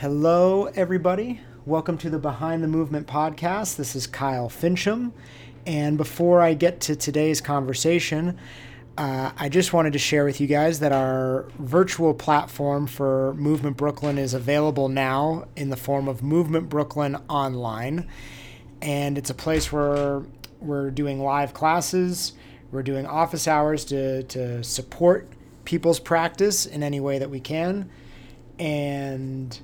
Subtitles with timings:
[0.00, 1.40] Hello, everybody.
[1.66, 3.74] Welcome to the Behind the Movement podcast.
[3.74, 5.10] This is Kyle Fincham.
[5.66, 8.38] And before I get to today's conversation,
[8.96, 13.76] uh, I just wanted to share with you guys that our virtual platform for Movement
[13.76, 18.06] Brooklyn is available now in the form of Movement Brooklyn Online.
[18.80, 20.22] And it's a place where
[20.60, 22.34] we're doing live classes,
[22.70, 25.28] we're doing office hours to, to support
[25.64, 27.90] people's practice in any way that we can.
[28.60, 29.60] And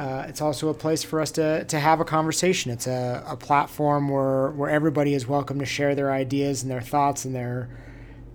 [0.00, 2.70] uh, it's also a place for us to, to have a conversation.
[2.70, 6.80] It's a, a platform where, where everybody is welcome to share their ideas and their
[6.80, 7.68] thoughts and their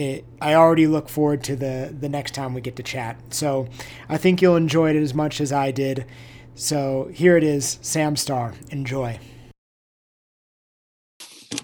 [0.00, 3.18] it, I already look forward to the the next time we get to chat.
[3.30, 3.68] So
[4.08, 6.06] I think you'll enjoy it as much as I did.
[6.54, 8.54] So here it is, Sam Starr.
[8.70, 9.18] Enjoy.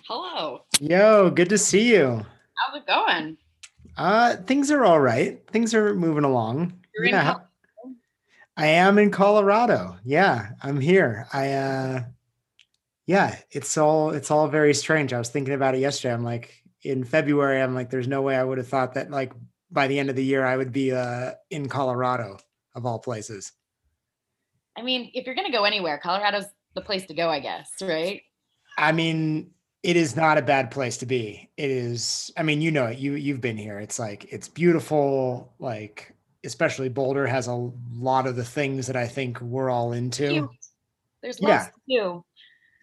[0.08, 0.62] Hello.
[0.80, 2.24] Yo, good to see you.
[2.54, 3.36] How's it going?
[3.96, 5.40] Uh, things are all right.
[5.50, 6.78] Things are moving along.
[6.94, 7.34] You're yeah.
[8.56, 9.96] I am in Colorado.
[10.04, 11.26] Yeah, I'm here.
[11.32, 12.04] I uh
[13.06, 15.12] yeah, it's all it's all very strange.
[15.12, 16.14] I was thinking about it yesterday.
[16.14, 19.32] I'm like, in February, I'm like, there's no way I would have thought that like
[19.70, 22.38] by the end of the year I would be uh, in Colorado
[22.74, 23.52] of all places.
[24.76, 28.22] I mean, if you're gonna go anywhere, Colorado's the place to go, I guess, right?
[28.78, 29.50] I mean,
[29.82, 31.50] it is not a bad place to be.
[31.56, 32.30] It is.
[32.36, 32.98] I mean, you know it.
[32.98, 33.78] You you've been here.
[33.78, 35.54] It's like it's beautiful.
[35.58, 36.14] Like
[36.44, 40.48] especially Boulder has a lot of the things that I think we're all into.
[41.22, 42.02] There's lots yeah.
[42.04, 42.24] to do.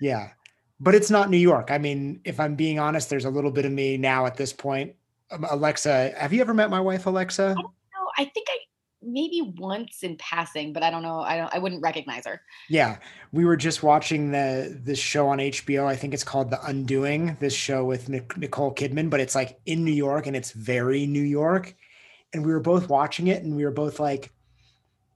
[0.02, 0.30] Yeah
[0.80, 1.72] but it's not New York.
[1.72, 4.54] I mean, if I'm being honest, there's a little bit of me now at this
[4.54, 4.96] point.
[5.32, 7.44] Um, Alexa, have you ever met my wife, Alexa?
[7.44, 8.12] I don't know.
[8.18, 8.58] I think I
[9.06, 11.20] maybe once in passing, but I don't know.
[11.20, 11.54] I don't.
[11.54, 12.42] I wouldn't recognize her.
[12.70, 12.98] Yeah,
[13.32, 15.86] we were just watching the this show on HBO.
[15.86, 17.38] I think it's called The Undoing.
[17.40, 21.24] This show with Nicole Kidman, but it's like in New York and it's very New
[21.24, 21.76] York.
[22.34, 24.32] And we were both watching it, and we were both like,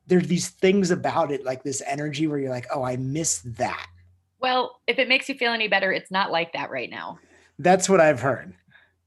[0.06, 3.88] "There's these things about it, like this energy, where you're like, oh, I miss that."
[4.40, 7.20] Well, if it makes you feel any better, it's not like that right now.
[7.60, 8.54] That's what I've heard.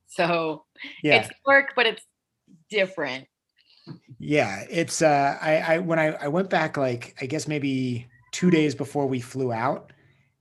[0.09, 0.65] So
[1.03, 1.23] yeah.
[1.23, 2.03] it's work, but it's
[2.69, 3.27] different.
[4.19, 8.51] Yeah, it's uh I I when I I went back like I guess maybe 2
[8.51, 9.93] days before we flew out.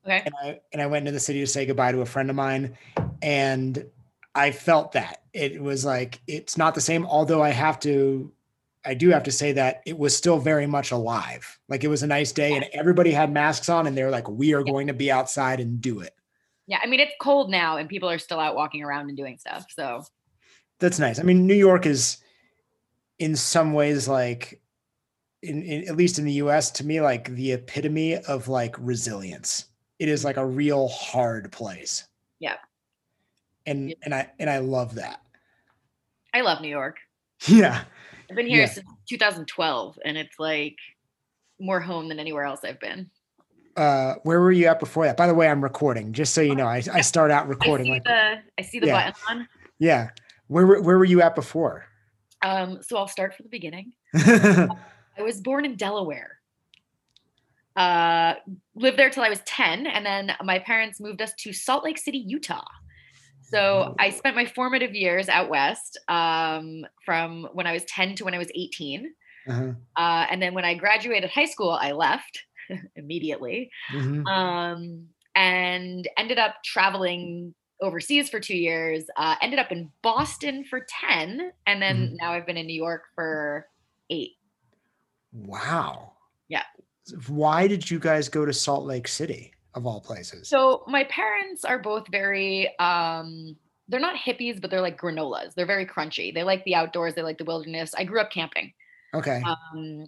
[0.05, 0.23] Okay.
[0.25, 2.35] And I and I went into the city to say goodbye to a friend of
[2.35, 2.77] mine
[3.21, 3.85] and
[4.35, 5.23] I felt that.
[5.33, 8.31] It was like it's not the same although I have to
[8.85, 11.59] I do have to say that it was still very much alive.
[11.67, 14.53] Like it was a nice day and everybody had masks on and they're like, we
[14.53, 16.15] are going to be outside and do it.
[16.67, 16.79] Yeah.
[16.81, 19.65] I mean, it's cold now and people are still out walking around and doing stuff.
[19.69, 20.03] So
[20.79, 21.19] that's nice.
[21.19, 22.17] I mean, New York is
[23.17, 24.61] in some ways like,
[25.41, 29.65] in, in at least in the US, to me, like the epitome of like resilience.
[29.99, 32.05] It is like a real hard place.
[32.39, 32.55] Yeah.
[33.65, 35.21] And, and I, and I love that.
[36.33, 36.97] I love New York.
[37.47, 37.83] Yeah.
[38.29, 38.67] I've been here yeah.
[38.67, 40.75] since 2012, and it's like
[41.59, 43.09] more home than anywhere else I've been.
[43.75, 45.17] Uh, where were you at before that?
[45.17, 46.67] By the way, I'm recording, just so you know.
[46.67, 47.87] I, I start out recording.
[47.87, 49.11] I see like, the, I see the yeah.
[49.11, 49.47] button on.
[49.79, 50.09] Yeah.
[50.47, 51.85] Where, were, where were you at before?
[52.41, 53.93] Um, so I'll start from the beginning.
[54.15, 54.67] I
[55.21, 56.39] was born in Delaware.
[57.75, 58.33] Uh,
[58.75, 61.97] lived there till I was 10, and then my parents moved us to Salt Lake
[61.97, 62.65] City, Utah.
[63.49, 68.25] So I spent my formative years out west um, from when I was 10 to
[68.25, 69.11] when I was 18.
[69.49, 69.71] Uh-huh.
[69.95, 72.43] Uh, and then when I graduated high school, I left
[72.95, 74.25] immediately mm-hmm.
[74.27, 79.05] um, and ended up traveling overseas for two years.
[79.17, 81.51] Uh, ended up in Boston for 10.
[81.65, 82.15] And then mm-hmm.
[82.17, 83.67] now I've been in New York for
[84.09, 84.33] eight.
[85.31, 86.13] Wow.
[86.47, 86.63] Yeah.
[87.27, 90.47] Why did you guys go to Salt Lake City of all places?
[90.47, 93.55] So my parents are both very um
[93.87, 95.55] they're not hippies, but they're like granolas.
[95.55, 96.33] They're very crunchy.
[96.33, 97.93] They like the outdoors, they like the wilderness.
[97.97, 98.73] I grew up camping.
[99.13, 99.41] okay.
[99.45, 100.07] Um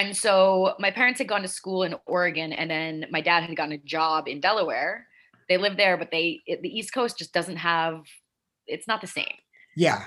[0.00, 3.56] and so my parents had gone to school in Oregon and then my dad had
[3.56, 5.06] gotten a job in Delaware.
[5.48, 8.04] They lived there, but they it, the East Coast just doesn't have
[8.66, 9.34] it's not the same.
[9.76, 10.04] yeah.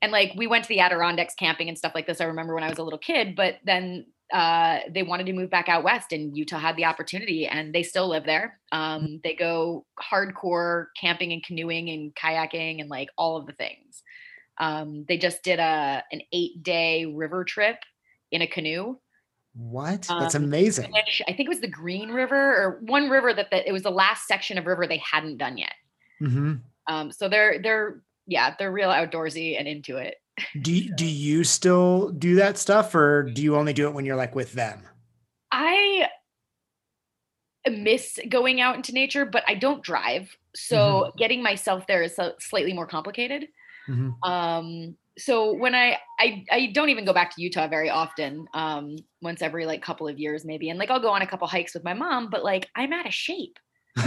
[0.00, 2.20] and like we went to the Adirondacks camping and stuff like this.
[2.20, 5.50] I remember when I was a little kid, but then uh, they wanted to move
[5.50, 8.58] back out west, and Utah had the opportunity, and they still live there.
[8.72, 14.02] Um, they go hardcore camping and canoeing and kayaking and like all of the things.
[14.58, 17.76] Um, they just did a an eight day river trip
[18.30, 18.96] in a canoe.
[19.54, 20.02] What?
[20.08, 20.90] That's Um, amazing.
[20.92, 23.82] Which I think it was the Green River or one river that the, it was
[23.82, 25.74] the last section of river they hadn't done yet.
[26.18, 26.54] hmm
[26.88, 30.16] Um, so they're they're yeah they're real outdoorsy and into it.
[30.60, 34.04] Do y- do you still do that stuff, or do you only do it when
[34.04, 34.82] you're like with them?
[35.52, 36.08] I
[37.70, 40.36] miss going out into nature, but I don't drive.
[40.54, 43.46] So getting myself there is slightly more complicated.
[43.88, 44.14] Mhm.
[44.22, 48.46] Um, so when I, I I don't even go back to Utah very often.
[48.54, 51.46] Um, once every like couple of years maybe, and like I'll go on a couple
[51.46, 53.58] hikes with my mom, but like I'm out of shape.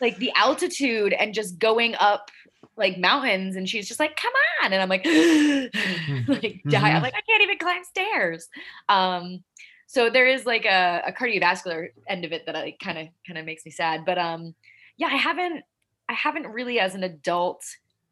[0.00, 2.30] Like the altitude and just going up
[2.76, 4.32] like mountains, and she's just like, "Come
[4.62, 5.04] on," and I'm like,
[6.26, 6.90] like die.
[6.92, 7.02] I'm Mhm.
[7.02, 8.48] like, I can't even climb stairs.
[8.88, 9.44] Um,
[9.86, 13.38] so there is like a, a cardiovascular end of it that I kind of kind
[13.38, 14.04] of makes me sad.
[14.04, 14.54] But um,
[14.96, 15.64] yeah, I haven't
[16.08, 17.62] I haven't really as an adult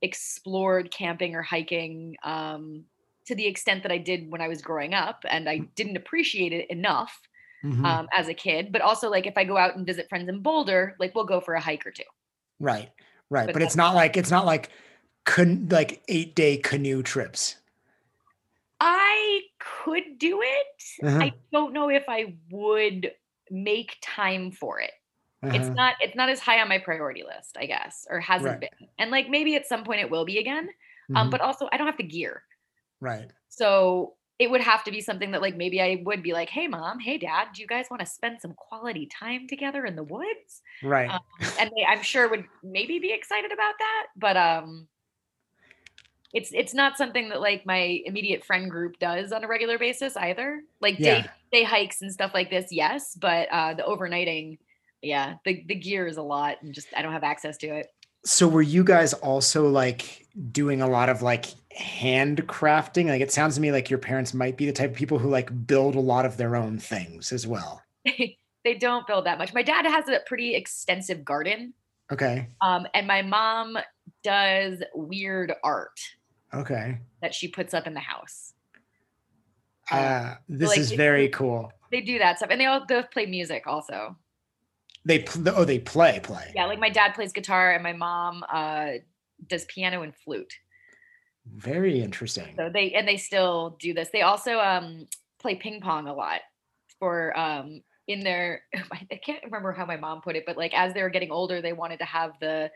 [0.03, 2.85] explored camping or hiking um,
[3.27, 6.53] to the extent that I did when I was growing up, and I didn't appreciate
[6.53, 7.19] it enough
[7.63, 7.85] Mhm.
[7.85, 8.73] um, as a kid.
[8.73, 11.41] But also, like if I go out and visit friends in Boulder, like we'll go
[11.41, 12.05] for a hike or two.
[12.61, 12.91] right,
[13.31, 13.47] right.
[13.47, 14.71] but But it's not like it's not like
[15.25, 17.57] can like eight day canoe trips.
[18.81, 21.07] I could do it.
[21.07, 23.13] Uh-huh, I don't know if I would
[23.51, 24.93] make time for it.
[25.43, 25.75] It's uh-huh.
[25.75, 28.61] not it's not as high on my priority list, I guess, or hasn't Right.
[28.61, 28.89] been.
[28.99, 30.69] And like maybe at some point it will be again.
[31.15, 31.31] Um, Mhm.
[31.31, 32.43] but also I don't have the gear.
[33.01, 33.31] right.
[33.49, 36.67] So it would have to be something that like maybe I would be like, hey
[36.67, 40.03] mom, hey dad, do you guys want to spend some quality time together in the
[40.03, 40.63] woods?
[40.83, 41.09] Right.
[41.11, 41.21] Um,
[41.61, 44.07] and they I'm sure would maybe be excited about that.
[44.17, 44.89] But um
[46.33, 50.17] it's it's not something that like my immediate friend group does on a regular basis
[50.17, 50.63] either.
[50.81, 53.15] Like day day hikes and stuff like this, yes.
[53.15, 54.59] But uh the overnighting,
[55.01, 57.94] yeah, the the gear is a lot and just I don't have access to it.
[58.25, 61.47] So were you guys also like doing a lot of like
[61.79, 63.07] handcrafting?
[63.09, 65.29] Like it sounds to me like your parents might be the type of people who
[65.29, 67.83] like build a lot of their own things as well.
[68.05, 69.53] they don't build that much.
[69.53, 71.75] My dad has a pretty extensive garden.
[72.13, 72.49] Okay.
[72.63, 73.77] Um, and my mom
[74.23, 75.99] does weird art
[76.53, 76.99] Okay.
[77.21, 78.53] that she puts up in the house.
[79.91, 81.71] Uh, Uh, this like, is very cool.
[81.91, 84.17] they do that stuff, and they all both play music also.
[85.05, 86.53] They pl- oh they play play.
[86.55, 88.93] Yeah, like my dad plays guitar, and my mom uh,
[89.49, 90.53] does piano and flute.
[91.53, 92.55] Very interesting.
[92.57, 94.09] So they and they still do this.
[94.13, 95.07] They also um,
[95.41, 96.41] play ping pong a lot
[96.99, 98.63] for um, in their.
[98.75, 101.61] I can't remember how my mom put it, but like as they were getting older,
[101.61, 102.71] they wanted to have the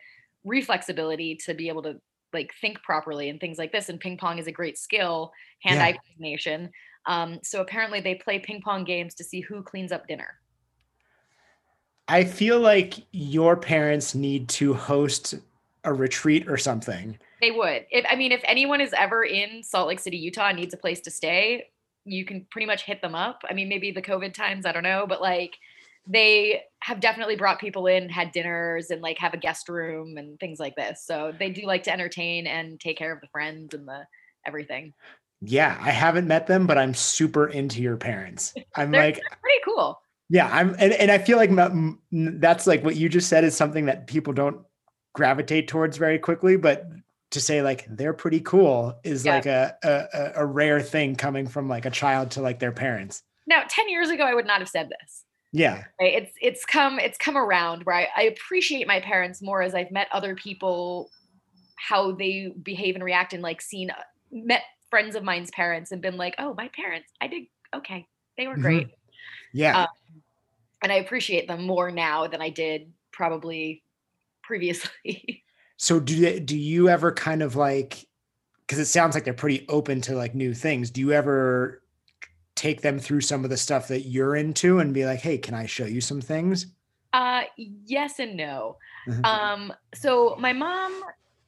[0.45, 1.97] reflex ability to be able to
[2.35, 3.89] like think properly and things like this.
[3.89, 5.33] And ping pong is a great skill,
[5.63, 6.71] hand-eye coordination.
[7.07, 10.35] Um, so apparently, they play ping pong games to see who cleans up dinner.
[12.09, 15.35] I feel like your parents need to host
[15.85, 17.19] a retreat or something.
[17.41, 17.87] They would.
[17.91, 20.79] If I mean, if anyone is ever in Salt Lake City, Utah, and needs a
[20.79, 21.69] place to stay,
[22.05, 23.43] you can pretty much hit them up.
[23.49, 25.57] I mean, maybe the COVID times, I don't know, but like
[26.07, 30.41] they have definitely brought people in, had dinners, and like have a guest room and
[30.41, 31.05] things like this.
[31.05, 34.07] So they do like to entertain and take care of the friends and the
[34.47, 34.95] everything.
[35.41, 38.55] Yeah, I haven't met them, but I'm super into your parents.
[38.75, 40.01] I'm They're- like, Pretty cool.
[40.29, 41.51] Yeah, I'm, and, and I feel like
[42.13, 44.61] that's like what you just said is something that people don't
[45.15, 46.87] gravitate towards very quickly, but
[47.31, 49.35] to say like they're pretty cool is Yeah.
[49.35, 53.23] like a, a a- rare thing coming from like a child to like their parents.
[53.47, 55.25] Now, 10 years ago, I would not have said this.
[55.51, 59.63] Yeah, right it's it's come it's come around where I, I appreciate my parents more
[59.63, 61.09] as i've met other people
[61.77, 63.95] how they behave and react and like seen uh,
[64.31, 67.45] met friends of mine's parents and been like oh my parents i did
[67.75, 68.07] okay
[68.37, 68.61] they were Mhm.
[68.61, 68.89] great
[69.59, 69.81] yeah.
[69.81, 69.87] Uh,
[70.83, 73.83] and i appreciate them more now than i did probably
[74.43, 75.43] previously
[75.81, 78.05] So do they, do you ever kind of like
[78.67, 80.91] because it sounds like they're pretty open to like new things.
[80.91, 81.83] Do you ever
[82.55, 85.55] take them through some of the stuff that you're into and be like, "Hey, can
[85.55, 86.67] I show you some things?"
[87.15, 89.25] uh yes and no Mhm.
[89.25, 91.03] um so my mom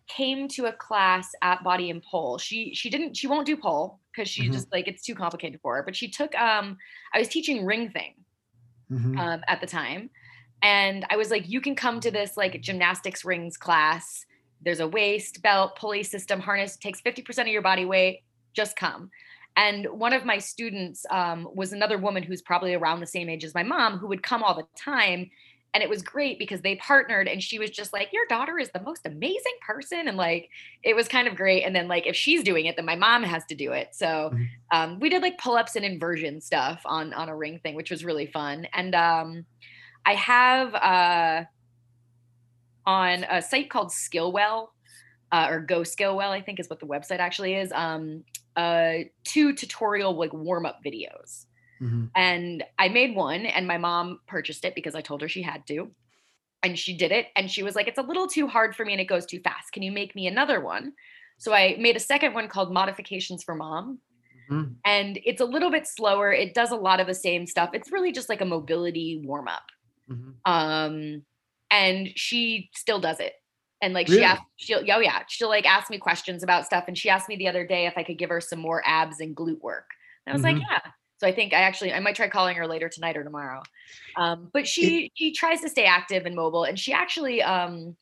[0.08, 3.99] came to a class at body and pole she she didn't she won't do pole
[4.14, 4.50] because she Mhm.
[4.50, 5.82] just like it's too complicated for her.
[5.82, 6.78] But she took um
[7.14, 8.14] I was teaching ring thing
[8.90, 9.20] Mhm.
[9.20, 10.10] um at the time.
[10.62, 14.24] And I was like, you can come to this like gymnastics rings class.
[14.60, 18.20] There's a waist, belt, pulley system, harness, takes 50% of your body weight.
[18.54, 19.10] Just come.
[19.56, 23.44] And one of my students um, was another woman who's probably around the same age
[23.44, 25.30] as my mom who would come all the time.
[25.72, 28.70] And it was great because they partnered and she was just like, Your daughter is
[28.72, 30.08] the most amazing person.
[30.08, 30.48] And like,
[30.82, 31.62] it was kind of great.
[31.64, 33.94] And then, like, if she's doing it, then my mom has to do it.
[33.94, 34.48] So Mhm.
[34.72, 37.90] um, we did like pull ups and inversion stuff on, on a ring thing, which
[37.90, 38.66] was really fun.
[38.72, 39.46] And um,
[40.06, 41.44] I have uh,
[42.86, 44.68] on a site called Skillwell
[45.32, 47.72] uh, or Go Skillwell, I think is what the website actually is.
[47.72, 48.24] Um,
[48.56, 51.46] uh, two tutorial like warm up videos,
[51.80, 52.10] Mhm.
[52.14, 55.66] and I made one, and my mom purchased it because I told her she had
[55.68, 55.94] to,
[56.62, 58.92] and she did it, and she was like, "It's a little too hard for me,
[58.94, 59.72] and it goes too fast.
[59.72, 60.94] Can you make me another one?"
[61.38, 64.00] So I made a second one called Modifications for Mom,
[64.48, 64.80] Mhm.
[64.84, 66.32] and it's a little bit slower.
[66.32, 67.70] It does a lot of the same stuff.
[67.74, 69.64] It's really just like a mobility warm up
[70.08, 70.40] Mhm.
[70.46, 71.24] um
[71.70, 73.34] and she still does it
[73.82, 74.18] and like Really?
[74.18, 77.28] she asked she'll oh yeah she'll like ask me questions about stuff and she asked
[77.28, 79.90] me the other day if i could give her some more abs and glute work
[80.26, 80.44] and i was Mhm.
[80.44, 80.80] like yeah
[81.20, 83.62] so i think i actually i might try calling her later tonight or tomorrow
[84.16, 87.96] um but she she tries to stay active and mobile and she actually um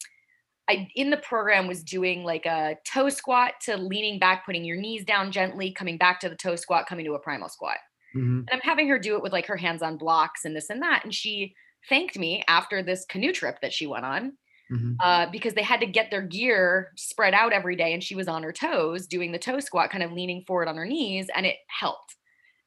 [0.70, 4.76] I in the program was doing like a toe squat to leaning back, putting your
[4.76, 7.78] knees down gently, coming back to the toe squat, coming to a primal squat
[8.14, 8.48] Mhm.
[8.50, 10.82] and I'm having her do it with like her hands on blocks and this and
[10.82, 11.04] that.
[11.04, 11.54] And she
[11.88, 14.38] thanked me after this canoe trip that she went on
[14.70, 15.02] Mhm.
[15.02, 17.94] uh, because they had to get their gear spread out every day.
[17.94, 20.76] And she was on her toes doing the toe squat, kind of leaning forward on
[20.76, 22.16] her knees, and it helped.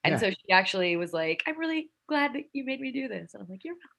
[0.03, 0.17] And Yeah.
[0.19, 3.33] so she actually was like, I'm really glad that you made me do this.
[3.33, 3.89] And I'm like, You're welcome.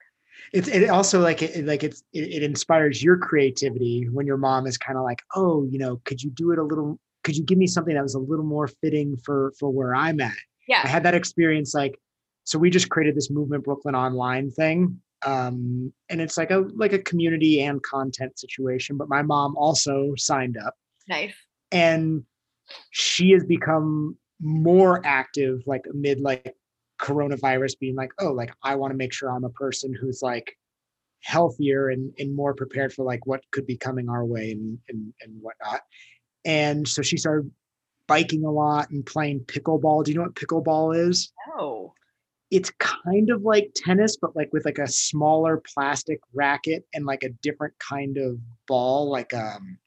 [0.52, 4.66] It's it also like it like it's it, it inspires your creativity when your mom
[4.66, 6.98] is kind of like, oh, you know, could you do it a little?
[7.22, 10.20] Could you give me something that was a little more fitting for for where I'm
[10.20, 10.32] at?
[10.66, 10.80] Yeah.
[10.84, 11.98] I had that experience like
[12.44, 15.00] so we just created this movement Brooklyn online thing.
[15.24, 18.96] Um, and it's like a like a community and content situation.
[18.96, 20.74] But my mom also signed up
[21.08, 21.34] Nice.
[21.70, 22.24] and
[22.90, 26.54] she has become more active like amid like
[27.00, 30.56] coronavirus being like, oh, like I want to make sure I'm a person who's like
[31.20, 35.14] healthier and, and more prepared for like what could be coming our way and, and
[35.22, 35.80] and whatnot.
[36.44, 37.50] And so she started
[38.08, 40.04] biking a lot and playing pickleball.
[40.04, 41.32] Do you know what pickleball is?
[41.56, 41.94] Oh.
[42.50, 47.22] it's kind of like tennis, but like with like a smaller plastic racket and like
[47.22, 49.78] a different kind of ball, like um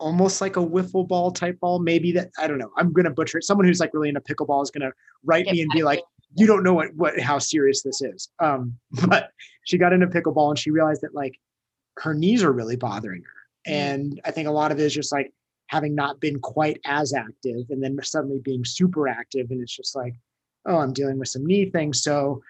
[0.00, 1.78] almost like a wiffle ball type ball.
[1.78, 2.72] Maybe that I don't know.
[2.76, 3.44] I'm gonna butcher it.
[3.44, 4.92] Someone who's like really into pickleball is gonna
[5.24, 6.00] write me and be like,
[6.34, 8.28] you don't know what what how serious this is.
[8.40, 9.30] Um, but
[9.64, 11.38] she got into pickleball and she realized that like
[11.98, 13.70] her knees are really bothering her.
[13.72, 13.74] Mm.
[13.74, 15.32] And I think a lot of it is just like
[15.68, 19.50] having not been quite as active and then suddenly being super active.
[19.50, 20.14] And it's just like,
[20.66, 22.02] oh, I'm dealing with some knee things.
[22.02, 22.42] So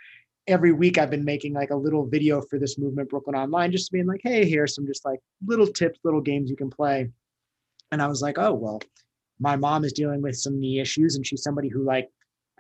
[0.47, 3.93] every week I've been making like a little video for this movement Brooklyn Online, just
[3.93, 7.11] being like, hey, here's some just like little tips, little games you can play.
[7.93, 8.81] And I was like, oh, well,
[9.39, 12.09] my mom is dealing with some knee issues and she's somebody who like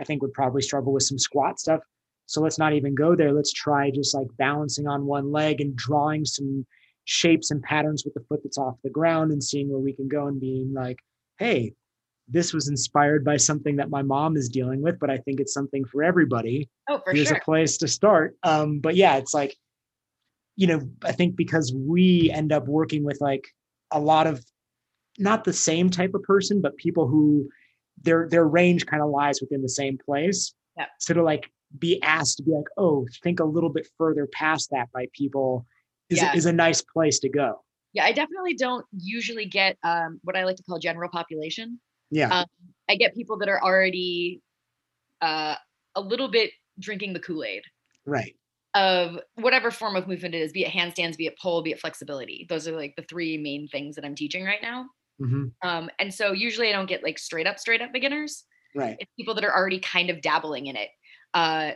[0.01, 1.81] I think would probably struggle with some squat stuff.
[2.27, 3.33] So let's not even go there.
[3.33, 6.65] Let's try just like balancing on one leg and drawing some
[7.05, 10.09] shapes and patterns with the foot that's off the ground and seeing where we can
[10.09, 10.99] go and being like,
[11.39, 11.75] hey,
[12.29, 15.53] this was inspired by something that my mom is dealing with, but I think it's
[15.53, 16.69] something for everybody.
[16.89, 17.39] Oh, for Here's sure.
[17.39, 18.37] a place to start.
[18.45, 19.57] Um, but yeah, it's like,
[20.55, 23.49] you know, I think because we end up working with like
[23.91, 24.45] a lot of
[25.21, 27.49] not the same type of person, but people who
[28.03, 30.55] their their range kind of lies within the same place.
[30.77, 30.87] Yeah.
[30.99, 34.71] So to like be asked to be like, oh, think a little bit further past
[34.71, 35.67] that by people
[36.09, 36.35] is Yeah.
[36.35, 37.62] is a nice place to go.
[37.93, 41.81] Yeah, I definitely don't usually get um, what I like to call general population.
[42.11, 42.41] Yeah.
[42.41, 42.47] Um,
[42.89, 44.41] I get people that are already
[45.21, 45.57] uh,
[45.95, 47.62] a little bit drinking the Kool Aid
[48.07, 48.35] right.
[48.75, 51.81] of whatever form of movement it is, be it handstands, be it pole, be it
[51.81, 52.47] flexibility.
[52.49, 54.87] Those are like the three main things that I'm teaching right now.
[55.21, 58.45] Hmm Um, and so usually I don't get like straight up, straight up beginners.
[58.75, 59.00] Right.
[59.00, 60.91] It's people that are already kind of dabbling in it.
[61.35, 61.73] Uh,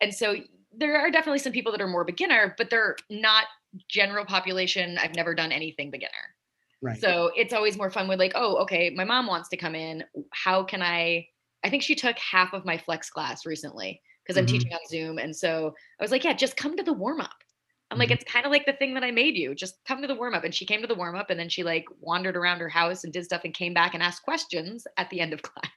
[0.00, 0.36] and so
[0.72, 3.46] there are definitely some people that are more beginner, but they're not
[3.88, 4.98] general population.
[4.98, 6.36] I've never done anything beginner.
[6.80, 7.04] Right.
[7.04, 10.04] So it's always more fun with like, oh, okay, my mom wants to come in.
[10.32, 11.28] How can I?
[11.64, 14.46] I think she took half of my flex class recently because I'm Mhm.
[14.46, 15.18] teaching on Zoom.
[15.18, 17.44] And so I was like, yeah, just come to the warm up.
[17.90, 18.14] I'm like, Mhm.
[18.16, 19.54] it's kind of like the thing that I made you.
[19.54, 20.44] Just come to the warm up.
[20.44, 23.04] And she came to the warm up and then she like wandered around her house
[23.04, 25.70] and did stuff and came back and asked questions at the end of class.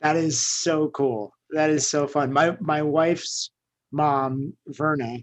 [0.00, 1.32] That is so cool.
[1.50, 2.32] That is so fun.
[2.32, 3.50] My my wife's
[3.92, 5.18] mom, Verna,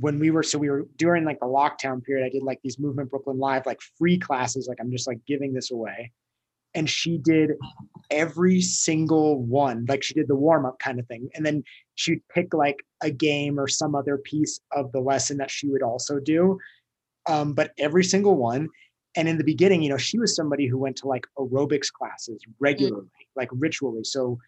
[0.00, 2.78] when we were so we were during like the lockdown period, I did like these
[2.78, 4.66] Movement Brooklyn Live like free classes.
[4.68, 6.12] Like I'm just like giving this away.
[6.74, 7.52] and she did
[8.10, 9.86] every single one.
[9.88, 11.28] Like she did the warm up kind of thing.
[11.34, 11.62] And then
[11.96, 15.82] she'd pick like a game or some other piece of the lesson that she would
[15.82, 16.58] also do.
[17.28, 18.68] Um, but every single one.
[19.16, 22.40] And in the beginning, you know, she was somebody who went to like aerobics classes
[22.60, 23.26] regularly, mm.
[23.34, 24.04] like ritually.
[24.04, 24.38] So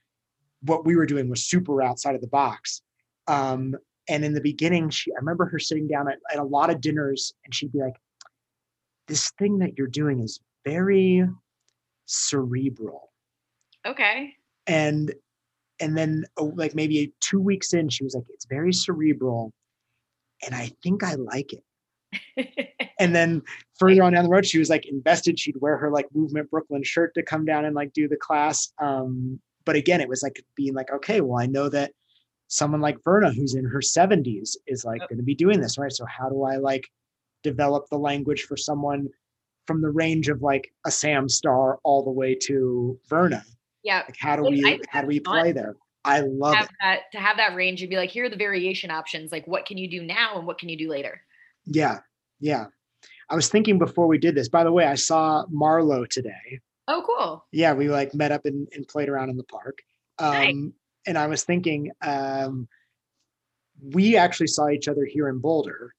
[0.62, 2.82] what we were doing was super outside of the box.
[3.26, 3.74] Um,
[4.10, 6.80] and in the beginning, she I remember her sitting down at, at a lot of
[6.80, 7.96] dinners and she'd be like,
[9.06, 11.26] This thing that you're doing is very
[12.04, 13.10] cerebral.
[13.86, 14.34] Okay.
[14.66, 15.14] And
[15.80, 19.52] and then oh, like maybe two weeks in, she was like, It's very cerebral.
[20.44, 21.64] And I think I like it.
[22.98, 23.42] and then
[23.78, 25.38] further on down the road, she was like invested.
[25.38, 28.72] She'd wear her like movement Brooklyn shirt to come down and like do the class.
[28.78, 31.92] Um, but again, it was like being like, okay, well, I know that
[32.48, 35.92] someone like Verna, who's in her 70s, is like going to be doing this, right?
[35.92, 36.88] So how do I like
[37.42, 39.08] develop the language for someone
[39.66, 43.44] from the range of like a Sam Starr all the way to Verna?
[43.88, 44.02] Yeah.
[44.06, 45.74] Like how do we how do we play there?
[46.04, 46.68] I love have.
[46.82, 49.32] That, to have that range and be like, here are the variation options.
[49.32, 51.22] Like, what can you do now and what can you do later?
[51.64, 52.00] Yeah,
[52.38, 52.66] yeah.
[53.30, 54.50] I was thinking before we did this.
[54.50, 56.60] By the way, I saw Marlo today.
[56.86, 57.46] Oh, cool.
[57.50, 59.78] Yeah, we like met up and, and played around in the park.
[60.18, 60.72] Um, nice.
[61.06, 62.68] And I was thinking, um,
[63.80, 65.94] we actually saw each other here in Boulder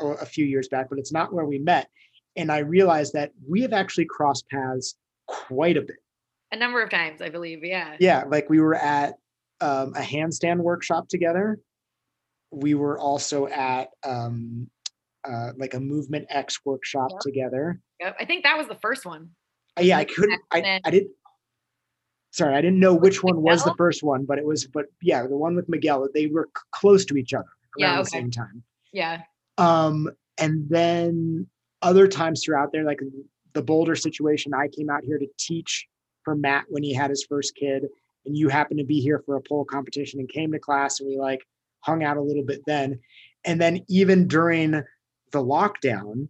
[0.00, 1.88] a few years back, but it's not where we met.
[2.34, 5.96] And I realized that we have actually crossed paths quite a bit.
[6.52, 7.64] A number of times, I believe.
[7.64, 7.96] Yeah.
[7.98, 9.14] Yeah, like we were at
[9.60, 11.58] um, a handstand workshop together.
[12.52, 14.68] We were also at um,
[15.24, 17.20] uh, like a Movement X workshop yep.
[17.20, 17.80] together.
[18.00, 18.16] Yep.
[18.20, 19.30] I think that was the first one.
[19.78, 20.40] Uh, yeah, I couldn't.
[20.52, 21.10] I, I didn't.
[22.32, 24.66] Sorry, I didn't know which one was the first one, but it was.
[24.66, 26.06] But yeah, the one with Miguel.
[26.12, 27.48] They were c- close to each other
[27.80, 28.02] around yeah, okay.
[28.02, 28.62] the same time.
[28.92, 29.22] Yeah.
[29.58, 31.46] Um, and then
[31.82, 33.00] other times throughout there, like
[33.54, 35.86] the Boulder situation, I came out here to teach
[36.26, 37.86] for Matt when he had his first kid,
[38.26, 41.08] and you happened to be here for a pole competition and came to class, and
[41.08, 41.40] we like
[41.80, 42.98] hung out a little bit then.
[43.44, 46.28] And then even during the lockdown,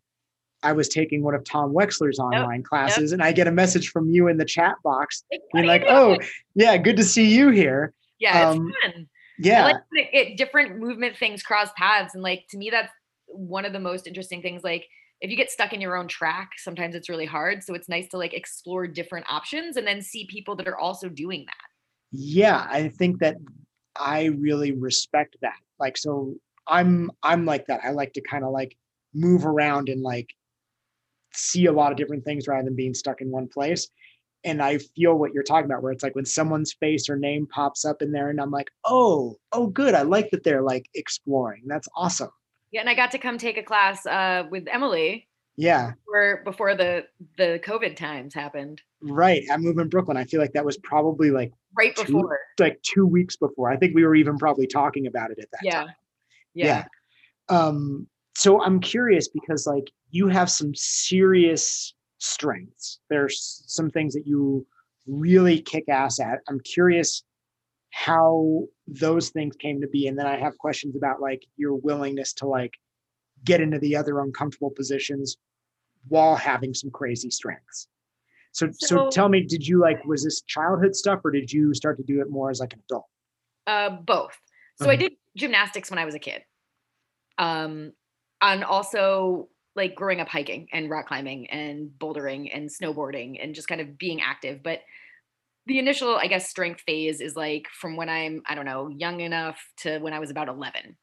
[0.62, 3.14] I was taking one of Tom Wexler's online yep, classes, yep.
[3.14, 6.18] and I get a message from you in the chat box being like, "Oh,
[6.54, 9.08] yeah, good to see you here." Yeah, um, it's fun.
[9.38, 12.92] Yeah, I like it, different movement things cross paths, and like to me, that's
[13.26, 14.62] one of the most interesting things.
[14.62, 14.86] Like
[15.20, 17.62] if you get stuck in your own track, sometimes it's really hard.
[17.62, 21.08] So it's nice to like explore different options and then see people that are also
[21.08, 21.54] doing that.
[22.12, 23.36] Yeah, I think that
[23.98, 25.56] I really respect that.
[25.78, 26.34] Like, so
[26.66, 27.80] I'm I'm like that.
[27.82, 28.76] I like to kind of like
[29.14, 30.28] move around and like
[31.32, 33.88] see a lot of different things rather than being stuck in one place.
[34.44, 37.48] And I feel what you're talking about, where it's like when someone's face or name
[37.48, 39.94] pops up in there, and I'm like, oh, oh, good.
[39.94, 41.62] I like that they're like exploring.
[41.66, 42.30] That's awesome.
[42.72, 45.28] Yeah, and I got to come take a class uh, with Emily.
[45.56, 45.92] Yeah.
[46.04, 47.06] Before before the
[47.38, 48.82] the COVID times happened.
[49.00, 49.44] Right.
[49.50, 50.16] I moved in Brooklyn.
[50.16, 52.38] I feel like that was probably like right two, before.
[52.58, 53.70] Like two weeks before.
[53.70, 55.84] I think we were even probably talking about it at that yeah.
[55.84, 55.94] time.
[56.54, 56.66] Yeah.
[56.66, 56.84] Yeah.
[57.56, 63.00] Um, so I'm curious because like you have some serious strengths.
[63.08, 64.66] There's some things that you
[65.06, 66.40] really kick ass at.
[66.48, 67.22] I'm curious
[67.90, 72.32] how those things came to be and then I have questions about like your willingness
[72.34, 72.74] to like
[73.44, 75.36] get into the other uncomfortable positions
[76.08, 77.88] while having some crazy strengths.
[78.52, 81.74] So, so, so tell me, did you like was this childhood stuff or did you
[81.74, 83.06] start to do it more as like an adult?
[83.66, 84.38] Uh, both.
[84.76, 84.92] So okay.
[84.92, 86.42] I did gymnastics when I was a kid.
[87.38, 87.92] Um,
[88.40, 93.68] and also like growing up hiking and rock climbing and bouldering and snowboarding and just
[93.68, 94.62] kind of being active.
[94.62, 94.80] But
[95.66, 99.20] the initial, I guess, strength phase is like from when I'm, I don't know, young
[99.20, 100.96] enough to when I was about 11.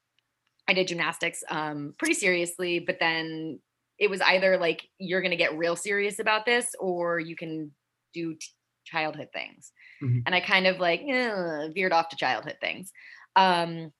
[0.67, 3.59] I did gymnastics um, pretty seriously, but then
[3.99, 7.71] it was either like you're going to get real serious about this or you can
[8.13, 8.47] do t-
[8.85, 9.71] childhood things.
[10.01, 10.19] Mm-hmm.
[10.25, 12.91] And I kind of like eh, veered off to childhood things.
[13.35, 13.91] Um,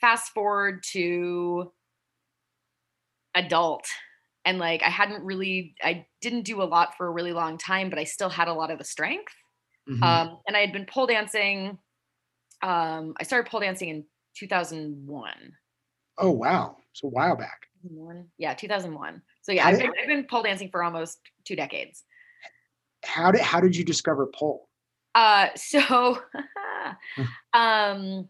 [0.00, 1.72] fast forward to
[3.34, 3.86] adult
[4.44, 7.90] and like i hadn't really i didn't do a lot for a really long time
[7.90, 9.32] but i still had a lot of the strength
[9.88, 10.02] mm-hmm.
[10.02, 11.78] um, and i had been pole dancing
[12.62, 14.04] um, i started pole dancing in
[14.36, 15.32] 2001
[16.18, 16.76] oh wow.
[16.92, 17.66] So a while back.
[18.38, 22.04] Yeah 2001 so yeah I've been, I've been, pole dancing for almost two decades.
[23.04, 24.68] How did how did you discover pole?
[25.14, 26.18] Uh so
[27.54, 28.28] um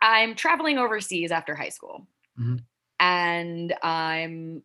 [0.00, 2.06] i'm traveling overseas after high school.
[2.38, 2.56] Mm-hmm.
[2.98, 4.62] And I'm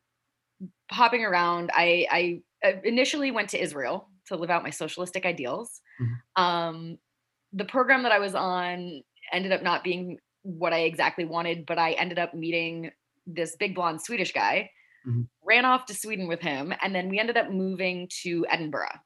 [0.91, 1.71] hopping around.
[1.73, 5.81] I, I initially went to Israel to live out my socialistic ideals.
[6.01, 6.43] Mm-hmm.
[6.43, 6.97] Um,
[7.53, 11.77] the program that I was on ended up not being what I exactly wanted, but
[11.77, 12.91] I ended up meeting
[13.25, 14.69] this big blonde Swedish guy,
[15.07, 15.23] mm-hmm.
[15.43, 18.99] ran off to Sweden with him, and then we ended up moving to Edinburgh.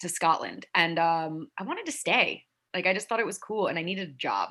[0.00, 2.42] to Scotland, and um, I wanted to stay.
[2.74, 4.50] Like I just thought it was cool, and I needed a job.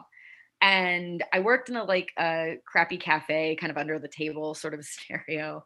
[0.62, 4.74] And I worked in a like a crappy cafe, kind of under the table, sort
[4.74, 5.66] of scenario,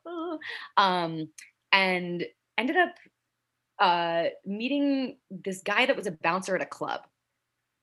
[0.78, 1.30] um,
[1.72, 2.26] and
[2.58, 2.96] ended up
[3.80, 7.02] uh, meeting this guy that was a bouncer at a club,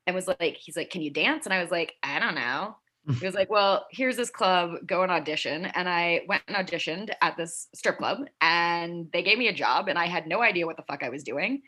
[0.06, 2.76] and was like, he's like, "Can you dance?" And I was like, "I don't know."
[3.14, 5.66] he was like, Well, here's this club, go and audition.
[5.66, 9.88] And I went and auditioned at this strip club and they gave me a job
[9.88, 11.62] and I had no idea what the fuck I was doing.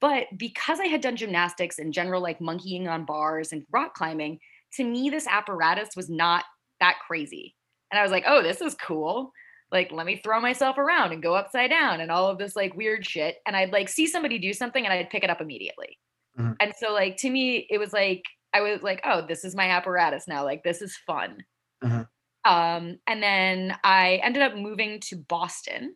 [0.00, 4.38] But because I had done gymnastics and general like monkeying on bars and rock climbing,
[4.74, 6.44] to me, this apparatus was not
[6.80, 7.56] that crazy.
[7.90, 9.32] And I was like, Oh, this is cool.
[9.70, 12.74] Like, let me throw myself around and go upside down and all of this like
[12.74, 13.36] weird shit.
[13.46, 15.98] And I'd like see somebody do something and I'd pick it up immediately.
[16.38, 16.52] Mm-hmm.
[16.60, 18.22] And so, like, to me, it was like,
[18.54, 20.44] I was like, oh, this is my apparatus now.
[20.44, 21.44] Like, this is fun.
[21.82, 22.04] Uh-huh.
[22.44, 25.94] Um, and then I ended up moving to Boston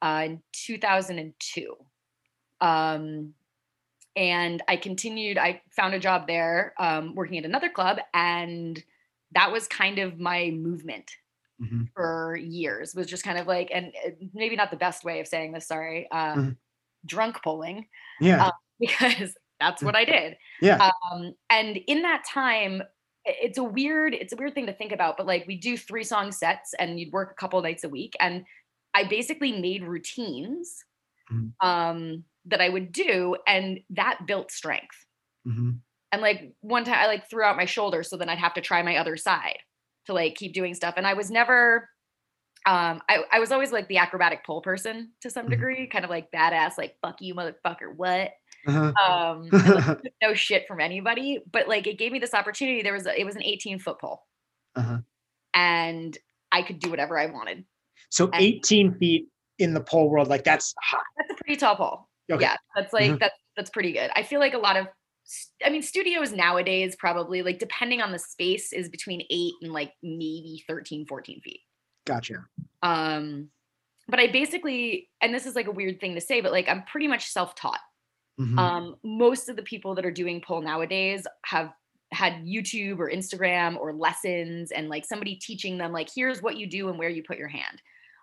[0.00, 1.74] uh, in 2002.
[2.60, 3.34] Um,
[4.14, 7.98] and I continued, I found a job there um, working at another club.
[8.14, 8.82] And
[9.32, 11.16] that was kind of my movement
[11.60, 11.84] mm-hmm.
[11.94, 15.26] for years, was just kind of like, and uh, maybe not the best way of
[15.26, 16.50] saying this, sorry, uh, mm-hmm.
[17.06, 17.86] drunk poling.
[18.20, 18.46] Yeah.
[18.46, 20.36] Uh, because that's what I did.
[20.60, 20.90] Yeah.
[21.10, 22.82] Um, and in that time,
[23.24, 26.02] it's a weird, it's a weird thing to think about, but like we do three
[26.02, 28.14] song sets and you'd work a couple nights a week.
[28.18, 28.44] And
[28.94, 30.84] I basically made routines
[31.32, 31.66] mm-hmm.
[31.66, 35.06] um, that I would do, and that built strength.
[35.46, 35.70] Mm-hmm.
[36.12, 38.60] And like one time I like threw out my shoulder so then I'd have to
[38.60, 39.58] try my other side
[40.06, 40.94] to like keep doing stuff.
[40.96, 41.88] And I was never
[42.64, 45.50] um I, I was always like the acrobatic pole person to some mm-hmm.
[45.50, 48.32] degree, kind of like badass, like fuck you, motherfucker, what?
[48.66, 48.92] Uh-huh.
[48.94, 52.82] Um, like, no shit from anybody, but like it gave me this opportunity.
[52.82, 54.22] There was a, it was an 18 foot pole,
[54.76, 54.98] uh-huh.
[55.52, 56.16] and
[56.52, 57.64] I could do whatever I wanted.
[58.10, 61.02] So and 18 feet in the pole world, like that's hot.
[61.18, 62.08] That's a pretty tall pole.
[62.30, 62.44] Okay.
[62.44, 63.16] Yeah, that's like mm-hmm.
[63.18, 64.10] that's that's pretty good.
[64.14, 64.86] I feel like a lot of
[65.64, 69.92] I mean, studios nowadays probably like depending on the space is between eight and like
[70.02, 71.60] maybe 13, 14 feet.
[72.04, 72.44] Gotcha.
[72.82, 73.48] Um,
[74.08, 76.82] but I basically, and this is like a weird thing to say, but like I'm
[76.84, 77.80] pretty much self-taught.
[78.40, 78.58] Mm-hmm.
[78.58, 81.72] Um, most of the people that are doing pole nowadays have
[82.12, 86.66] had YouTube or Instagram or lessons and like somebody teaching them like here's what you
[86.66, 87.80] do and where you put your hand.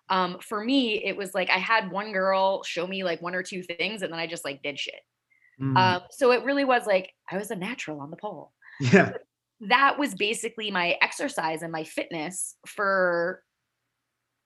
[0.08, 3.42] Um, for me, it was like I had one girl show me like one or
[3.42, 5.00] two things and then I just like did shit.
[5.60, 5.76] Mm.
[5.76, 8.52] Um, so it really was like I was a natural on the pole.
[8.80, 9.12] Yeah.
[9.68, 13.42] that was basically my exercise and my fitness for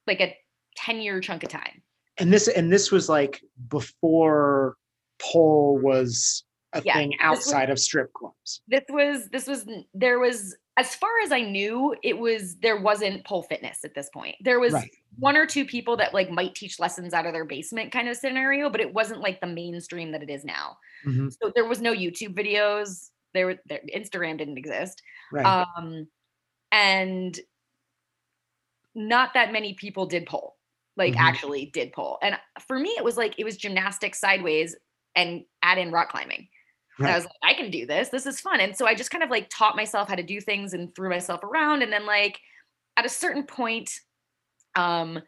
[0.07, 0.37] like a
[0.77, 1.83] 10 year chunk of time.
[2.19, 4.77] And this and this was like before
[5.21, 8.61] pole was a yeah, thing outside was, of strip clubs.
[8.69, 13.25] This was this was there was as far as I knew, it was there wasn't
[13.25, 14.35] pole fitness at this point.
[14.41, 14.91] There was right.
[15.19, 18.17] one or two people that like might teach lessons out of their basement kind of
[18.17, 20.77] scenario, but it wasn't like the mainstream that it is now.
[21.07, 21.29] Mm-hmm.
[21.31, 23.11] So there was no YouTube videos.
[23.33, 25.03] There were there, Instagram didn't exist.
[25.33, 25.45] Right.
[25.45, 26.07] Um
[26.73, 27.39] and
[28.95, 30.57] not that many people did pole
[30.97, 31.25] like mm-hmm.
[31.25, 32.39] actually did pole and
[32.69, 34.77] for me it was like it was gymnastics sideways
[35.17, 36.49] and add in rock climbing.
[36.99, 37.07] Right.
[37.07, 38.09] And I was like, I can do this.
[38.09, 38.61] This is fun.
[38.61, 41.09] And so I just kind of like taught myself how to do things and threw
[41.11, 41.83] myself around.
[41.83, 42.39] And then like
[42.97, 43.91] at a certain point,
[44.77, 45.21] um,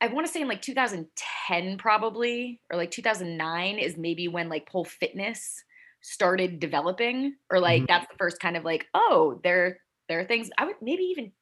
[0.00, 4.66] I want to say in like 2010 probably, or like 2009 is maybe when like
[4.66, 5.62] pole fitness
[6.00, 7.86] started developing, or like mm-hmm.
[7.88, 11.32] that's the first kind of like, oh, there there are things I would maybe even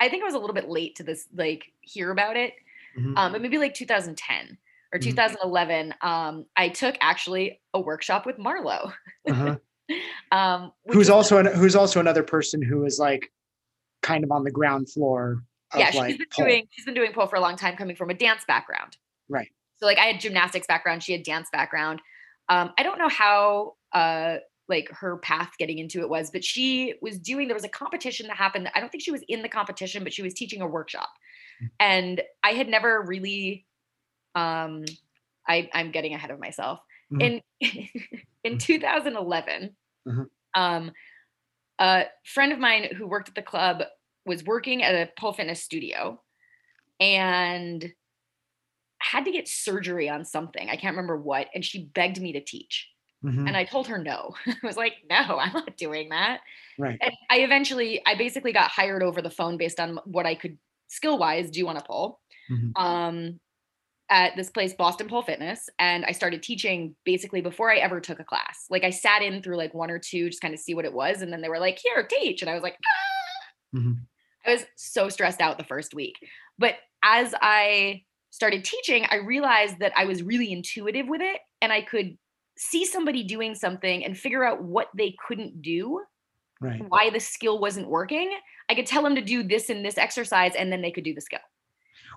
[0.00, 2.54] I think I was a little bit late to this like hear about it.
[2.96, 3.16] Mm-hmm.
[3.16, 4.58] Um, but maybe like 2010
[4.92, 6.08] or 2011, mm-hmm.
[6.08, 8.92] um, I took actually a workshop with Marlo.
[9.28, 9.56] Uh-huh.
[10.32, 13.32] um, who's also an, who's also another person who is like
[14.02, 15.42] kind of on the ground floor.
[15.76, 16.46] Yeah, she's like been pole.
[16.46, 18.96] doing she's been doing pole for a long time, coming from a dance background.
[19.28, 19.48] Right.
[19.78, 22.00] So like I had gymnastics background, she had dance background.
[22.48, 24.36] Um, I don't know how uh
[24.68, 28.26] like her path getting into it was, but she was doing there was a competition
[28.26, 28.70] that happened.
[28.74, 31.08] I don't think she was in the competition, but she was teaching a workshop.
[31.62, 31.68] Mm.
[31.80, 33.66] And I had never really
[34.34, 34.84] um,
[35.48, 36.80] I, I'm getting ahead of myself.
[37.12, 37.40] Mm-hmm.
[37.62, 37.88] In
[38.44, 39.76] in 2011,
[40.06, 40.22] mm-hmm.
[40.60, 40.92] um,
[41.78, 43.82] a friend of mine who worked at the club
[44.28, 46.20] was working at a pole fitness studio
[47.00, 47.92] and
[49.00, 50.68] had to get surgery on something.
[50.68, 51.48] I can't remember what.
[51.54, 52.88] And she begged me to teach.
[53.24, 53.48] Mm-hmm.
[53.48, 54.34] And I told her no.
[54.46, 56.40] I was like, no, I'm not doing that.
[56.78, 56.98] Right.
[57.00, 60.58] And I eventually, I basically got hired over the phone based on what I could
[60.88, 62.20] skill wise do on a pole.
[62.50, 62.82] Mm-hmm.
[62.82, 63.40] Um,
[64.10, 68.20] at this place, Boston Pole Fitness, and I started teaching basically before I ever took
[68.20, 68.64] a class.
[68.70, 70.92] Like I sat in through like one or two, just kind of see what it
[70.92, 73.78] was, and then they were like, "Here, teach," and I was like, ah!
[73.78, 73.92] mm-hmm.
[74.48, 76.14] I was so stressed out the first week.
[76.58, 81.72] But as I started teaching, I realized that I was really intuitive with it and
[81.72, 82.16] I could
[82.56, 86.00] see somebody doing something and figure out what they couldn't do,
[86.60, 86.82] Right.
[86.88, 88.32] why the skill wasn't working.
[88.68, 91.14] I could tell them to do this and this exercise and then they could do
[91.14, 91.38] the skill.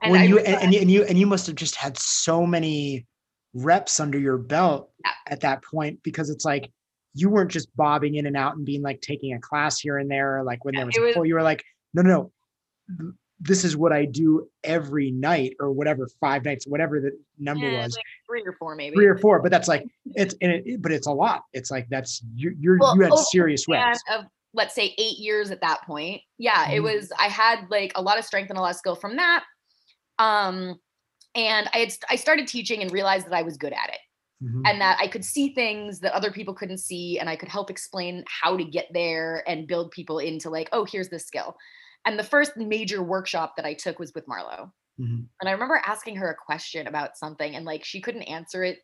[0.01, 1.95] And I you realized- and, and you and you and you must have just had
[1.97, 3.05] so many
[3.53, 5.11] reps under your belt Yeah.
[5.27, 6.71] at that point because it's like
[7.13, 10.09] you weren't just bobbing in and out and being like taking a class here and
[10.09, 10.43] there.
[10.43, 12.31] Like when Yeah, there was was- pull, you were like, no, no,
[12.87, 13.13] no.
[13.43, 17.81] This is what I do every night or whatever, five nights, whatever the number Yeah,
[17.81, 18.95] was, like three or four maybe.
[18.95, 19.41] three or four.
[19.41, 19.83] But that's like
[20.15, 21.43] it's and it, but it's a lot.
[21.51, 23.99] It's like that's you're, you're Well, you had serious reps.
[24.11, 26.21] of let's say eight years at that point.
[26.37, 26.83] Yeah, it Mhm.
[26.83, 27.11] was.
[27.17, 29.43] I had like a lot of strength and a lot of skill from that.
[30.19, 30.79] Um,
[31.33, 33.99] and I had I started teaching and realized that I was good at it,
[34.45, 34.69] Mhm.
[34.69, 37.71] and that I could see things that other people couldn't see, and I could help
[37.71, 41.57] explain how to get there and build people into like, oh, here's this skill.
[42.05, 44.71] And the first major workshop that I took was with Marlo.
[44.97, 45.29] Mhm.
[45.41, 48.79] And I remember asking her a question about something, and like she couldn't answer it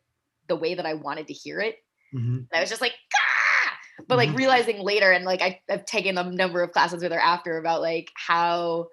[0.48, 1.76] the way that I wanted to hear it.
[2.12, 2.48] Mhm.
[2.52, 3.78] And I was just like, ah!
[4.08, 4.36] But like Mhm.
[4.36, 7.82] realizing later, and like I, I've taken a number of classes with her after about
[7.82, 8.88] like how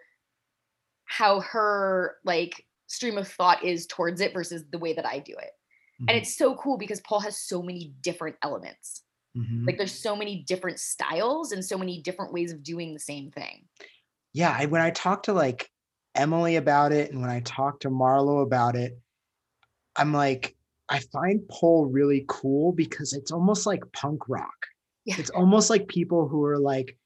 [1.05, 5.33] how her like stream of thought is towards it versus the way that I do
[5.37, 5.51] it.
[6.07, 9.03] And it's so cool because Paul has so many different elements.
[9.35, 9.65] Mhm.
[9.67, 13.31] Like there's so many different styles and so many different ways of doing the same
[13.31, 13.67] thing.
[14.35, 15.69] Yeah I, when i talked to like
[16.13, 18.97] emily about it and when i talked to marlo about it
[19.95, 20.55] i'm like
[20.89, 24.59] i find pole really cool because it's almost like punk rock
[25.05, 25.15] Yeah.
[25.17, 26.97] it's almost like people who are like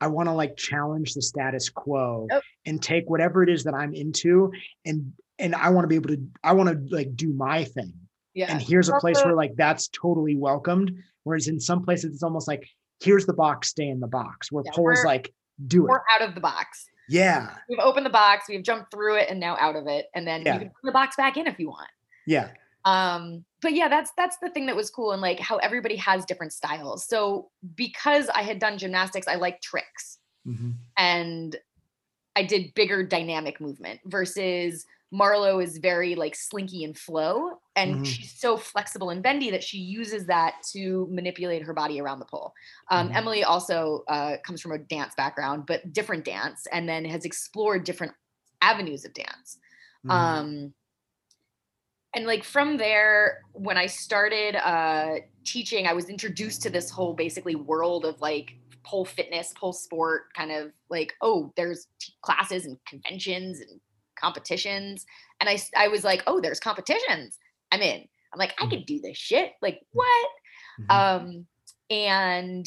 [0.00, 2.26] i want to like challenge the status quo
[2.66, 4.50] and take whatever it is that i'm into
[4.86, 7.92] and and i want to be able to i want to like do my thing
[8.34, 8.50] Yeah.
[8.50, 10.92] and here's a place where like that's totally welcomed
[11.24, 12.66] whereas in some places it's almost like
[13.02, 15.32] here's the box stay in the box where Yeah, pole's we're- like
[15.66, 16.86] do it We're out of the box.
[17.08, 20.06] yeah We've opened the box, we've jumped through it, and now out of it.
[20.14, 20.54] And then Yeah.
[20.54, 21.88] you can put the box back in if you want.
[22.26, 22.50] yeah
[22.84, 26.24] um but yeah that's that's the thing that was cool and like how everybody has
[26.24, 30.74] different styles so because i had done gymnastics i like tricks Mhm.
[30.96, 31.56] and
[32.36, 38.06] i did bigger dynamic movement versus marlo is very like slinky and flow and Mhm.
[38.06, 42.26] she's so flexible and bendy that she uses that to manipulate her body around the
[42.26, 42.52] pole
[42.90, 43.16] um, Mhm.
[43.16, 47.84] emily also uh, comes from a dance background but different dance and then has explored
[47.84, 48.12] different
[48.60, 49.58] avenues of dance
[50.04, 50.10] Mhm.
[50.14, 50.74] um
[52.14, 57.14] and like from there when i started uh teaching i was introduced to this whole
[57.14, 62.64] basically world of like pole fitness pole sport kind of like oh there's t- classes
[62.64, 63.80] and conventions and
[64.20, 65.04] competitions
[65.40, 67.38] and I, I was like oh there's competitions
[67.72, 68.00] i'm in
[68.32, 68.70] i'm like i Mhm.
[68.70, 70.28] could do this shit like what
[70.80, 70.94] Mhm.
[70.94, 71.46] um
[71.90, 72.66] and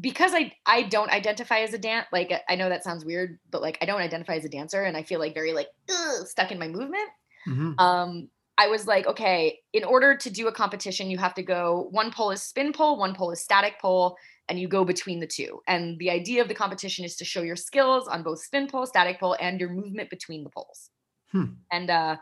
[0.00, 3.62] because i i don't identify as a dance like i know that sounds weird but
[3.62, 6.50] like i don't identify as a dancer and i feel like very like ugh, stuck
[6.50, 7.08] in my movement
[7.46, 7.78] Mhm.
[7.80, 8.28] um
[8.58, 12.10] i was like okay in order to do a competition you have to go one
[12.10, 14.16] pole is spin pole one pole is static pole
[14.48, 15.60] and you go between the two.
[15.66, 18.86] And the idea of the competition is to show your skills on both spin pole
[18.86, 20.90] static pole and your movement between the poles.
[21.32, 21.44] Hmm.
[21.72, 22.16] and uh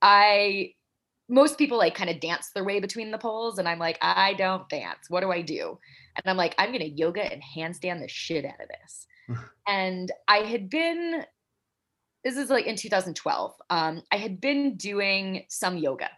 [0.00, 0.72] i
[1.28, 4.32] most people like kind of dance their way between the poles and i'm like i
[4.34, 5.04] don't dance.
[5.10, 5.78] What do i do?
[6.16, 9.06] And i'm like i'm gonna yoga and handstand the shit out of this.
[9.66, 11.24] And i had been
[12.24, 16.08] this is like in 2012 um, i had been doing some yoga.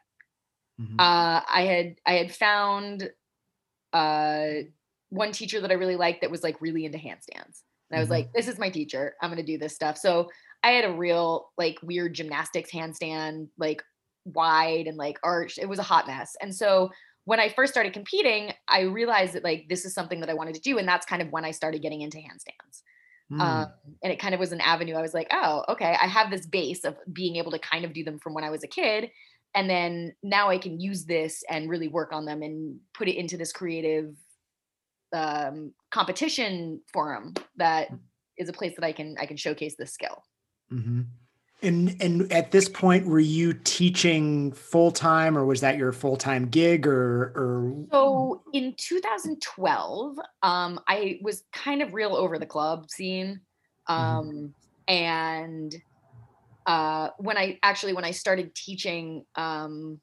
[0.80, 0.94] Mhm.
[1.00, 3.10] uh, i had i had found
[3.92, 4.48] uh,
[5.14, 7.62] one teacher that i really liked that was like really into handstands.
[7.90, 8.16] And i was Mhm.
[8.16, 9.14] like this is my teacher.
[9.20, 9.96] I'm going to do this stuff.
[9.98, 10.30] So
[10.62, 13.82] i had a real like weird gymnastics handstand like
[14.24, 15.58] wide and like arched.
[15.58, 16.34] It was a hot mess.
[16.40, 16.90] And so
[17.26, 20.54] when i first started competing i realized that like this is something that i wanted
[20.54, 22.82] to do and that's kind of when i started getting into handstands.
[23.32, 23.40] Mm.
[23.40, 23.66] um,
[24.02, 24.94] and it kind of was an avenue.
[24.94, 27.94] I was like oh okay i have this base of being able to kind of
[27.94, 29.10] do them from when i was a kid
[29.54, 33.16] and then now i can use this and really work on them and put it
[33.16, 34.14] into this creative
[35.14, 37.88] um, competition forum that
[38.36, 40.22] is a place that i can i can showcase this skill
[40.72, 41.06] Mhm.
[41.62, 46.16] And and at this point, were you teaching full time, or was that your full
[46.16, 47.86] time gig, or or?
[47.90, 53.40] So in 2012, um, I was kind of real over the club scene.
[53.86, 54.54] Um,
[54.88, 55.74] and
[56.66, 60.00] uh, when I actually when I started teaching, um,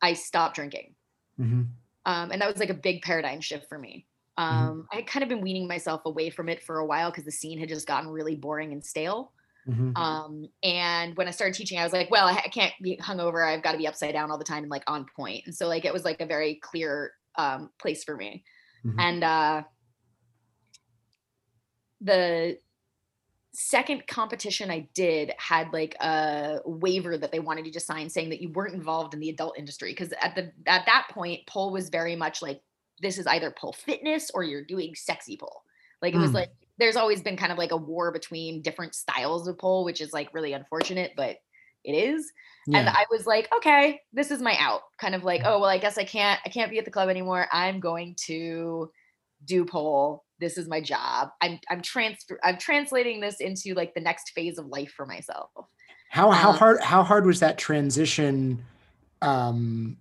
[0.00, 0.94] I stopped drinking.
[1.38, 1.68] Mhm.
[2.06, 4.06] Um, and that was like a big paradigm shift for me.
[4.38, 7.24] Um, I had kind of been weaning myself away from it for a while because
[7.24, 9.32] the scene had just gotten really boring and stale.
[9.68, 9.96] Mhm.
[9.96, 13.46] Um, and when I started teaching, I was like, well, I, I can't be hungover.
[13.46, 15.44] I've got to be upside down all the time and like on point.
[15.46, 18.44] And so like it was like a very clear um, place for me.
[18.84, 18.94] Mhm.
[18.98, 19.62] And uh,
[22.00, 22.58] the
[23.58, 28.28] second competition I did had like a waiver that they wanted you to sign saying
[28.30, 31.72] that you weren't involved in the adult industry because at the at that point pole
[31.72, 32.60] was very much like
[33.00, 35.62] this is either pole fitness or you're doing sexy pole.
[36.02, 36.34] Like it was Mm.
[36.34, 40.02] like there's always been kind of like a war between different styles of pole, which
[40.02, 41.38] is like really unfortunate, but
[41.82, 42.30] it is.
[42.74, 44.82] And I was like, okay, this is my out.
[44.98, 47.08] Kind of like, oh well, I guess I can't I can't be at the club
[47.08, 47.46] anymore.
[47.52, 48.90] I'm going to
[49.46, 50.25] do pole.
[50.38, 51.30] This is my job.
[51.40, 55.50] I'm I'm transfer I'm translating this into like the next phase of life for myself.
[56.10, 58.64] How how Um, hard how hard was that transition
[59.22, 59.96] um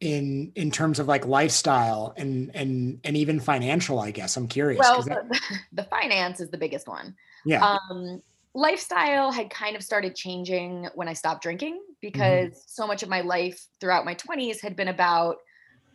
[0.00, 4.36] in in terms of like lifestyle and and and even financial, I guess.
[4.36, 4.78] I'm curious.
[4.78, 5.40] Well, that- the,
[5.72, 7.14] the finance is the biggest one.
[7.44, 7.76] yeah.
[7.90, 8.22] um
[8.54, 13.20] lifestyle had kind of started changing when i stopped drinking because so much of my
[13.20, 15.36] life throughout my 20s had been about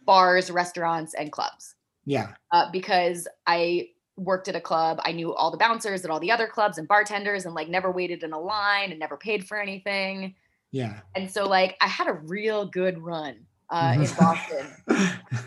[0.05, 1.73] bars restaurants and clubs
[2.05, 2.33] yeah.
[2.51, 3.87] uh, because i
[4.17, 6.87] worked at a club i knew all the bouncers at all the other clubs and
[6.87, 10.35] bartenders and like never waited in a line and never paid for anything
[10.71, 10.99] Yeah.
[11.15, 14.19] and so like i had a real good run uh, in Mhm.
[14.19, 14.67] boston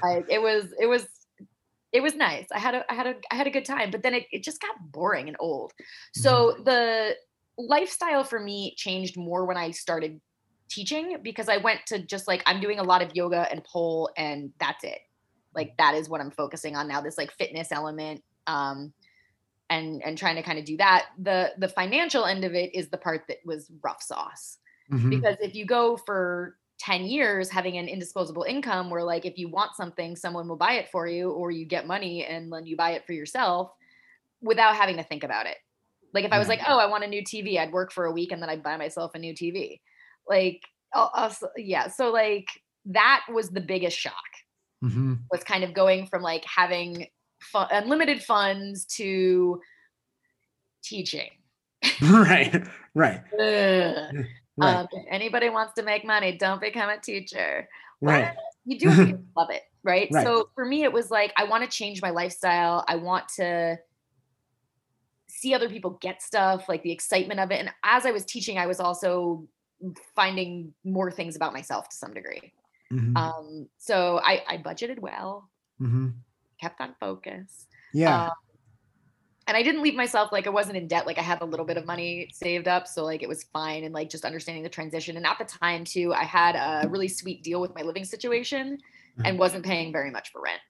[0.03, 1.07] like it was it was
[1.93, 4.03] it was nice i had a i had a i had a good time but
[4.03, 5.73] then it, it just got boring and old
[6.15, 7.15] so the
[7.59, 10.21] lifestyle for me changed more when i started
[10.69, 14.11] teaching because i went to just like i'm doing a lot of yoga and pole
[14.17, 14.99] and that's it
[15.55, 18.93] like that is what i'm focusing on now this like fitness element um
[19.71, 21.07] and and trying to kind of do that.
[21.19, 24.59] The the financial end of it is the part that was rough sauce.
[24.93, 25.09] Mhm.
[25.09, 29.49] because if you go for 10 years having an indisposable income where like if you
[29.49, 32.77] want something someone will buy it for you or you get money and then you
[32.77, 33.73] buy it for yourself
[34.43, 35.57] without having to think about it.
[36.13, 38.13] Like if i was like oh i want a new tv i'd work for a
[38.13, 39.81] week and then i'd buy myself a new tv
[40.29, 40.61] like
[40.93, 42.49] I'll yeah so like
[42.85, 44.15] that was the biggest shock
[44.85, 45.21] Mhm.
[45.31, 47.07] was kind of going from like having
[47.41, 49.61] fun, unlimited funds to
[50.83, 51.31] teaching
[52.03, 52.67] right.
[52.95, 53.21] Right.
[54.57, 54.77] Right.
[54.77, 57.69] Um, anybody wants to make money, don't become a teacher.
[58.01, 58.33] right.
[58.65, 60.09] You do you love it, right?
[60.13, 60.25] Right.
[60.25, 62.85] So for me, it was like I want to change my lifestyle.
[62.87, 63.77] I want to
[65.29, 67.59] see other people get stuff, like the excitement of it.
[67.59, 69.49] And as I was teaching, I was also
[70.15, 72.53] finding more things about myself to some degree.
[72.95, 73.17] Mhm.
[73.17, 76.15] Um, so I, I budgeted well, Mhm.
[76.61, 77.67] kept on focus.
[77.93, 78.27] Yeah.
[78.27, 78.33] Um,
[79.47, 81.07] and I didn't leave myself like I wasn't in debt.
[81.07, 83.85] Like I had a little bit of money saved up, so like it was fine.
[83.85, 85.17] And like just understanding the transition.
[85.19, 88.79] And at the time too, I had a really sweet deal with my living situation,
[89.25, 90.61] and wasn't paying very much for rent.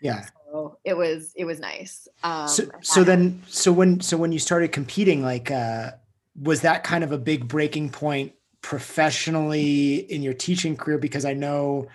[0.00, 0.26] yeah.
[0.50, 2.06] So it was it was nice.
[2.22, 5.92] Um, so so then so when so when you started competing like uh
[6.40, 11.32] was that kind of a big breaking point professionally in your teaching career because i
[11.32, 11.86] know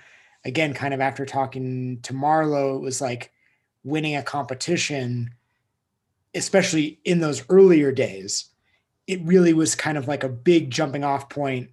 [0.46, 3.32] again kind of after talking to marlo it was like
[3.84, 5.34] winning a competition
[6.36, 8.50] especially in those earlier days
[9.08, 11.70] it really was kind of like a big jumping off point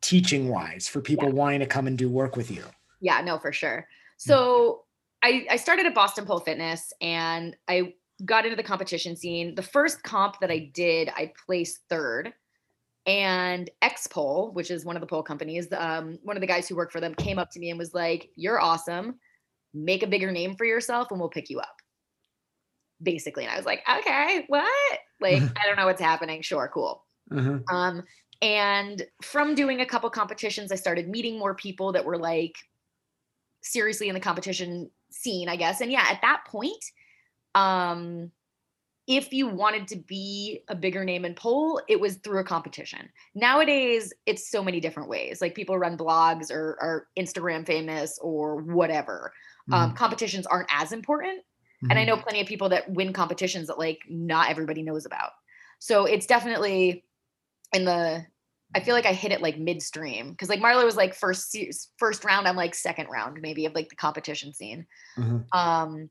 [0.00, 2.64] teaching wise for people wanting to come and do work with you
[3.00, 3.78] yeah, no, for sure.
[3.78, 3.84] Mm.
[4.18, 4.84] So
[5.22, 9.54] I I started at Boston Pole Fitness, and I got into the competition scene.
[9.54, 12.32] The first comp that I did, I placed third.
[13.08, 16.68] And X Pole, which is one of the pole companies, um, one of the guys
[16.68, 19.18] who worked for them came up to me and was like, You're awesome.
[19.72, 21.74] Make a bigger name for yourself and we'll pick you up.
[23.02, 23.44] Basically.
[23.44, 24.98] And I was like, Okay, what?
[25.22, 26.42] Like, I don't know what's happening.
[26.42, 27.06] Sure, cool.
[27.32, 27.62] Mhm.
[27.72, 28.02] Um,
[28.42, 32.56] and from doing a couple competitions, I started meeting more people that were like
[33.62, 35.80] seriously in the competition scene, I guess.
[35.80, 36.84] And yeah, at that point,
[37.54, 38.30] um,
[39.08, 43.08] if you wanted to be a bigger name in pole, it was through a competition.
[43.34, 45.40] Nowadays, it's so many different ways.
[45.40, 49.32] Like people run blogs or are Instagram famous or whatever.
[49.72, 51.42] Um, competitions aren't as important
[51.90, 52.06] and I Mhm.
[52.06, 55.32] know plenty of people that win competitions that like not everybody knows about.
[55.78, 57.04] So it's definitely
[57.72, 58.26] in the
[58.74, 61.56] I feel like I hit it like midstream because like Marlo was like first
[61.96, 64.86] first round, I'm like second round maybe of like the competition scene.
[65.16, 65.46] Mhm.
[65.52, 66.10] Um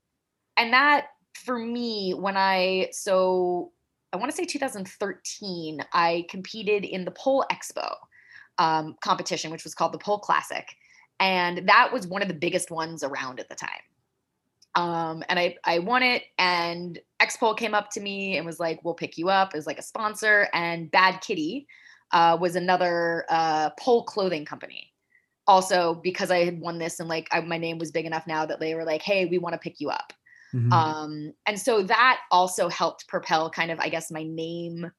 [0.55, 1.07] and that
[1.45, 3.71] for me when I so
[4.13, 7.93] I want to say 2013 I competed in the Pole Expo
[8.57, 10.67] um, competition which was called the Pole Classic
[11.19, 13.81] and that was one of the biggest ones around at the time
[14.77, 18.59] um, and I, I won it and X Pole came up to me and was
[18.59, 20.49] like, we'll pick you up as like a sponsor.
[20.53, 21.67] And Bad Kitty
[22.11, 24.93] uh, was another uh, pole clothing company.
[25.47, 28.45] Also, because I had won this and like I, my name was big enough now
[28.45, 30.13] that they were like, hey, we want to pick you up.
[30.53, 30.71] Mhm.
[30.71, 34.91] Um, and so that also helped propel kind of, I guess, my name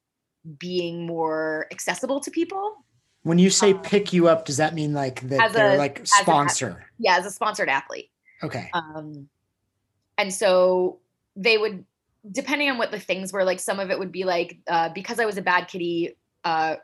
[0.58, 2.84] being more accessible to people.
[3.22, 5.76] when you say um, pick you up does that mean like that as they're a-
[5.76, 8.10] like a- sponsor Yeah, as a sponsored athlete.
[8.42, 9.28] okay Um,
[10.16, 11.00] and so
[11.36, 11.84] they would
[12.32, 15.18] depending on what the things were, like some of it would be like uh, because
[15.20, 16.76] I was a bad kitty, uh,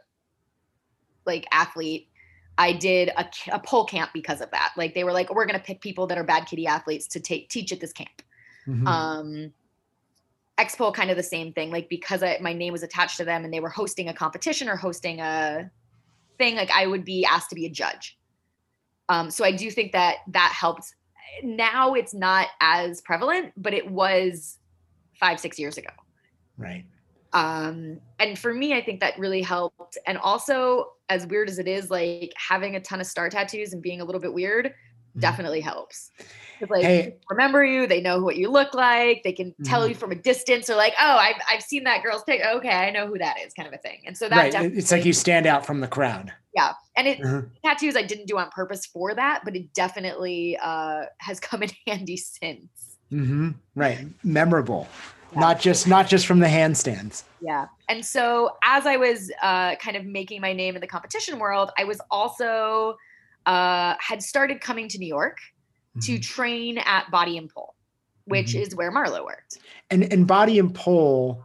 [1.26, 2.08] like athlete.
[2.56, 4.72] I did a, a pole camp because of that.
[4.76, 7.48] Like they were like, we're gonna pick people that are bad kitty athletes to take
[7.48, 8.22] teach at this camp.
[8.66, 8.86] Mhm.
[8.86, 9.52] Um,
[10.58, 11.70] X Pole kind of the same thing.
[11.70, 14.68] Like because I, my name was attached to them and they were hosting a competition
[14.68, 15.70] or hosting a
[16.38, 18.18] thing, like I would be asked to be a judge.
[19.08, 20.94] Um, so I do think that that helped.
[21.42, 24.58] Now it's not as prevalent, but it was
[25.18, 25.90] five six years ago.
[26.56, 26.84] right.
[27.32, 29.98] Um, and for me, I think that really helped.
[30.06, 33.82] And also, as weird as it is, like having a ton of star tattoos and
[33.82, 34.72] being a little bit weird.
[35.18, 36.10] Definitely helps.
[36.70, 37.14] like Hey.
[37.28, 39.88] remember you, they know what you look like, they can tell Mhm.
[39.90, 40.70] you from a distance.
[40.70, 42.40] Or like, oh, I've I've seen that girl's pic.
[42.44, 44.00] Okay, I know who that is, kind of a thing.
[44.06, 44.72] And so that Right.
[44.72, 46.32] It's like you stand out from the crowd.
[46.54, 46.72] yeah.
[46.96, 47.50] And it Mhm.
[47.64, 51.70] tattoos I didn't do on purpose for that, but it definitely uh, has come in
[51.86, 52.96] handy since.
[53.10, 54.06] hmm Right.
[54.22, 54.86] Memorable.
[55.32, 55.40] Yeah.
[55.40, 57.24] Not just not just from the handstands.
[57.40, 57.66] Yeah.
[57.88, 61.72] And so as I was uh, kind of making my name in the competition world,
[61.76, 62.96] I was also
[63.46, 65.38] uh, had started coming to New York
[66.02, 66.22] to Mhm.
[66.22, 67.74] train at Body and Pole,
[68.24, 68.60] which Mhm.
[68.62, 69.58] is where Marlo worked.
[69.90, 71.44] And and body and pole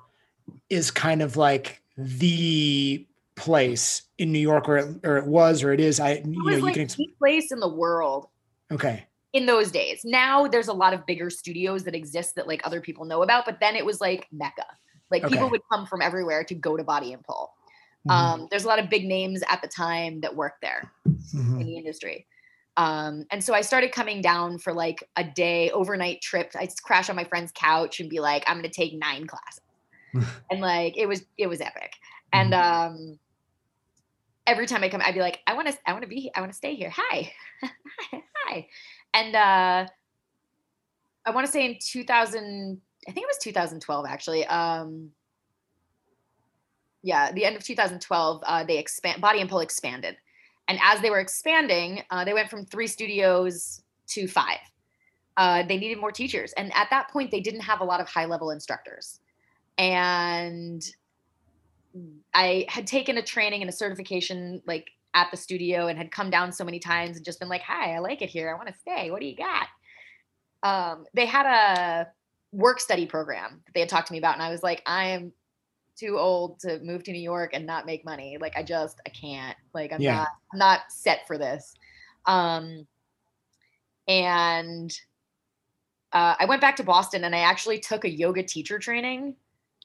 [0.69, 5.71] is kind of like the place in New York, or it, or it was, or
[5.73, 5.99] it is.
[5.99, 6.83] I you It know was you like can.
[6.83, 8.27] Ex- the place in the world
[8.71, 9.05] okay.
[9.33, 10.01] in those days.
[10.03, 13.45] Now there's a lot of bigger studios that exist that like other people know about,
[13.45, 14.65] but then it was like Mecca.
[15.11, 17.51] Like people would come from everywhere to go to Body and Pole.
[18.07, 18.11] Mhm.
[18.13, 20.91] Um, there's a lot of big names at the time that worked there.
[21.05, 21.61] Mhm.
[21.61, 22.27] in the industry.
[22.77, 26.51] Um, and so I started coming down for like a day overnight trip.
[26.55, 29.61] I'd crash on my friend's couch and be like, I'm gonna take nine classes.
[30.51, 31.93] and like it was it was epic.
[32.31, 33.19] And um
[34.47, 36.39] every time I come, I'd be like, I want to I want to be I
[36.39, 36.91] want to stay here.
[36.95, 37.31] Hi.
[38.47, 38.67] Hi.
[39.13, 39.87] And uh
[41.25, 44.45] I want to say in 2000, I think it was 2012 actually.
[44.45, 45.11] Um
[47.01, 50.17] yeah, the end of 2012, uh, they expand Body and Pole expanded.
[50.67, 54.59] And as they were expanding, uh, they went from three studios to five.
[55.37, 56.53] Uh, they needed more teachers.
[56.53, 59.19] And at that point, they didn't have a lot of high level instructors.
[59.77, 60.83] And
[62.33, 66.29] I had taken a training and a certification like at the studio and had come
[66.29, 68.51] down so many times and just been like, hi, I like it here.
[68.51, 69.09] I want to stay.
[69.09, 69.67] What do you got?
[70.61, 72.07] Um, they had a
[72.51, 74.33] work study program that they had talked to me about.
[74.35, 75.31] And I was like, I am
[75.99, 78.37] too old to move to New York and not make money.
[78.39, 79.57] Like I just I can't.
[79.73, 80.15] Like I'm Yeah.
[80.15, 81.75] not I'm not set for this.
[82.25, 82.87] Um
[84.07, 84.91] and
[86.11, 89.35] uh, I went back to Boston and I actually took a yoga teacher training,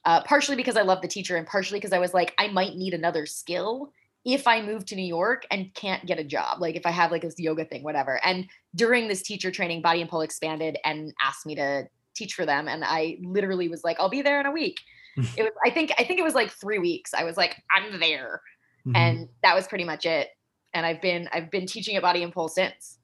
[0.07, 2.77] uh, partially because I love the teacher and partially because I was like, I might
[2.77, 3.93] need another skill
[4.25, 6.63] if I move to New York and can't get a job.
[6.63, 8.25] Like if I have like this yoga thing, whatever.
[8.25, 12.47] And during this teacher training, Body and Pole expanded and asked me to teach for
[12.47, 12.69] them.
[12.69, 14.79] And I literally was like, I'll be there in a week.
[15.17, 17.15] It was, I think, I think it was like three weeks.
[17.15, 18.43] I was like, I'm there.
[18.87, 18.97] Mhm.
[18.97, 20.29] And that was pretty much it.
[20.73, 22.99] And I've been, I've been teaching at Body and Pole since.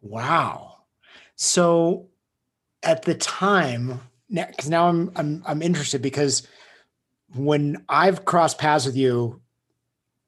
[0.00, 0.76] Wow.
[1.34, 2.08] So
[2.82, 4.00] at the time,
[4.32, 6.46] because now I'm I'm I'm interested because
[7.34, 9.40] when I've crossed paths with you,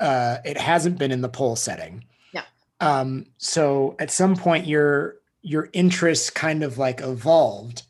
[0.00, 2.04] uh, it hasn't been in the pole setting.
[2.34, 2.42] No.
[2.80, 7.82] Um, so at some point your your interests kind of like evolved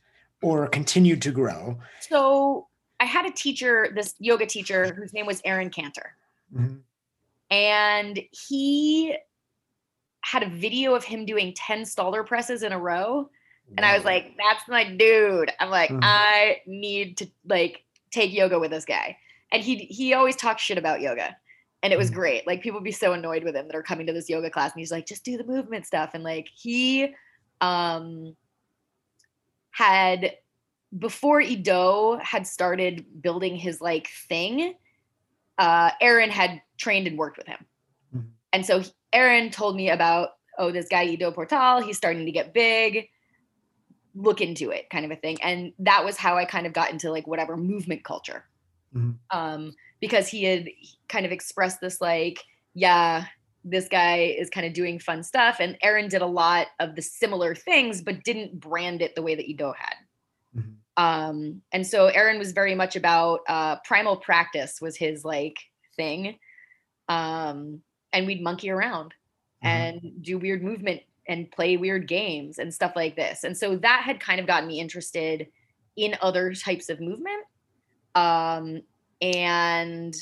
[0.43, 1.79] or continued to grow.
[2.01, 2.69] So
[3.03, 6.15] I had a teacher, this yoga teacher whose name was Aaron Cantor.
[7.51, 9.17] and he
[10.21, 13.29] had a video of him doing 10 stalder presses in a row.
[13.77, 15.51] And i was like that's my dude.
[15.59, 15.99] I'm like Mhm.
[16.03, 19.19] i need to like take yoga with this guy.
[19.51, 21.37] And he he always talks shit about yoga.
[21.83, 22.15] And it was Mhm.
[22.15, 22.47] great.
[22.47, 24.73] Like people would be so annoyed with him that are coming to this yoga class
[24.73, 26.11] and he's like just do the movement stuff.
[26.15, 27.13] And like he
[27.61, 28.37] um
[29.71, 30.37] had
[30.99, 34.75] before Ido had started building his like thing,
[35.59, 37.67] uh, Aaron had trained and worked with him.
[38.15, 38.31] Mhm.
[38.53, 42.33] And so he- Aaron told me about, oh, this guy Ido Portal, he's starting to
[42.33, 43.09] get big.
[44.15, 45.41] Look into it, kind of a thing.
[45.43, 48.45] And that was how I kind of got into like whatever movement culture.
[48.95, 49.19] Mhm.
[49.31, 50.69] Um, because he had
[51.09, 52.43] kind of expressed this like,
[52.75, 53.27] yeah,
[53.65, 55.61] this guy is kind of doing fun stuff.
[55.61, 59.35] And Aaron did a lot of the similar things, but didn't brand it the way
[59.35, 59.95] that Ido had.
[60.97, 65.57] Um, and so Aaron was very much about uh, primal practice was his like
[65.97, 66.39] thing.
[67.09, 67.83] Um,
[68.13, 69.15] and we'd monkey around
[69.65, 69.69] Mhm.
[69.69, 73.45] and do weird movement and play weird games and stuff like this.
[73.45, 75.49] And so that had kind of gotten me interested
[75.97, 77.45] in other types of movement.
[78.15, 78.83] Um,
[79.21, 80.15] and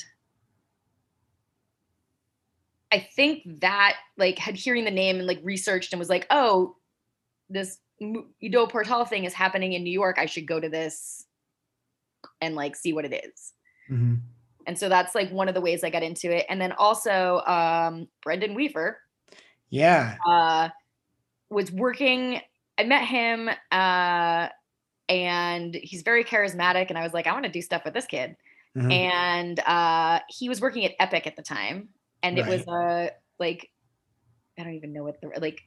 [2.91, 6.75] I think that like had hearing the name and like researched and was like, oh,
[7.49, 7.79] this
[8.41, 10.17] Ido Portal thing is happening in New York.
[10.19, 11.25] I should go to this
[12.41, 13.53] and like see what it is.
[13.87, 14.15] hmm
[14.67, 16.45] And so that's like one of the ways I got into it.
[16.49, 18.99] And then also um, Brendan Weaver
[19.69, 20.17] Yeah.
[20.27, 20.69] uh,
[21.49, 22.41] was working.
[22.77, 24.47] I met him uh,
[25.09, 26.89] and he's very charismatic.
[26.89, 28.35] And I was like, I want to do stuff with this kid.
[28.75, 28.91] Mhm.
[28.91, 31.89] And uh, he was working at Epic at the time.
[32.23, 33.69] And it was a like,
[34.57, 35.61] I don't even know what the like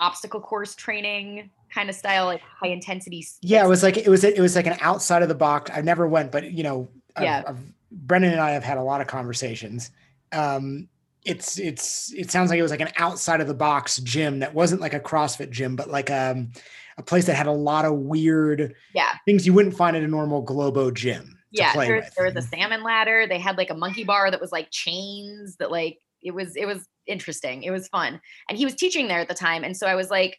[0.00, 3.24] obstacle course training kind of style, like high intensity.
[3.40, 5.70] Yeah, it was like it was it was like an outside of the box.
[5.74, 7.42] I never went, but you know, I've, Yeah.
[7.46, 7.58] I've,
[7.90, 9.90] Brendan and I have had a lot of conversations.
[10.32, 10.88] Um,
[11.24, 14.54] it's it's it sounds like it was like an outside of the box gym that
[14.54, 16.50] wasn't like a CrossFit gym, but like um,
[16.98, 19.12] a place that had a lot of weird Yeah.
[19.24, 21.38] things you wouldn't find at a normal Globo gym.
[21.52, 22.14] yeah there, with.
[22.16, 25.56] There was a salmon ladder they had like a monkey bar that was like chains
[25.56, 29.18] that like it was it was interesting it was fun and he was teaching there
[29.20, 30.38] at the time and so i was like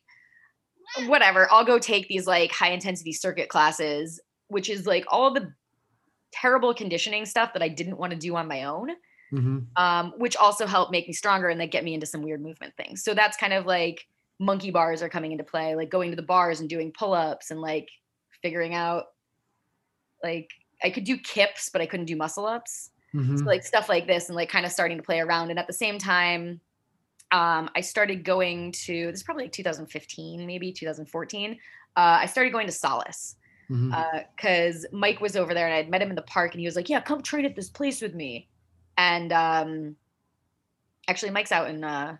[1.05, 5.51] whatever i'll go take these like high intensity circuit classes which is like all the
[6.31, 8.89] terrible conditioning stuff that i didn't want to do on my own
[9.33, 9.65] Mhm.
[9.77, 12.75] um, which also helped make me stronger and then get me into some weird movement
[12.77, 13.03] things.
[13.03, 14.05] So that's kind of like
[14.39, 17.49] monkey bars are coming into play, like going to the bars and doing pull ups
[17.49, 17.89] and like
[18.43, 19.05] figuring out
[20.23, 20.51] like
[20.83, 22.91] I could do kips, but I couldn't do muscle ups.
[23.15, 23.39] Mhm.
[23.39, 25.49] So like stuff like this and like kind of starting to play around.
[25.49, 26.61] And at the same time,
[27.34, 31.51] um, I started going to this is probably like 2015, maybe 2014.
[31.51, 31.55] Uh,
[31.95, 33.36] I started going to Solace
[33.67, 36.75] because Mike was over there and I'd met him in the park and he was
[36.75, 38.47] like, "Yeah, come train at this place with me."
[38.97, 39.95] And um,
[41.07, 42.17] actually, Mike's out in uh,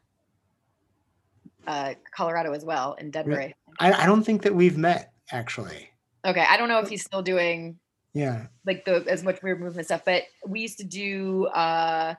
[1.68, 3.40] uh, Colorado as well in Denver.
[3.42, 3.54] I.
[3.80, 5.90] I, I don't think that we've met actually.
[6.26, 7.78] Okay, I don't know if he's still doing
[8.14, 8.48] Yeah.
[8.66, 12.16] like the as much weird movement stuff, but we used to do uh,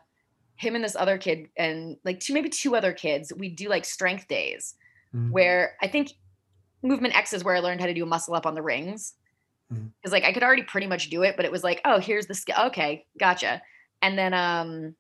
[0.56, 3.32] him and this other kid and like two maybe two other kids.
[3.36, 4.76] We do like strength days
[5.14, 5.30] Mhm.
[5.30, 6.12] where I think
[6.82, 9.14] movement X is where I learned how to do a muscle up on the rings.
[9.70, 12.26] Because like I could already pretty much do it, but it was like, oh, here's
[12.26, 12.56] the skill.
[12.66, 13.62] Okay, gotcha.
[14.02, 14.94] And then um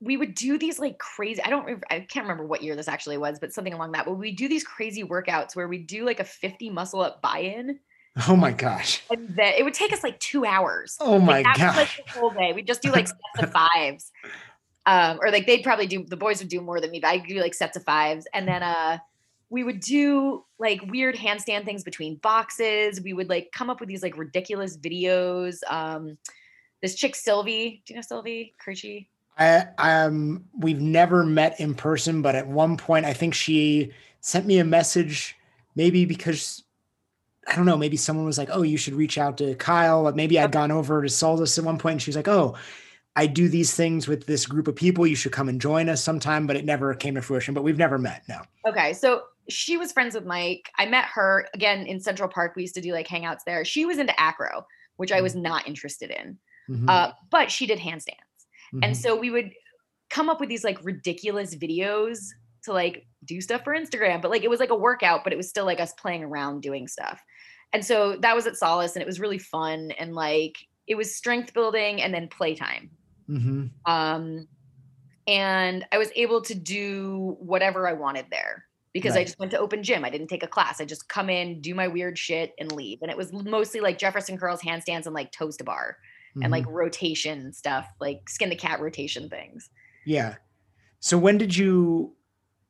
[0.00, 3.18] we would do these like crazy, I don't I can't remember what year this actually
[3.18, 4.04] was, but something along that.
[4.04, 7.78] But we do these crazy workouts where we do like a 50 muscle up buy-in.
[8.28, 9.02] Oh my gosh.
[9.10, 10.96] And then it would take us like two hours.
[11.00, 11.98] Oh my Like, that was, gosh.
[11.98, 12.52] like the whole day.
[12.54, 14.10] We'd just do like sets of fives.
[14.86, 17.26] Um, or like they'd probably do the boys would do more than me, but I'd
[17.26, 18.26] do like sets of fives.
[18.32, 18.98] And then uh
[19.50, 23.00] we would do like weird handstand things between boxes.
[23.00, 25.58] We would like come up with these like ridiculous videos.
[25.68, 26.18] Um
[26.82, 29.08] this chick Sylvie, do you know Sylvie Kirchi?
[29.38, 34.46] I um we've never met in person, but at one point I think she sent
[34.46, 35.36] me a message,
[35.74, 36.62] maybe because
[37.48, 40.38] I don't know, maybe someone was like, "Oh, you should reach out to Kyle." Maybe
[40.38, 42.56] I'd gone over to Solace at one point, and she was like, "Oh,
[43.14, 45.06] I do these things with this group of people.
[45.06, 47.54] You should come and join us sometime." But it never came to fruition.
[47.54, 48.22] But we've never met.
[48.28, 48.42] No.
[48.66, 50.70] Okay, so she was friends with Mike.
[50.76, 52.54] I met her again in Central Park.
[52.56, 53.64] We used to do like hangouts there.
[53.64, 54.66] She was into acro,
[54.96, 56.38] which I was not interested in.
[56.68, 58.14] Mhm, Uh, but she did handstands.
[58.82, 58.96] And mhm.
[58.96, 59.52] so we would
[60.10, 62.18] come up with these like ridiculous videos
[62.64, 65.36] to like do stuff for Instagram, but like it was like a workout, but it
[65.36, 67.22] was still like us playing around doing stuff.
[67.76, 70.56] And so that was at Solace and it was really fun and like
[70.86, 72.88] it was strength building and then playtime.
[73.28, 73.68] Mhm.
[73.84, 74.48] Um
[75.26, 78.64] and I was able to do whatever I wanted there
[78.94, 80.06] because I just went to open gym.
[80.06, 80.80] I didn't take a class.
[80.80, 83.00] I just come in, do my weird shit and leave.
[83.02, 85.98] And it was mostly like Jefferson curls, handstands and like toes to bar
[86.42, 86.72] and like Mhm.
[86.72, 89.68] rotation stuff, like skin the cat rotation things.
[90.06, 90.36] Yeah.
[91.00, 92.14] So when did you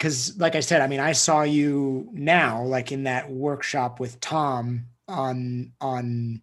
[0.01, 4.19] cuz like I said, I mean, I saw you now like in that workshop with
[4.21, 6.43] Tom on on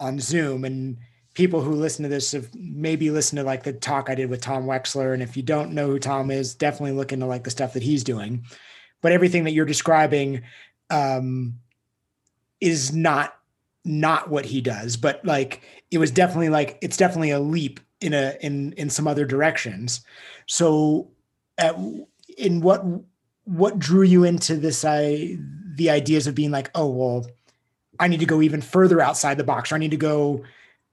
[0.00, 0.98] on Zoom and
[1.34, 4.40] people who listen to this have maybe listened to like the talk I did with
[4.40, 7.50] Tom Weksler and if you don't know who Tom is, definitely look into like the
[7.50, 8.44] stuff that he's doing.
[9.02, 10.42] But everything that you're describing
[10.90, 11.58] um
[12.60, 13.36] is not
[13.84, 18.14] not what he does, but like it was definitely like it's definitely a leap in
[18.14, 20.00] a in in some other directions.
[20.46, 21.10] So,
[21.58, 21.76] at,
[22.36, 22.84] in what
[23.44, 24.84] what drew you into this?
[24.84, 25.38] I
[25.76, 27.26] the ideas of being like, oh well,
[28.00, 30.44] I need to go even further outside the box, or I need to go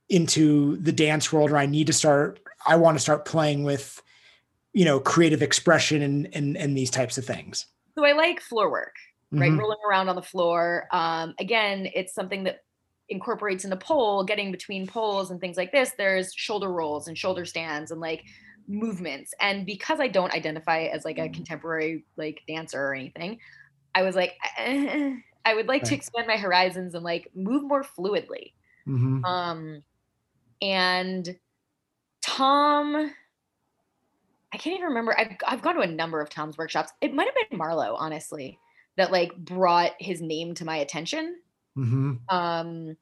[0.10, 2.40] into the dance world, or I need to start.
[2.66, 4.02] I want to start playing with,
[4.74, 7.66] you know, creative expression and and and these types of things.
[7.96, 8.96] So I like floor work,
[9.32, 9.52] right?
[9.52, 9.60] Mhm.
[9.60, 10.88] Rolling around on the floor.
[10.92, 12.60] Um, again, it's something that
[13.10, 15.92] incorporates in the pole, getting between poles and things like this.
[15.98, 18.24] There's shoulder rolls and shoulder stands and like
[18.68, 19.34] movements.
[19.42, 23.40] And because I don't identify as like a contemporary like dancer or anything,
[23.94, 25.16] I was like, eh,
[25.46, 28.54] I would like to expand my horizons and like move more fluidly.
[28.88, 29.24] Mhm.
[29.26, 29.84] Um,
[30.62, 31.38] and
[32.22, 33.14] Tom,
[34.54, 35.18] I can't even remember.
[35.18, 36.92] I've I've gone to a number of Tom's workshops.
[37.02, 38.60] It might have been Marlo, honestly,
[38.98, 41.42] that like brought his name to my attention.
[41.78, 42.20] Mhm.
[42.30, 42.98] Um,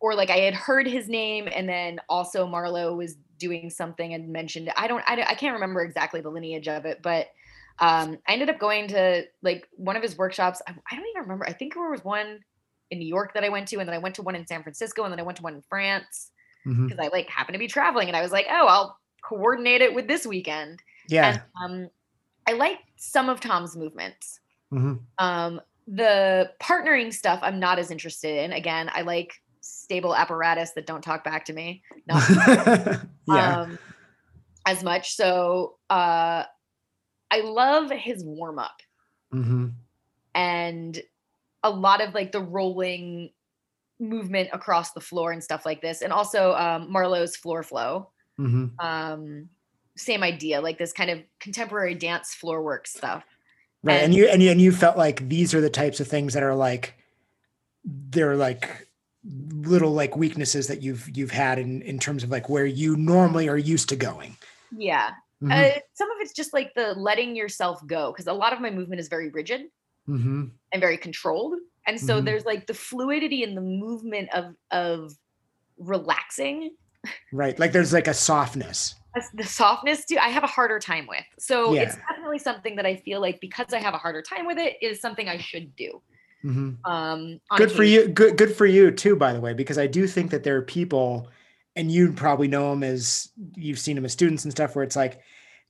[0.00, 4.30] or like I had heard his name, and then also Marlo was doing something and
[4.30, 4.72] mentioned.
[4.76, 7.28] I don't, I, I can't remember exactly the lineage of it, but
[7.78, 10.60] um, I ended up going to like one of his workshops.
[10.66, 11.46] I, I don't even remember.
[11.46, 12.40] I think there was one
[12.90, 14.62] in New York that I went to, and then I went to one in San
[14.62, 16.30] Francisco, and then I went to one in France
[16.64, 17.04] because Mhm.
[17.04, 20.06] I like happened to be traveling, and I was like, oh, I'll coordinate it with
[20.06, 20.82] this weekend.
[21.08, 21.40] Yeah.
[21.64, 21.90] And, um,
[22.46, 24.40] I like some of Tom's movements.
[24.72, 25.00] Mhm.
[25.18, 28.52] Um, the partnering stuff, I'm not as interested in.
[28.52, 31.82] Again, I like stable apparatus that don't talk back to me.
[32.06, 32.22] Not
[33.28, 33.60] yeah.
[33.60, 33.78] um,
[34.66, 35.14] as much.
[35.14, 36.44] So uh,
[37.32, 38.76] I love his warm up
[39.32, 39.68] hmm
[40.34, 41.00] and
[41.62, 43.30] a lot of like the rolling
[44.00, 48.08] movement across the floor and stuff like this, and also um, Marlo's floor flow.
[48.36, 49.48] hmm Um,
[49.96, 53.24] same idea, like this kind of contemporary dance floor work stuff.
[53.84, 53.94] Right.
[53.96, 56.34] And And- you and you and you felt like these are the types of things
[56.34, 56.94] that are like
[57.84, 58.88] they're like
[59.24, 63.48] little like weaknesses that you've you've had in in terms of like where you normally
[63.48, 64.36] are used to going.
[64.76, 65.10] Yeah.
[65.42, 65.50] Mhm.
[65.52, 68.70] Uh, some of it's just like the letting yourself go because a lot of my
[68.70, 69.62] movement is very rigid
[70.08, 70.52] Mhm.
[70.72, 72.24] and very controlled and so Mhm.
[72.26, 75.12] there's like the fluidity and the movement of of
[75.78, 76.70] relaxing
[77.32, 77.58] Right.
[77.58, 78.94] Like there's like a softness.
[79.34, 82.96] The softness too i have a harder time with so it's definitely something that i
[82.96, 86.00] feel like because i have a harder time with it is something i should do
[86.44, 86.78] Mhm.
[86.88, 88.08] um Good for you.
[88.08, 90.62] Good good for you too by the way because I do think that there are
[90.62, 91.28] people
[91.76, 94.96] and you probably know them as you've seen them as students and stuff where it's
[94.96, 95.20] like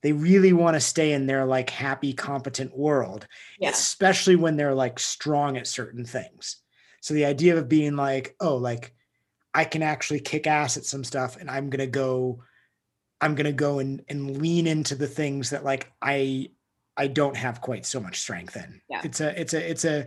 [0.01, 3.25] they really want to stay in their like happy competent world
[3.59, 6.57] yeah especially when they're like strong at certain things.
[7.01, 8.93] So the idea of being like, oh, like
[9.53, 12.43] I can actually kick ass at some stuff and I'm gonna go,
[13.19, 16.51] I'm gonna go and and lean into the things that like I
[16.95, 18.81] I don't have quite so much strength in.
[18.89, 19.01] Yeah.
[19.03, 20.05] It's a it's a it's a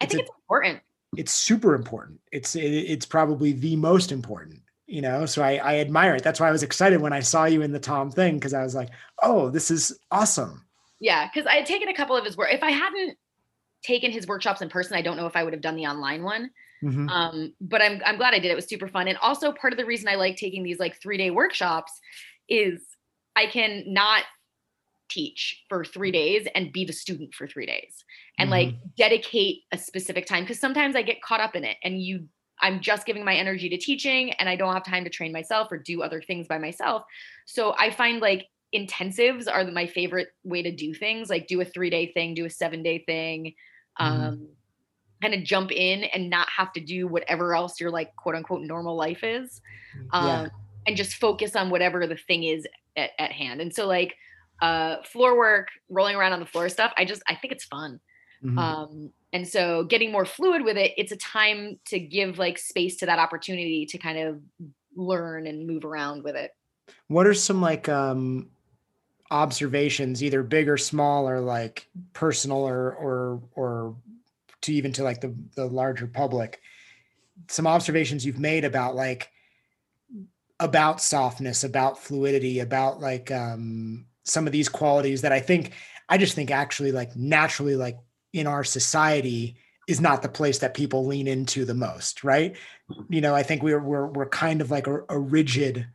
[0.00, 0.80] i it's think a- it's important
[1.16, 2.20] it's super important.
[2.30, 4.60] It's it, it's probably the most important,
[4.90, 5.24] you know.
[5.26, 6.22] So I I admire it.
[6.22, 8.62] That's why I was excited when I saw you in the Tom thing because I
[8.62, 8.90] was like,
[9.22, 10.64] oh, this is awesome.
[11.00, 13.16] yeah because i had taken a couple of his work if i hadn't
[13.82, 16.22] taken his workshops in person i don't know if i would have done the online
[16.22, 16.50] one
[16.82, 17.08] Mhm.
[17.10, 19.78] um but i'm i'm glad i did it was super fun and also part of
[19.78, 21.92] the reason i like taking these like three day workshops
[22.48, 22.82] is
[23.36, 24.24] i can not
[25.08, 28.04] teach for three days and be the student for three days
[28.38, 32.00] and like dedicate a specific time because sometimes i get caught up in it and
[32.00, 32.26] you
[32.62, 35.68] i'm just giving my energy to teaching and i don't have time to train myself
[35.70, 37.02] or do other things by myself
[37.46, 41.64] so i find like intensives are my favorite way to do things like do a
[41.64, 43.54] three day thing do a seven day thing
[44.00, 44.06] Mhm.
[44.28, 44.48] um
[45.20, 48.62] kind of jump in and not have to do whatever else your like quote unquote
[48.62, 49.60] normal life is
[50.12, 50.48] um yeah.
[50.86, 54.14] and just focus on whatever the thing is at, at hand and so like
[54.62, 58.00] uh floor work rolling around on the floor stuff i just i think it's fun
[58.44, 58.58] Mhm.
[58.58, 62.96] um and so getting more fluid with it it's a time to give like space
[62.98, 64.40] to that opportunity to kind of
[64.96, 66.52] learn and move around with it
[67.08, 68.50] what are some like um
[69.30, 73.96] observations either big or small or like personal or or or
[74.62, 76.60] to even to like the the larger public
[77.48, 79.30] some observations you've made about like
[80.58, 85.72] about softness about fluidity about like um some of these qualities that i think
[86.08, 87.96] i just think actually like naturally like
[88.32, 89.56] in our society
[89.88, 92.56] is not the place that people lean into the most right?
[93.08, 95.86] You know i think we're we're, we're kind of like a, a rigid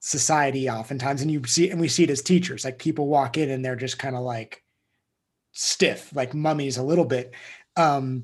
[0.00, 3.50] society oftentimes and you see and we see it as teachers like people walk in
[3.50, 4.62] and they're just kind of like
[5.52, 7.34] stiff like mummies a little bit
[7.76, 8.22] um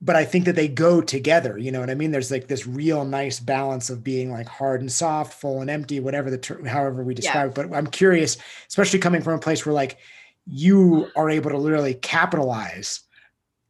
[0.00, 2.10] but i think that they go together you know what i mean?
[2.10, 6.00] There's like this real nice balance of being like hard and soft full and empty
[6.00, 8.38] whatever the ter- however we describe it but i'm curious
[8.68, 9.98] especially coming from a place where like
[10.46, 13.00] you are able to literally capitalize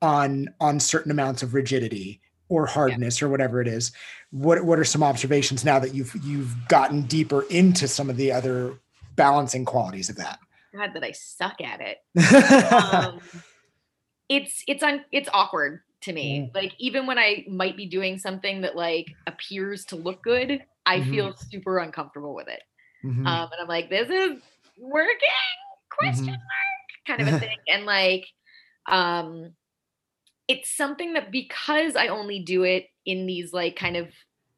[0.00, 3.92] on on certain amounts of rigidity or hardness or whatever it is
[4.30, 8.32] what what are some observations now that you've you've gotten deeper into some of the
[8.32, 8.78] other
[9.16, 10.38] balancing qualities of that
[10.74, 11.98] god that i suck at it
[12.74, 13.20] um,
[14.28, 16.50] it's it's un, it's awkward to me.
[16.54, 21.00] Like even when I might be doing something that like appears to look good, I
[21.00, 21.10] Mhm.
[21.10, 22.60] feel super uncomfortable with it.
[23.04, 24.42] Mhm, Um, and I'm like, this is
[24.78, 25.28] working?
[25.98, 27.58] Question mhm, mark kind of a thing.
[27.68, 28.26] And like,
[28.86, 29.54] um,
[30.48, 34.08] it's something that because I only do it in these like kind of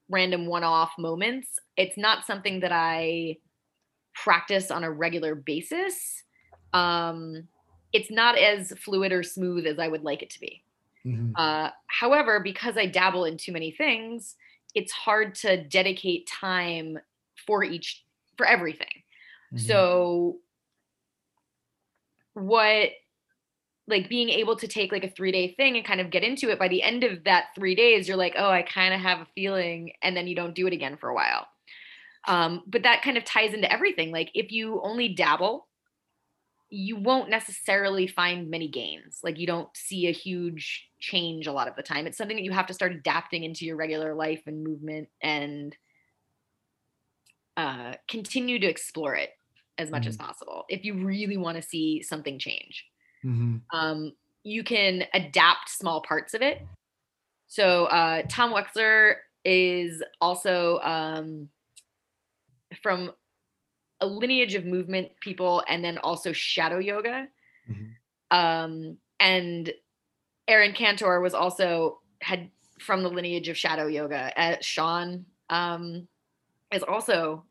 [0.08, 3.38] random one-off moments, it's not something that I
[4.14, 6.24] practice on a regular basis.
[6.72, 7.48] Um,
[7.92, 10.64] it's not as fluid or smooth as I would like it to be.
[11.04, 11.34] mhm.
[11.36, 14.36] Uh, however, because I dabble in too many things,
[14.74, 16.98] it's hard to dedicate time
[17.46, 18.04] for each
[18.36, 19.02] for everything.
[19.50, 19.94] Mhm.
[19.94, 20.40] So
[22.34, 22.90] what
[23.86, 26.50] like being able to take like a three day thing and kind of get into
[26.50, 29.20] it by the end of that three days you're like oh i kind of have
[29.20, 31.46] a feeling and then you don't do it again for a while.
[32.26, 35.68] Um, but that kind of ties into everything like if you only dabble
[36.70, 41.68] you won't necessarily find many gains like you don't see a huge change a lot
[41.68, 42.06] of the time.
[42.06, 45.76] It's something that you have to start adapting into your regular life and movement and
[47.56, 49.30] uh, continue to explore it
[49.78, 50.10] as much mm-hmm.
[50.10, 52.84] as possible if you really want to see something change
[53.24, 53.56] Mm-hmm.
[53.76, 54.12] Um,
[54.42, 56.62] you can adapt small parts of it.
[57.46, 61.48] So uh, Tom Weksler is also um,
[62.82, 63.12] from
[64.00, 67.28] a lineage of movement people, and then also shadow yoga.
[67.70, 68.36] Mm-hmm.
[68.36, 69.72] Um, and
[70.48, 72.50] Aaron Cantor was also had
[72.80, 74.32] from the lineage of shadow yoga.
[74.38, 76.08] Uh, Sean um,
[76.72, 77.44] is also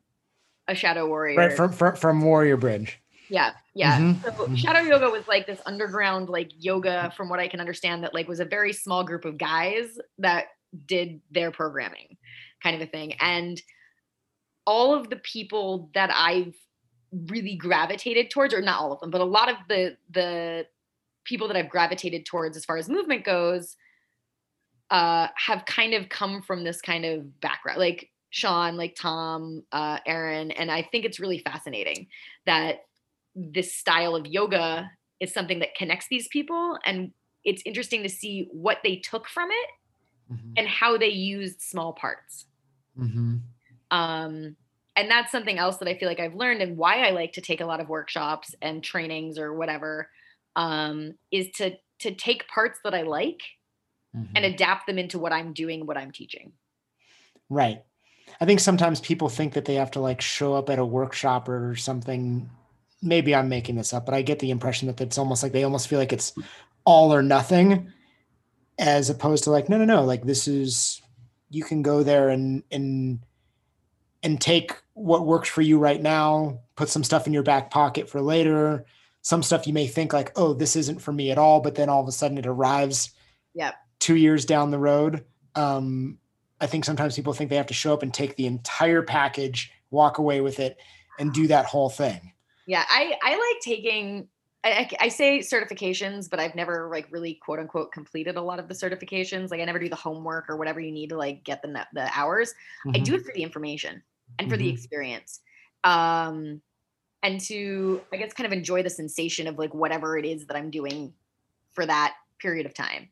[0.68, 1.36] a shadow warrior.
[1.36, 3.00] Right from from, from Warrior Bridge.
[3.28, 3.98] Yeah, yeah.
[3.98, 4.22] Mm-hmm.
[4.22, 4.54] So mm-hmm.
[4.54, 8.28] shadow yoga was like this underground like yoga, from what I can understand, that like
[8.28, 10.46] was a very small group of guys that
[10.86, 12.16] did their programming,
[12.62, 13.14] kind of a thing.
[13.14, 13.60] And
[14.66, 16.54] all of the people that I've
[17.26, 20.66] really gravitated towards, or not all of them, but a lot of the the
[21.24, 23.76] people that I've gravitated towards as far as movement goes,
[24.90, 27.78] uh, have kind of come from this kind of background.
[27.78, 32.08] Like Sean, like Tom, uh, Aaron, and I think it's really fascinating
[32.46, 32.78] that
[33.36, 37.12] this style of yoga is something that connects these people and
[37.44, 40.52] it's interesting to see what they took from it mm-hmm.
[40.56, 42.46] and how they used small parts
[42.98, 43.36] mm-hmm.
[43.92, 44.56] um,
[44.96, 47.40] and that's something else that i feel like i've learned and why i like to
[47.40, 50.08] take a lot of workshops and trainings or whatever
[50.56, 53.42] um, is to to take parts that i like
[54.14, 54.32] mm-hmm.
[54.34, 56.52] and adapt them into what i'm doing what i'm teaching
[57.48, 57.84] right
[58.40, 61.48] i think sometimes people think that they have to like show up at a workshop
[61.48, 62.48] or something
[63.04, 65.62] maybe I'm making this up, but I get the impression that it's almost like they
[65.62, 66.32] almost feel like it's
[66.84, 67.92] all or nothing,
[68.78, 71.00] as opposed to like, no, no, no, like this is
[71.50, 73.20] you can go there and and
[74.22, 78.08] and take what works for you right now, put some stuff in your back pocket
[78.08, 78.86] for later.
[79.20, 81.88] Some stuff you may think like, oh, this isn't for me at all, but then
[81.88, 83.10] all of a sudden it arrives.
[83.54, 83.72] Yeah.
[83.98, 85.24] Two years down the road.
[85.54, 86.18] Um,
[86.64, 89.70] I think sometimes people think they have to show up and take the entire package,
[89.90, 90.78] walk away with it,
[91.18, 92.32] and do that whole thing.
[92.66, 94.28] Yeah, I I like taking
[94.64, 98.66] I, I, say certifications, but I've never like really quote unquote completed a lot of
[98.66, 99.50] the certifications.
[99.50, 102.10] Like I never do the homework or whatever you need to like get the the
[102.18, 102.54] hours.
[102.86, 102.96] Mm-hmm.
[102.96, 104.02] I do it for the information
[104.38, 104.64] and for mm-hmm.
[104.64, 105.40] the experience,
[105.84, 106.62] um,
[107.22, 110.56] and to I guess kind of enjoy the sensation of like whatever it is that
[110.56, 111.12] I'm doing
[111.74, 113.10] for that period of time.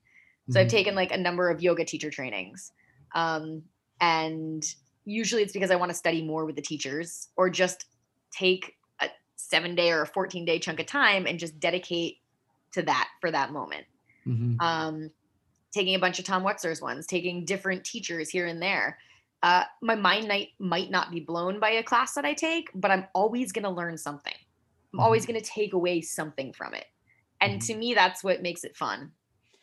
[0.49, 0.65] So mm-hmm.
[0.65, 2.73] I've taken like a number of yoga teacher trainings,
[3.15, 3.63] um,
[4.01, 4.65] and
[5.05, 7.87] usually it's because I want to study more with the teachers or just
[8.33, 12.19] take a seven day or a 14 day chunk of time and just dedicate
[12.73, 13.85] to that for that moment.
[14.27, 14.61] Mm-hmm.
[14.61, 15.11] Um,
[15.73, 18.99] taking a bunch of Tom Weksler's ones, taking different teachers here and there.
[19.43, 22.91] Uh, my mind might might not be blown by a class that I take, but
[22.91, 24.35] I'm always going to learn something.
[24.35, 25.01] I'm mm-hmm.
[25.01, 26.87] always going to take away something from it,
[27.41, 27.73] and mm-hmm.
[27.73, 29.11] to me, that's what makes it fun.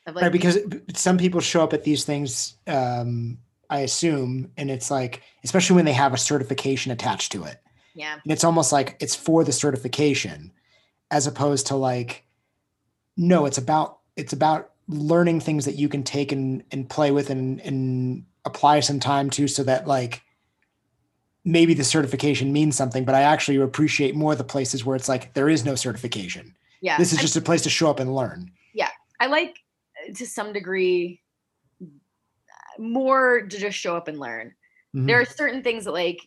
[0.09, 0.57] Like, right, because
[0.93, 3.37] some people show up at these things, um,
[3.69, 7.61] I assume, and it's like, especially when they have a certification attached to it.
[7.95, 8.17] Yeah.
[8.23, 10.51] And it's almost like it's for the certification
[11.11, 12.25] as opposed to like
[13.17, 17.29] no, it's about it's about learning things that you can take and and play with
[17.29, 20.21] and and apply some time to so that like
[21.43, 25.33] maybe the certification means something, but I actually appreciate more the places where it's like
[25.33, 26.55] there is no certification.
[26.81, 26.97] Yeah.
[26.97, 28.51] This is just a place to show up and learn.
[28.73, 28.89] Yeah.
[29.19, 29.57] I like
[30.15, 31.21] to some degree
[32.77, 34.53] more to just show up and learn.
[34.95, 35.05] Mm-hmm.
[35.05, 36.19] There are certain things that like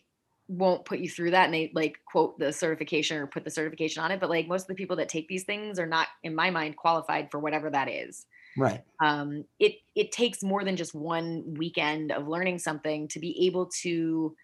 [0.47, 4.03] won't put you through that and they like quote the certification or put the certification
[4.03, 6.35] on it but like most of the people that take these things are not in
[6.35, 8.25] my mind qualified for whatever that is
[8.57, 13.47] right um it it takes more than just one weekend of learning something to be
[13.47, 14.35] able to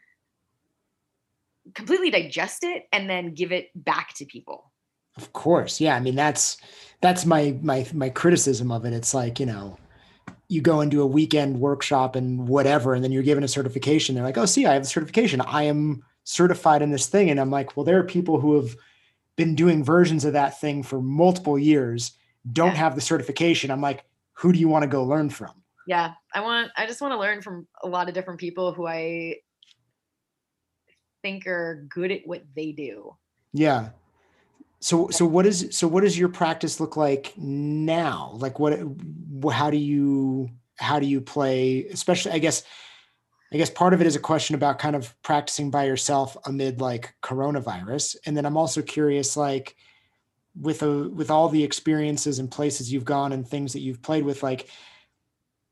[1.73, 4.68] completely digest it and then give it back to people
[5.21, 6.57] of course yeah i mean that's
[7.01, 9.77] that's my my my criticism of it it's like you know
[10.49, 14.15] you go and do a weekend workshop and whatever, and then you're given a certification.
[14.15, 15.41] They're like, oh, see, I have a certification.
[15.41, 17.29] I am certified in this thing.
[17.29, 18.75] And I'm like, well, there are people who have
[19.37, 22.13] been doing versions of that thing for multiple years,
[22.51, 22.77] don't yeah.
[22.77, 23.69] have the certification.
[23.69, 24.03] I'm like,
[24.33, 25.51] who do you want to go learn from?
[25.87, 28.87] Yeah, I want, I just want to learn from a lot of different people who
[28.87, 29.35] I
[31.21, 33.15] think are good at what they do.
[33.53, 33.89] Yeah
[34.81, 38.31] so so what is so what does your practice look like now?
[38.35, 38.79] Like what
[39.51, 40.49] how do you
[40.79, 42.63] how do you play especially i guess
[43.53, 46.79] i guess part of it is a question about kind of practicing by yourself amid
[46.79, 48.15] like coronavirus.
[48.25, 49.75] And then i'm also curious like
[50.59, 54.23] with a with all the experiences and places you've gone and things that you've played
[54.23, 54.69] with like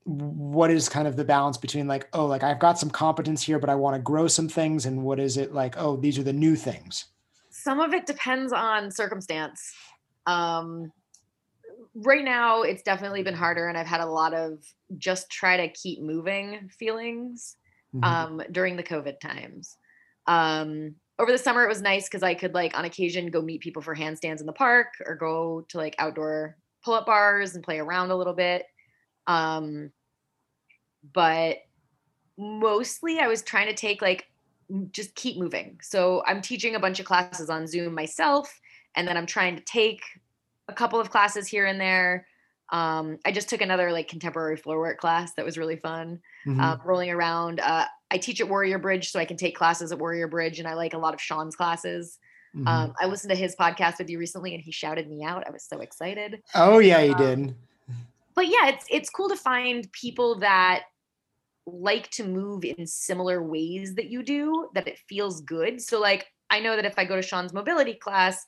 [0.03, 3.59] what is kind of the balance between like oh like i've got some competence here
[3.59, 6.23] but i want to grow some things and what is it like oh these are
[6.23, 7.05] the new things
[7.67, 9.73] some of it depends on circumstance.
[10.25, 10.93] Um
[11.95, 14.63] right now it's definitely been harder and i've had a lot of
[14.99, 17.57] just try to keep moving feelings
[17.93, 18.03] mm-hmm.
[18.03, 19.77] um during the covid times.
[20.27, 23.61] Um over the summer it was nice because i could like on occasion go meet
[23.61, 26.55] people for handstands in the park or go to like outdoor
[26.85, 28.65] pull-up bars and play around a little bit.
[29.25, 29.91] Um
[31.13, 31.57] but
[32.37, 34.25] mostly I was trying to take like
[34.91, 35.79] just keep moving.
[35.81, 38.59] So I'm teaching a bunch of classes on Zoom myself,
[38.95, 40.01] and then I'm trying to take
[40.67, 42.27] a couple of classes here and there.
[42.69, 46.19] Um, I just took another like contemporary floor work class that was really fun.
[46.45, 46.59] Mm-hmm.
[46.59, 47.59] Uh, rolling around.
[47.59, 50.67] Uh, I teach at Warrior Bridge, so I can take classes at Warrior Bridge, and
[50.67, 52.19] I like a lot of Sean's classes.
[52.55, 52.67] Mm-hmm.
[52.67, 55.45] Um, I listened to his podcast with you recently, and he shouted me out.
[55.47, 56.41] I was so excited.
[56.55, 57.55] Oh yeah, he um, did
[58.37, 60.83] but yeah, it's it's cool to find people that
[61.67, 65.81] like to move in similar ways that you do that it feels good.
[65.81, 68.45] So like I know that if I go to Sean's mobility class,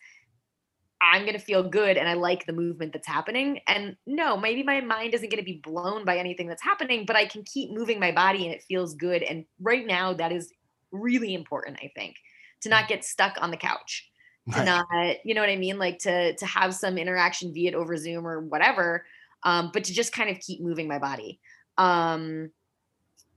[1.01, 3.59] I'm going to feel good and I like the movement that's happening.
[3.67, 7.15] And no, maybe my mind isn't going to be blown by anything that's happening, but
[7.15, 9.23] I can keep moving my body and it feels good.
[9.23, 10.51] And right now, that is
[10.91, 12.15] really important, I think,
[12.61, 14.09] to not get stuck on the couch.
[14.47, 14.57] Right.
[14.57, 15.77] To not, you know what I mean?
[15.77, 19.05] Like to to have some interaction, be it over Zoom or whatever,
[19.43, 21.39] um, but to just kind of keep moving my body.
[21.77, 22.51] Um,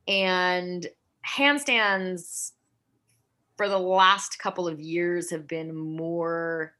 [0.06, 0.86] and
[1.26, 2.52] handstands
[3.56, 6.74] for the last couple of years have been more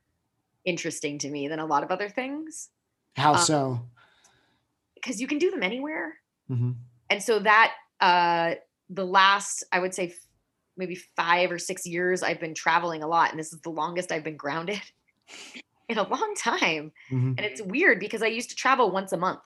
[0.64, 2.70] interesting to me than a lot of other things.
[3.16, 3.81] How um, so?
[4.95, 6.14] Because you can do them anywhere.
[6.51, 6.73] Mm-hmm.
[7.11, 8.55] And so that, uh,
[8.89, 10.27] the last, I would say, f-
[10.77, 13.31] maybe five or six years, I've been traveling a lot.
[13.31, 14.81] And this is the longest I've been grounded
[15.89, 16.93] in a long time.
[17.11, 17.35] Mm-hmm.
[17.37, 19.41] And it's weird because I used to travel once a month,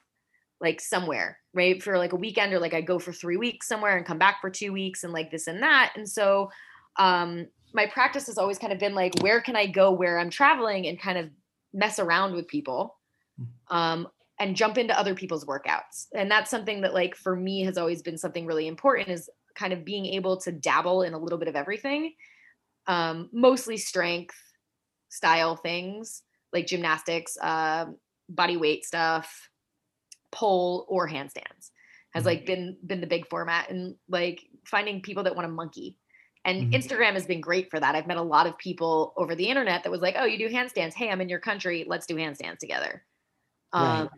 [0.60, 1.82] like somewhere, right?
[1.82, 4.40] For like a weekend or like I go for three weeks somewhere and come back
[4.40, 5.92] for two weeks and like this and that.
[5.96, 6.50] And so
[6.98, 10.30] um my practice has always kind of been like, where can I go where I'm
[10.30, 11.28] traveling and kind of
[11.74, 12.96] mess around with people.
[13.40, 13.76] Mm.
[13.76, 16.06] Um, and jump into other people's workouts.
[16.14, 19.72] And that's something that like for me has always been something really important is kind
[19.72, 22.12] of being able to dabble in a little bit of everything.
[22.86, 24.36] Um, mostly strength
[25.08, 27.86] style things like gymnastics, uh,
[28.28, 29.50] body weight stuff,
[30.32, 31.70] pole or handstands
[32.10, 32.26] has mm-hmm.
[32.26, 35.96] like been been the big format and like finding people that want to monkey.
[36.44, 36.74] And mm-hmm.
[36.74, 37.94] Instagram has been great for that.
[37.94, 40.48] I've met a lot of people over the internet that was like, "Oh, you do
[40.48, 40.94] handstands?
[40.94, 41.84] Hey, I'm in your country.
[41.86, 43.04] Let's do handstands together."
[43.74, 44.02] Right.
[44.02, 44.10] Um,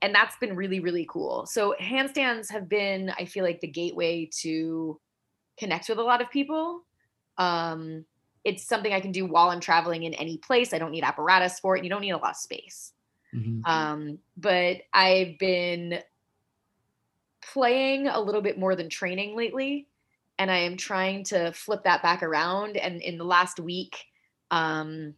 [0.00, 1.46] and that's been really really cool.
[1.46, 4.98] So handstands have been, I feel like, the gateway to
[5.58, 6.84] connect with a lot of people.
[7.36, 8.06] Um,
[8.44, 10.72] it's something I can do while I'm traveling in any place.
[10.72, 11.84] I don't need apparatus for it.
[11.84, 12.93] You don't need a lot of space.
[13.34, 13.64] Mm-hmm.
[13.64, 16.00] Um, but I've been
[17.52, 19.88] playing a little bit more than training lately,
[20.38, 22.76] and I am trying to flip that back around.
[22.76, 24.04] And in the last week,
[24.50, 25.14] um,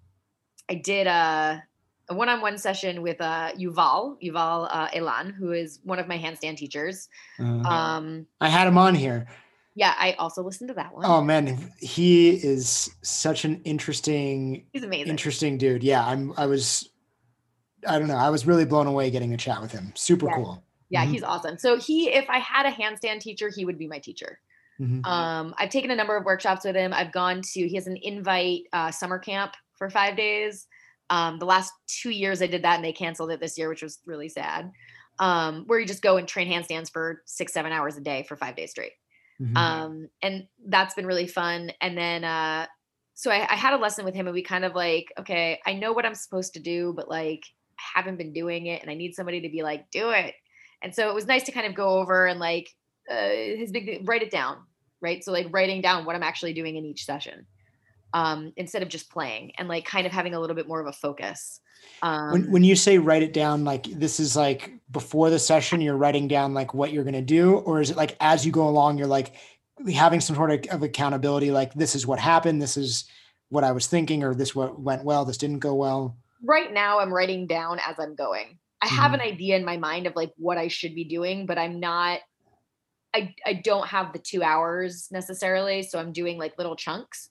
[0.68, 1.62] I did a,
[2.08, 6.56] a, one-on-one session with uh, Yuval, Yuval uh, Ayalon, who is one of my handstand
[6.56, 7.08] teachers.
[7.38, 9.26] Uh, um, I had him on here.
[9.74, 11.04] Yeah, I also listened to that one.
[11.04, 15.84] Oh man, he is such an interesting, he's amazing, interesting dude.
[15.84, 16.32] Yeah, I'm.
[16.38, 16.88] I was,
[17.88, 18.16] I don't know.
[18.16, 19.92] I was really blown away getting a chat with him.
[19.94, 20.34] Super yeah.
[20.34, 20.64] cool.
[20.88, 21.12] Yeah, mm-hmm.
[21.12, 21.58] he's awesome.
[21.58, 24.38] So he, if I had a handstand teacher, he would be my teacher.
[24.80, 25.04] Mm-hmm.
[25.04, 26.92] Um, I've taken a number of workshops with him.
[26.92, 27.68] I've gone to.
[27.68, 30.66] He has an invite uh, summer camp for five days.
[31.08, 33.82] Um, the last two years I did that, and they canceled it this year, which
[33.82, 34.70] was really sad.
[35.18, 38.36] Um, where you just go and train handstands for six, seven hours a day for
[38.36, 38.92] five days straight.
[39.40, 39.56] Mm-hmm.
[39.56, 41.72] Um, and that's been really fun.
[41.80, 42.66] And then, uh,
[43.14, 45.72] so I, I had a lesson with him and we kind of like, okay, I
[45.72, 47.44] know what I'm supposed to do, but like,
[47.76, 50.34] haven't been doing it and I need somebody to be like, do it.
[50.82, 52.68] And so it was nice to kind of go over and like,
[53.10, 54.58] uh, his big, write it down.
[55.00, 55.22] Right.
[55.22, 57.46] So like writing down what I'm actually doing in each session
[58.14, 60.86] um, instead of just playing and like kind of having a little bit more of
[60.86, 61.60] a focus.
[62.02, 65.80] Um, when, when you say write it down, like this is like before the session,
[65.82, 68.52] you're writing down like what you're going to do, or is it like as you
[68.52, 69.34] go along, you're like
[69.94, 73.04] having some sort of, of accountability, like this is what happened, this is
[73.50, 76.16] what I was thinking, or this what went well, this didn't go well?
[76.42, 78.58] Right now, I'm writing down as I'm going.
[78.82, 79.14] I have mm-hmm.
[79.14, 82.20] an idea in my mind of like what I should be doing, but I'm not.
[83.14, 87.30] I I don't have the two hours necessarily, so I'm doing like little chunks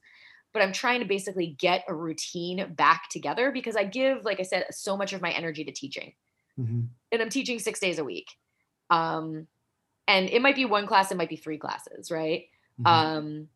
[0.56, 4.43] but I'm trying to basically get a routine back together because I give, like I
[4.43, 6.14] said, so much of my energy to teaching.
[6.58, 6.84] Mm-hmm.
[7.12, 8.30] And I'm teaching six days a week.
[8.89, 9.47] Um,
[10.08, 12.45] and it might be one class, it might be three classes, right?
[12.80, 12.88] Mm-hmm.
[12.88, 13.47] Um,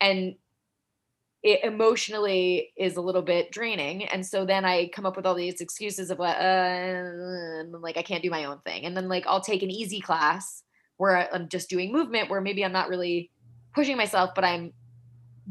[0.00, 0.36] and
[1.42, 5.34] it emotionally is a little bit draining and so then i come up with all
[5.34, 9.26] these excuses of like, uh, like i can't do my own thing and then like
[9.26, 10.62] i'll take an easy class
[10.96, 13.30] where i'm just doing movement where maybe i'm not really
[13.74, 14.72] pushing myself but i'm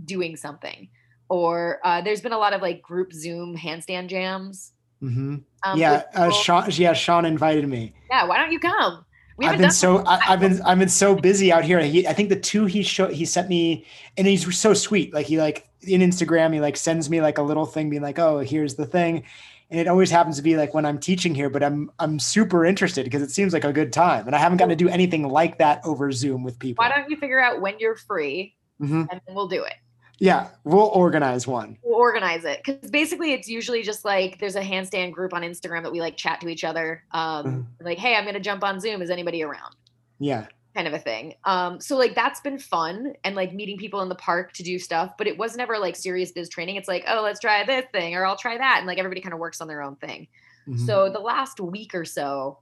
[0.04, 0.90] doing something
[1.28, 5.38] or uh, there's been a lot of like group zoom handstand jams mm-hmm.
[5.64, 9.06] um, yeah uh, sean yeah sean invited me yeah why don't you come
[9.44, 11.82] I've been so I, have been I've been so busy out here.
[11.82, 13.86] He, I think the two he showed he sent me,
[14.18, 15.14] and he's so sweet.
[15.14, 18.20] Like he like in Instagram he like sends me like a little thing being like,
[18.20, 19.24] oh, here's the thing,
[19.70, 21.50] and it always happens to be like when I'm teaching here.
[21.50, 24.58] But I'm I'm super interested because it seems like a good time, and I haven't
[24.58, 26.84] gotten to do anything like that over Zoom with people.
[26.84, 29.04] Why don't you figure out when you're free, mm-hmm.
[29.10, 29.76] and then we'll do it.
[30.18, 31.78] Yeah, we'll organize one.
[31.84, 35.84] We'll organize it because basically it's usually just like there's a handstand group on Instagram
[35.84, 37.04] that we like chat to each other.
[37.12, 37.86] Um, mm-hmm.
[37.86, 39.02] Like, hey, I'm gonna jump on Zoom.
[39.02, 39.76] Is anybody around?
[40.20, 40.48] Yeah.
[40.76, 41.36] Kind of a thing.
[41.46, 44.78] Um, so like that's been fun and like meeting people in the park to do
[44.78, 46.76] stuff, but it was never like serious biz training.
[46.76, 48.76] It's like, oh, let's try this thing or I'll try that.
[48.80, 50.28] And like everybody kind of works on their own thing.
[50.68, 50.86] Mm-hmm.
[50.86, 52.60] So the last week or so,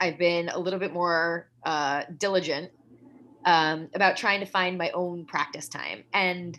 [0.00, 2.72] I've been a little bit more uh, diligent
[3.44, 6.04] um, about trying to find my own practice time.
[6.12, 6.58] And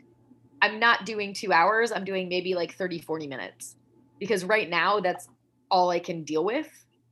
[0.62, 1.92] I'm not doing two hours.
[1.92, 3.76] I'm doing maybe like 30, 40 minutes
[4.20, 5.28] because right now that's
[5.70, 6.70] all I can deal with.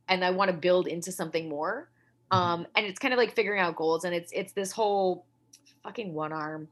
[0.08, 1.89] And I want to build into something more.
[2.30, 2.42] Mm-hmm.
[2.42, 4.04] Um, and it's kind of like figuring out goals.
[4.04, 5.24] And it's, it's this whole
[5.82, 6.68] fucking one arm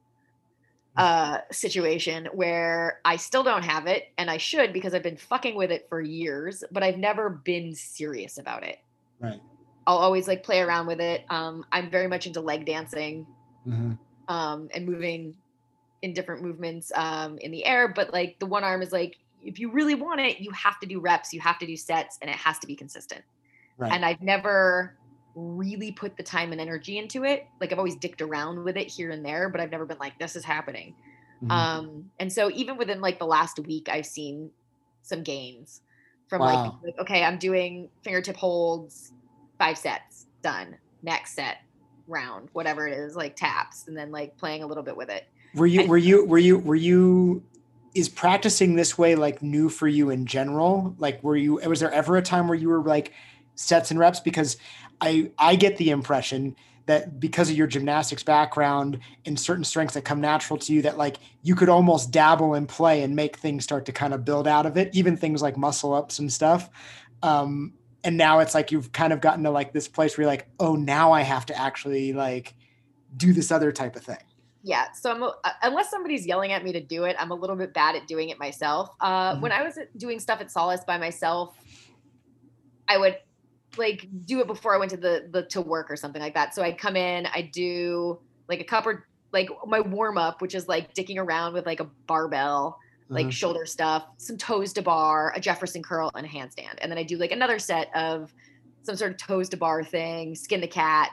[0.96, 1.02] mm.
[1.02, 5.56] uh, situation where I still don't have it and I should because I've been fucking
[5.56, 8.78] with it for years, but I've never been serious about it.
[9.20, 9.40] Right.
[9.86, 11.24] I'll always like play around with it.
[11.30, 13.26] Um, I'm very much into leg dancing
[13.66, 13.92] mm-hmm.
[14.32, 15.34] um, and moving
[16.02, 19.58] in different movements um, in the air, but like the one arm is like if
[19.58, 22.30] you really want it, you have to do reps, you have to do sets, and
[22.30, 23.22] it has to be consistent.
[23.76, 23.92] Right.
[23.92, 24.96] And I've never
[25.38, 27.46] really put the time and energy into it.
[27.60, 30.18] Like I've always dicked around with it here and there, but I've never been like,
[30.18, 30.94] this is happening.
[31.42, 31.50] Mm-hmm.
[31.50, 34.50] Um, and so even within like the last week, I've seen
[35.02, 35.82] some gains
[36.28, 36.78] from wow.
[36.84, 39.12] like, okay, I'm doing fingertip holds,
[39.58, 40.76] five sets, done.
[41.02, 41.58] Next set,
[42.08, 45.26] round, whatever it is, like taps, and then like playing a little bit with it.
[45.54, 47.44] Were you were you were you were you
[47.94, 50.94] is practicing this way like new for you in general?
[50.98, 53.12] Like were you was there ever a time where you were like
[53.54, 54.56] sets and reps because
[55.00, 56.56] I I get the impression
[56.88, 60.96] that because of your gymnastics background and certain strengths that come natural to you that
[60.96, 64.48] like you could almost dabble and play and make things start to kind of build
[64.48, 66.70] out of it even things like muscle ups and stuff.
[67.22, 67.74] Um,
[68.04, 70.48] and now it's like you've kind of gotten to like this place where you're like
[70.60, 72.54] oh now i have to actually like
[73.16, 74.18] do this other type of thing.
[74.62, 75.32] Yeah so i'm uh,
[75.62, 78.30] unless somebody's yelling at me to do it i'm a little bit bad at doing
[78.30, 78.90] it myself.
[79.00, 79.42] Uh, mm-hmm.
[79.42, 81.54] when i was doing stuff at solace by myself
[82.88, 83.18] i would
[83.78, 86.54] like do it before i went to the the to work or something like that
[86.54, 88.18] so i'd come in I'd do
[88.48, 88.94] like a couple
[89.32, 92.78] like my warm up which is like dicking around with like a barbell
[93.10, 93.30] like mm-hmm.
[93.30, 97.02] shoulder stuff some toes to bar a jefferson curl and a handstand and then i
[97.02, 98.34] do like another set of
[98.82, 101.10] some sort of toes to bar thing skin the cat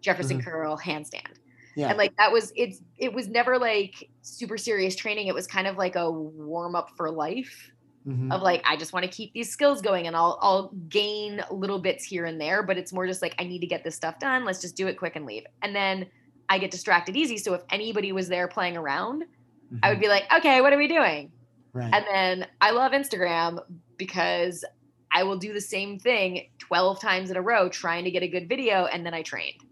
[0.00, 0.48] jefferson mm-hmm.
[0.48, 1.36] curl handstand
[1.74, 1.88] yeah.
[1.88, 5.28] And like that was it's it was never like super serious training.
[5.28, 7.70] It was kind of like a warm up for life.
[8.06, 8.32] Mm-hmm.
[8.32, 11.78] Of like I just want to keep these skills going and I'll I'll gain little
[11.78, 14.18] bits here and there, but it's more just like I need to get this stuff
[14.18, 14.44] done.
[14.44, 15.44] Let's just do it quick and leave.
[15.62, 16.06] And then
[16.48, 17.38] I get distracted easy.
[17.38, 19.78] So if anybody was there playing around, mm-hmm.
[19.82, 20.02] I would mm-hmm.
[20.02, 21.30] be like, okay, what are we doing?
[21.72, 21.94] Right.
[21.94, 23.60] And then I love Instagram
[23.96, 24.64] because
[25.12, 28.28] I will do the same thing 12 times in a row trying to get a
[28.28, 29.62] good video and then I trained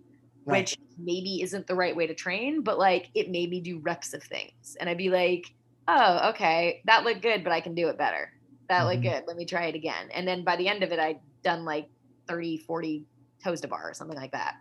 [0.45, 0.61] right.
[0.61, 4.15] which maybe isn't the right way to train, but like it made me do reps
[4.15, 4.77] of things.
[4.79, 5.55] And I'd be like,
[5.91, 8.33] oh, okay, that looked good, but I can do it better.
[8.69, 8.89] That mm-hmm.
[8.89, 9.25] looked good.
[9.27, 10.09] Let me try it again.
[10.13, 11.89] And then by the end of it, I'd done like
[12.29, 13.05] 30, 40
[13.43, 14.55] toes to bar or something like that.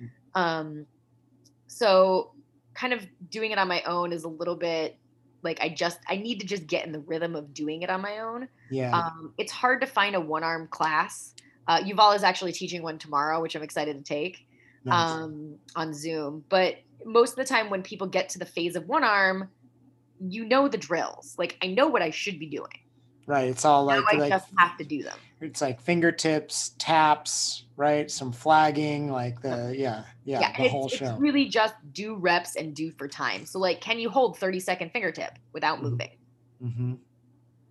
[0.00, 0.40] Mm.
[0.40, 0.86] Um,
[1.66, 2.32] so
[2.74, 4.98] kind of doing it on my own is a little bit
[5.42, 8.00] like I just I need to just get in the rhythm of doing it on
[8.00, 8.48] my own.
[8.70, 8.96] Yeah.
[8.96, 11.34] Um, it's hard to find a one arm class.
[11.68, 14.46] Uh, Yuval is actually teaching one tomorrow, which I'm excited to take
[14.84, 15.10] nice.
[15.10, 16.44] um, on Zoom.
[16.48, 19.50] But most of the time, when people get to the phase of one arm,
[20.20, 21.34] you know the drills.
[21.38, 22.80] Like I know what I should be doing.
[23.26, 23.48] Right.
[23.48, 25.16] It's all like, now I like, just have to do them.
[25.40, 28.10] It's like fingertips, taps, right?
[28.10, 31.12] Some flagging, like the yeah, yeah, yeah the whole show.
[31.12, 33.46] It's really just do reps and do for time.
[33.46, 35.88] So like, can you hold 30 second fingertip without mm-hmm.
[35.88, 36.10] moving?
[36.62, 36.94] Mm-hmm.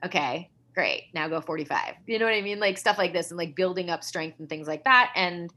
[0.05, 1.05] Okay, great.
[1.13, 1.95] Now go 45.
[2.07, 2.59] You know what I mean?
[2.59, 5.11] Like stuff like this and like building up strength and things like that.
[5.15, 5.51] And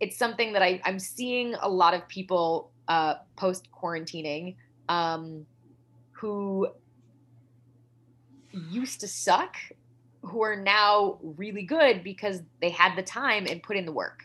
[0.00, 4.56] it's something that I, I'm seeing a lot of people uh, post quarantining
[4.88, 5.46] um,
[6.22, 6.68] who
[8.52, 9.56] used to suck
[10.22, 14.20] who are now really good because they had the time and put in the work.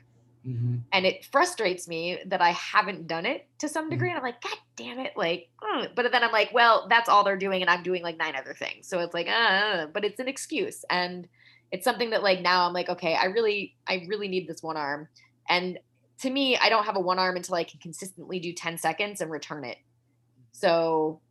[0.45, 0.83] Mhm.
[0.93, 3.89] and it frustrates me that I haven't done it to some Mm-hmm.
[3.89, 4.09] degree.
[4.09, 5.13] And I'm like, God damn it!
[5.17, 8.15] Like, ugh." but then I'm like, well, that's all they're doing, and I'm doing like
[8.17, 8.87] nine other things.
[8.87, 11.27] So it's like, uh, but it's an excuse, and
[11.71, 14.77] it's something that like now I'm like, okay, I really, I really need this one
[14.77, 15.09] arm,
[15.49, 15.77] and
[16.21, 19.19] to me, I don't have a one arm until I can consistently do 10 seconds
[19.19, 19.77] and return it.
[20.53, 21.21] So,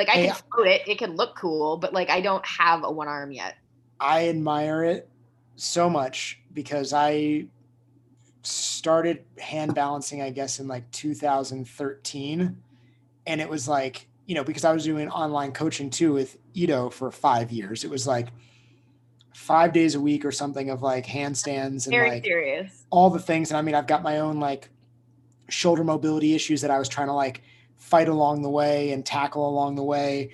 [0.00, 2.90] like, I can float it, it can look cool, but like, I don't have a
[2.90, 3.56] one arm yet.
[3.98, 5.08] I admire it
[5.56, 7.46] so much because I
[8.42, 12.56] started hand balancing, I guess, in like 2013.
[13.26, 16.88] And it was like, you know, because I was doing online coaching too with Ido
[16.88, 17.84] for five years.
[17.84, 18.28] It was like
[19.34, 22.86] five days a week or something of like handstands and Very like serious.
[22.90, 23.50] all the things.
[23.50, 24.70] And I mean, I've got my own like
[25.48, 27.42] shoulder mobility issues that I was trying to like
[27.80, 30.30] fight along the way and tackle along the way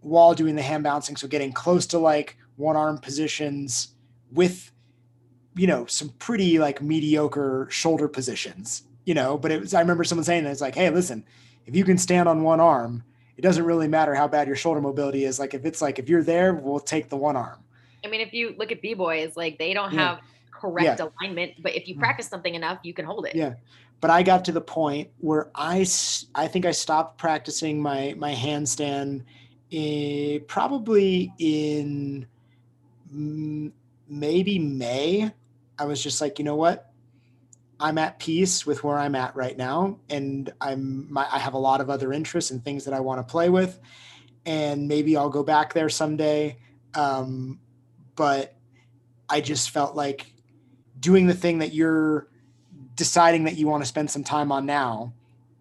[0.00, 1.16] while doing the hand balancing.
[1.16, 3.94] So getting close to like one arm positions
[4.32, 4.70] with,
[5.54, 10.04] you know, some pretty like mediocre shoulder positions, you know, but it was, I remember
[10.04, 11.24] someone saying that it's like, Hey, listen,
[11.66, 13.04] if you can stand on one arm,
[13.36, 15.38] it doesn't really matter how bad your shoulder mobility is.
[15.38, 17.62] Like if it's like, if you're there, we'll take the one arm.
[18.04, 20.08] I mean, if you look at B boys, like, they don't Yeah.
[20.08, 20.20] have
[20.50, 22.00] correct alignment, but if you Mm.
[22.00, 23.34] practice something enough, you can hold it.
[23.36, 23.54] Yeah.
[24.00, 25.86] But I got to the point where I,
[26.34, 29.24] I think I stopped practicing my my handstand
[29.72, 32.26] eh, probably in
[33.12, 33.72] mm,
[34.08, 35.32] maybe May.
[35.78, 36.92] I was just like, you know what?
[37.80, 41.58] I'm at peace with where I'm at right now, and I'm my, I have a
[41.58, 43.78] lot of other interests and things that I want to play with,
[44.44, 46.58] and maybe I'll go back there someday.
[46.94, 47.60] Um,
[48.16, 48.56] but
[49.28, 50.32] I just felt like
[50.98, 52.28] doing the thing that you're
[52.98, 55.12] deciding that you want to spend some time on now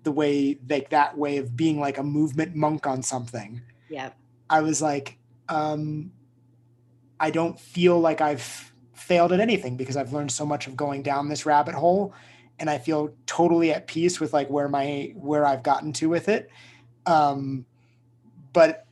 [0.04, 4.10] the way like that way of being like a movement monk on something Yeah.
[4.50, 5.18] i was like
[5.48, 6.12] um
[7.20, 11.04] i don't feel like i've failed at anything because i've learned so much of going
[11.04, 12.14] down this rabbit hole
[12.60, 16.28] and i feel totally at peace with like where my where i've gotten to with
[16.28, 16.50] it
[17.06, 17.66] um
[18.54, 18.88] but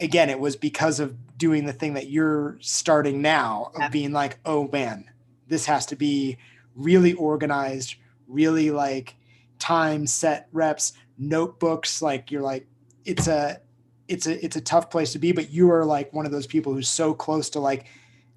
[0.00, 3.86] again it was because of doing the thing that you're starting now Yeah.
[3.86, 5.08] of being like oh man
[5.46, 6.36] this has to be
[6.78, 9.16] really organized really like
[9.58, 12.66] time set reps notebooks like you're like
[13.04, 13.60] it's a
[14.06, 16.46] it's a it's a tough place to be but you are like one of those
[16.46, 17.86] people who's so close to like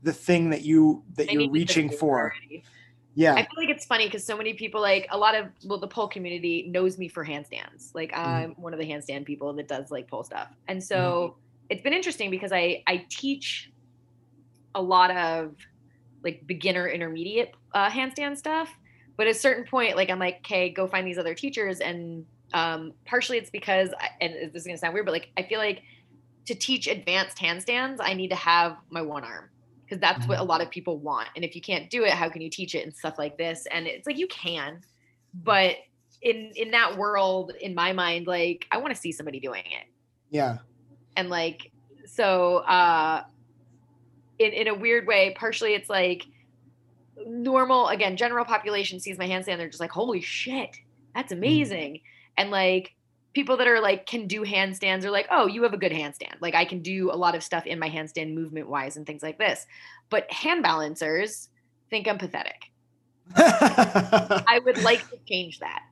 [0.04, 2.64] the thing that you that I you're reaching for already.
[3.14, 5.78] yeah I feel like it's funny because so many people, like a lot of well,
[5.78, 7.94] the pole community knows me for handstands.
[7.94, 8.30] Like Mm-hmm.
[8.30, 11.36] I'm one of the handstand people that does like pole stuff, and so
[11.70, 13.72] it's been interesting because I I teach
[14.74, 15.56] a lot of
[16.24, 18.70] like beginner intermediate uh, handstand stuff,
[19.18, 22.26] but at a certain point, like I'm like, okay, go find these other teachers, and
[22.54, 25.60] um, partially it's because, I, and this is gonna sound weird, but like I feel
[25.60, 25.84] like
[26.46, 29.50] to teach advanced handstands, I need to have my one arm
[29.86, 31.28] because that's what a lot of people want.
[31.36, 33.68] And if you can't do it, how can you teach it and stuff like this?
[33.72, 34.82] And it's like you can,
[35.34, 35.76] but
[36.22, 39.88] in in that world, in my mind, like I want to see somebody doing it.
[40.30, 40.58] yeah
[41.18, 41.72] And like
[42.06, 43.24] so uh
[44.44, 46.26] in in a weird way, partially it's like
[47.26, 50.78] normal again, general population sees my handstand, they're just like, holy shit,
[51.16, 51.44] that's mm-hmm.
[51.44, 52.02] amazing.
[52.38, 52.96] And like
[53.34, 56.36] people that are like can do handstands are like, oh, you have a good handstand.
[56.42, 59.24] Like I can do a lot of stuff in my handstand movement wise and things
[59.24, 59.66] like this.
[60.10, 61.50] But hand balancers
[61.90, 62.72] think I'm pathetic.
[63.36, 65.84] I would like to change that.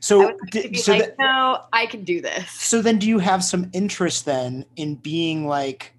[0.00, 2.50] So like so like, that- no, I can do this.
[2.50, 5.92] so then do you have some interest then in being like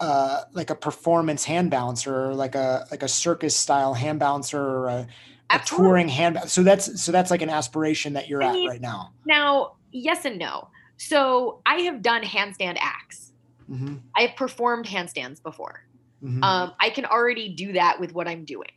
[0.00, 4.60] uh like a performance hand balancer or like a like a circus style hand balancer
[4.60, 5.06] or a,
[5.50, 8.68] a touring hand so that's so that's like an aspiration that you're I at mean-
[8.68, 10.68] right now Now, yes and no.
[10.96, 13.32] So I have done handstand acts.
[13.66, 15.84] hmm I have performed handstands before.
[16.20, 18.72] hmm Um, I can already do that with what I'm doing.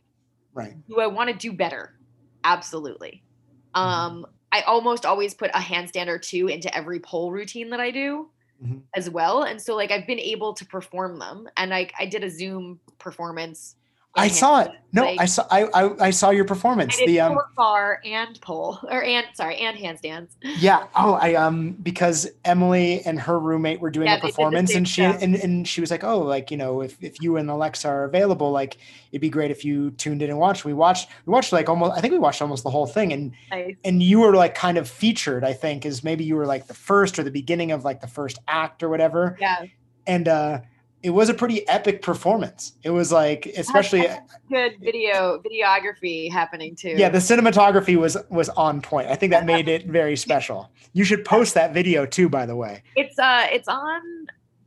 [0.54, 1.94] right Do I want to do better?
[2.44, 3.22] Absolutely.
[3.74, 3.80] Mm-hmm.
[3.88, 7.90] Um, I almost always put a handstand or two into every pole routine that I
[7.90, 8.30] do
[8.64, 8.84] Mhm.
[8.96, 9.42] as well.
[9.42, 11.48] And so like I've been able to perform them.
[11.56, 13.76] And I I did a Zoom performance.
[14.16, 17.36] I saw it no like- i saw I, I i saw your performance the um
[17.56, 20.28] bar and pole or and sorry and handstands.
[20.42, 20.86] Yeah.
[20.94, 24.32] Oh, I um because Emily and her roommate were doing Yeah, a they did the
[24.36, 25.20] performance and she stuff.
[25.22, 28.04] and, and she was like, Oh, like, you know, if, if you and Alexa are
[28.04, 28.76] available, like
[29.10, 30.64] it'd be great if you tuned in and watched.
[30.64, 33.32] We watched we watched like almost I think we watched almost the whole thing and
[33.50, 33.74] Nice.
[33.84, 36.74] and you were like kind of featured, I think, as maybe you were like the
[36.74, 39.36] first or the beginning of like the first act or whatever.
[39.40, 39.64] Yeah.
[40.06, 40.60] And uh
[41.04, 42.72] it was a pretty epic performance.
[42.82, 44.08] It was like especially
[44.48, 46.94] Good video videography happening too.
[46.96, 49.08] yeah, the cinematography was was on point.
[49.08, 50.70] I think that made it very special.
[50.94, 52.82] You should post that video too, by the way.
[52.96, 54.00] it's uh it's on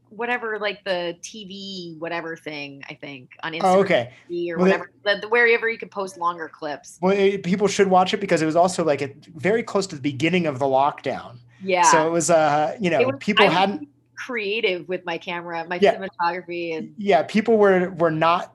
[0.09, 2.84] whatever, like the TV whatever thing.
[2.89, 4.14] I think on Instagram Oh, okay.
[4.30, 6.97] Or Well, whatever, the, the- wherever you could post longer clips.
[7.01, 9.95] Well, it, people should watch it because it was also like at very close to
[9.95, 11.38] the beginning of the lockdown.
[11.64, 11.84] Yeah.
[11.84, 13.89] So it was, uh, you know, was- people I hadn't.
[14.18, 15.98] Creative with my camera, my Yeah.
[15.98, 18.53] cinematography, and Yeah, people were were not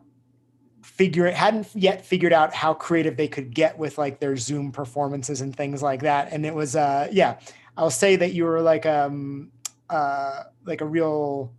[0.83, 5.41] figuring hadn't yet figured out how creative they could get with like their Zoom performances
[5.41, 6.33] and things like that.
[6.33, 7.39] And it was, uh, yeah,
[7.77, 9.53] I'll say that you were like um
[9.91, 11.55] uh like a real,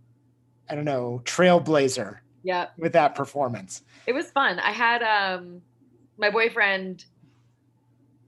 [0.68, 3.82] I don't know, trailblazer yeah, with that performance.
[4.06, 4.58] it was fun.
[4.58, 5.62] I had um
[6.18, 7.04] my boyfriend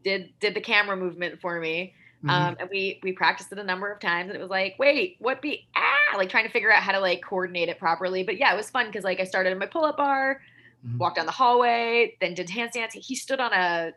[0.04, 1.94] did did the camera movement for me.
[2.24, 2.30] Mhm.
[2.32, 5.16] Um, and we we practiced it a number of times, and it was like, wait,
[5.20, 8.22] what be ah, like trying to figure out how to like coordinate it properly.
[8.24, 10.40] But yeah, it was fun because like I started in my pull up bar,
[10.84, 10.98] Mhm.
[10.98, 12.92] walked down the hallway, then did handstands.
[12.94, 13.92] He stood on a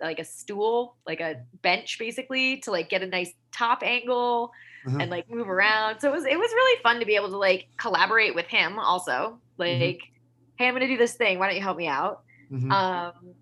[0.00, 4.50] like a stool, like a bench, basically, to like get a nice top angle
[4.86, 5.00] Mhm.
[5.00, 6.00] and like move around.
[6.00, 8.78] So it was it was really fun to be able to like collaborate with him
[8.78, 9.42] also.
[9.58, 10.00] Like,
[10.58, 11.38] hey, I'm gonna do this thing.
[11.38, 12.18] Why don't you help me out?
[12.50, 12.70] Mhm.
[12.70, 13.34] um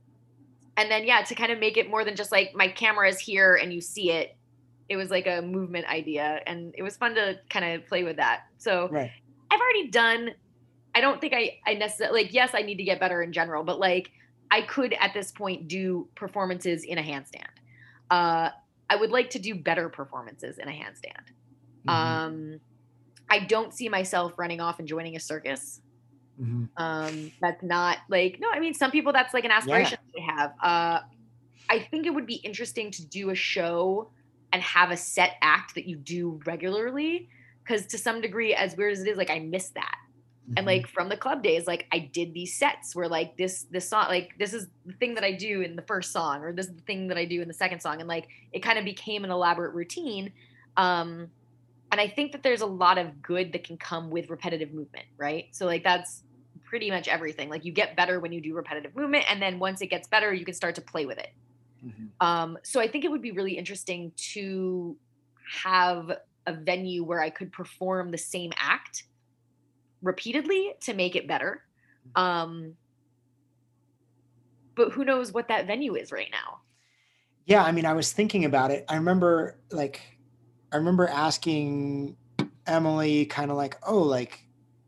[0.77, 3.19] and then yeah to kind of make it more than just like my camera is
[3.19, 4.37] here and you see it
[4.93, 6.41] it was like a movement idea.
[6.47, 8.43] And it was fun to kind of play with that.
[8.59, 9.11] So right.
[9.51, 10.31] i've already done
[10.95, 13.65] i don't think i i necessarily like yes i need to get better in general
[13.65, 14.11] but like
[14.51, 17.53] i could at this point do performances in a handstand.
[18.11, 18.51] Uh
[18.89, 21.25] i would like to do better performances in a handstand.
[21.87, 21.93] Mhm.
[21.93, 22.61] um
[23.31, 25.81] i don't see myself running off and joining a circus
[26.41, 26.69] Mhm.
[26.77, 30.53] um that's not like no i mean some people that's like an aspiration they have
[30.63, 31.01] uh
[31.69, 34.11] i think it would be interesting to do a show
[34.53, 37.29] and have a set act that you do regularly
[37.65, 39.97] because to some degree as weird as it is like i miss that
[40.57, 40.67] and Mhm.
[40.67, 44.07] like from the club days like i did these sets where like this this song
[44.09, 46.75] like this is the thing that i do in the first song or this is
[46.75, 49.25] the thing that i do in the second song and like it kind of became
[49.25, 50.33] an elaborate routine
[50.77, 51.31] um
[51.93, 55.07] and i think that there's a lot of good that can come with repetitive movement
[55.19, 56.25] right so like that's
[56.65, 59.83] pretty much everything like you get better when you do repetitive movement and then once
[59.83, 61.29] it gets better you can start to play with it
[61.83, 62.13] Mhm.
[62.21, 64.99] um, so I think it would be really interesting to
[65.63, 66.11] have
[66.47, 69.05] a venue where I could perform the same act
[70.03, 71.63] repeatedly to make it better.
[72.15, 72.77] Um,
[74.75, 76.63] but who knows what that venue is right now?
[77.47, 78.85] Yeah, I mean, I was thinking about it.
[78.89, 80.12] I remember like
[80.73, 82.17] I remember asking
[82.67, 84.47] Emily kind of like, "Oh, like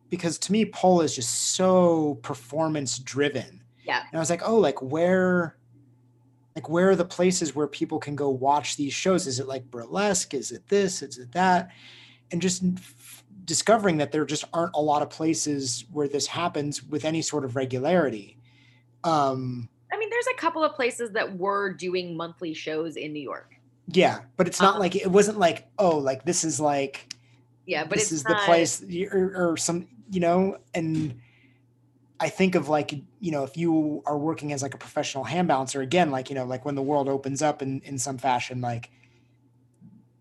[0.09, 4.01] because to me pole is just so performance driven." Yeah.
[4.01, 5.57] And I was like, "Oh, like where
[6.57, 9.27] like where are the places where people can go watch these shows?
[9.27, 10.35] Is it like burlesque?
[10.35, 11.03] Is it this?
[11.03, 11.71] Is it that?"
[12.31, 16.83] And just f- discovering that there just aren't a lot of places where this happens
[16.83, 18.39] with any sort of regularity.
[19.05, 23.23] Um I mean, there's a couple of places that were doing monthly shows in New
[23.23, 23.54] York.
[23.87, 27.15] Yeah, but it's not Um, like it wasn't like oh like this is like
[27.67, 28.83] Yeah, but this is not, the place
[29.13, 30.59] or, or some you know?
[30.75, 31.21] And
[32.19, 35.49] I think of like you know if you are working as like a professional hand
[35.49, 38.61] balancer again like you know like when the world opens up in in some fashion
[38.61, 38.91] like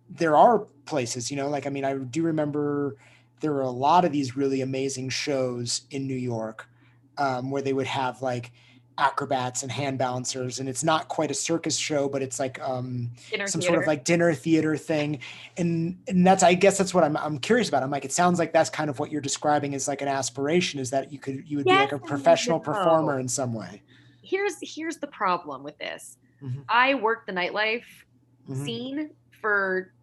[0.09, 1.49] there are places you know?
[1.49, 2.97] Like I mean I do remember
[3.39, 6.69] there were a lot of these really amazing shows in New York
[7.17, 8.51] um, where they would have like
[8.97, 13.09] acrobats and hand balancers and it's not quite a circus show but it's like um
[13.31, 13.73] dinner some theater.
[13.73, 15.19] sort of like dinner theater thing
[15.57, 18.37] and and that's i guess that's what i'm i'm curious about i'm like it sounds
[18.37, 21.43] like that's kind of what you're describing as like an aspiration is that you could
[21.47, 22.63] you would be like a professional no.
[22.63, 23.81] performer in some way
[24.23, 26.17] here's here's the problem with this.
[26.41, 26.63] Mhm.
[26.69, 27.83] I worked the nightlife
[28.49, 29.09] Mhm, scene
[29.41, 29.93] for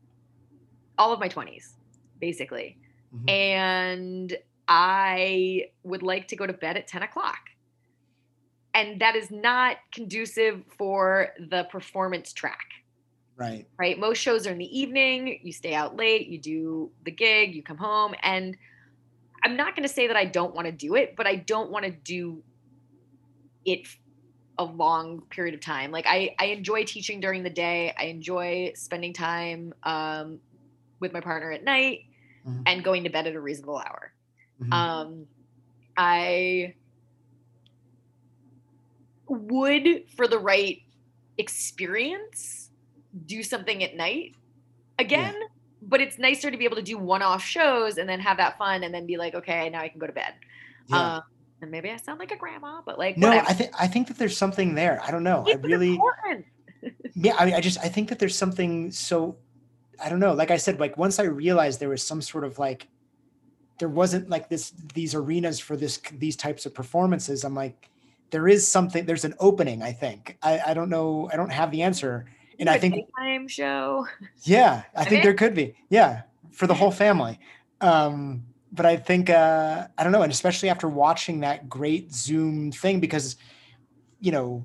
[0.99, 1.77] all of my 20s,
[2.21, 2.79] basically.
[3.15, 3.31] mhm.
[3.31, 4.37] And
[4.69, 7.50] I would like to go to bed at 10 o'clock.
[8.75, 12.67] And that is not conducive for the performance track,
[13.37, 13.99] right right?
[13.99, 17.63] Most shows are in the evening, you stay out late, you do the gig, you
[17.63, 18.15] come home.
[18.23, 18.57] And
[19.43, 21.71] I'm not going to say that I don't want to do it, but I don't
[21.71, 22.43] want to do
[23.65, 23.87] it
[24.59, 25.91] a long period of time.
[25.91, 27.95] Like I, I enjoy teaching during the day.
[27.99, 30.41] I enjoy spending time um,
[31.01, 32.01] with my partner at night
[32.47, 32.63] Mhm.
[32.67, 34.13] and going to bed at a reasonable hour.
[34.63, 34.73] Mhm.
[34.73, 35.27] Um,
[35.97, 36.75] I
[39.31, 40.83] would, for the right
[41.39, 42.71] experience,
[43.27, 44.35] do something at night
[44.99, 45.35] again.
[45.83, 48.85] But it's nicer to be able to do one-off shows and then have that fun,
[48.85, 50.35] and then be like, okay, now I can go to bed.
[50.89, 51.17] yeah.
[51.17, 51.23] Um,
[51.63, 53.49] and maybe I sound like a grandma, but like, no whatever.
[53.49, 56.47] i think i think that there's something there i don't know i really important.
[57.15, 59.37] yeah i mean i just i think that there's something so
[60.03, 62.59] i don't know like i said like once i realized there was some sort of
[62.59, 62.89] like
[63.79, 67.90] there wasn't like this these arenas for this these types of performances i'm like
[68.31, 71.71] there is something there's an opening i think i i don't know i don't have
[71.71, 72.25] the answer
[72.59, 74.07] and i Like think daytime show.
[74.43, 77.39] yeah i think think- there could be yeah for the whole family
[77.81, 82.71] um but I think uh, I don't know, and especially after watching that great Zoom
[82.71, 83.35] thing, because
[84.21, 84.65] you know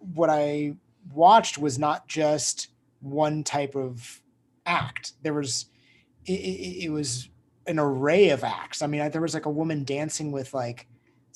[0.00, 0.74] what I
[1.14, 2.68] watched was not just
[3.00, 4.20] one type of
[4.66, 5.12] act.
[5.22, 5.64] There was
[6.26, 7.30] it, it, it was
[7.66, 8.82] an array of acts.
[8.82, 10.86] I mean, there was like a woman dancing with like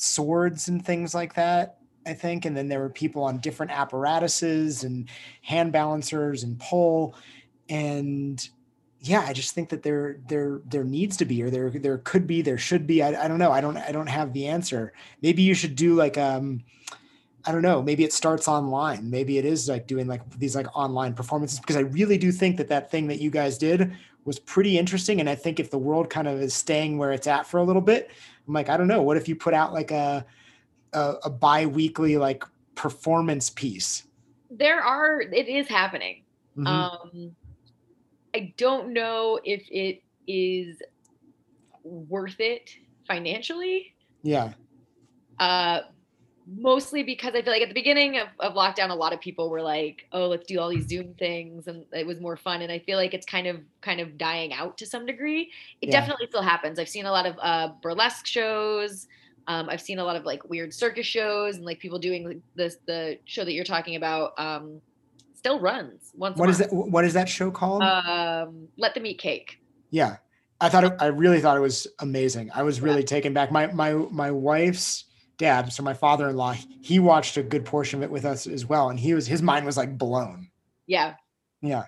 [0.03, 1.79] swords and things like that.
[2.05, 5.09] I think, and then there were people on different apparatuses and
[5.43, 7.15] hand balancers and pole,
[7.69, 8.49] and
[8.99, 12.27] yeah, I just think that there there there needs to be, or there there could
[12.27, 13.03] be, there should be.
[13.03, 13.53] I, I don't know.
[13.53, 14.93] I don't I don't have the answer.
[15.23, 16.65] Maybe you should do like um,
[17.45, 17.83] I don't know.
[17.83, 19.09] Maybe it starts online.
[19.11, 22.57] Maybe it is like doing like these like online performances because I really do think
[22.57, 23.93] that that thing that you guys did
[24.25, 25.21] was pretty interesting.
[25.21, 27.65] And I think if the world kind of is staying where it's at for a
[27.65, 28.11] little bit,
[28.47, 29.03] I'm like, I don't know.
[29.03, 30.25] What if you put out like a
[30.93, 32.45] a, a bi-weekly like
[32.75, 34.05] performance piece?
[34.51, 35.21] There are.
[35.21, 36.23] It is happening.
[36.57, 36.67] Mm-hmm.
[36.67, 37.37] Um
[38.35, 40.83] I don't know if it is
[41.85, 42.71] worth it
[43.07, 43.95] financially.
[44.23, 44.53] Yeah.
[45.39, 45.81] Uh,
[46.57, 49.51] mostly because I feel like at the beginning of, of lockdown, a lot of people
[49.51, 52.63] were like, "Oh, let's do all these Zoom things," and it was more fun.
[52.63, 55.51] And I feel like it's kind of kind of dying out to some degree.
[55.81, 56.01] It yeah.
[56.01, 56.79] definitely still happens.
[56.79, 59.07] I've seen a lot of uh, burlesque shows.
[59.47, 62.77] Um, I've seen a lot of like weird circus shows and like people doing this
[62.87, 64.39] the show that you're talking about.
[64.39, 64.81] Um,
[65.35, 66.39] still runs once.
[66.39, 66.73] What is that?
[66.73, 67.83] What is that show called?
[67.83, 69.59] Um, Let them eat cake.
[69.91, 70.17] Yeah,
[70.61, 72.51] I thought it, I really thought it was amazing.
[72.55, 73.07] I was really yeah.
[73.07, 73.51] taken back.
[73.51, 75.05] My my my wife's
[75.43, 78.91] dad, so my father-in-law, he watched a good portion of it with us as well,
[78.91, 80.49] and he was his mind was like blown.
[80.87, 81.15] Yeah.
[81.61, 81.85] Yeah.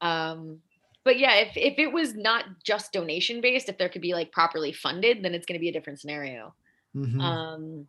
[0.00, 0.58] Um,
[1.04, 4.32] but yeah, if if it was not just donation based, if there could be like
[4.32, 6.54] properly funded, then it's going to be a different scenario.
[6.94, 7.20] Mm-hmm.
[7.20, 7.86] Um,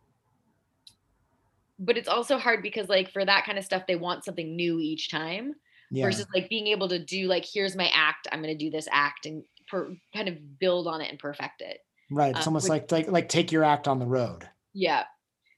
[1.78, 4.78] but it's also hard because like for that kind of stuff they want something new
[4.78, 5.54] each time
[5.90, 6.04] yeah.
[6.04, 8.86] versus like being able to do like here's my act i'm going to do this
[8.92, 11.78] act and per, kind of build on it and perfect it
[12.10, 15.04] right it's um, almost which, like like like take your act on the road yeah.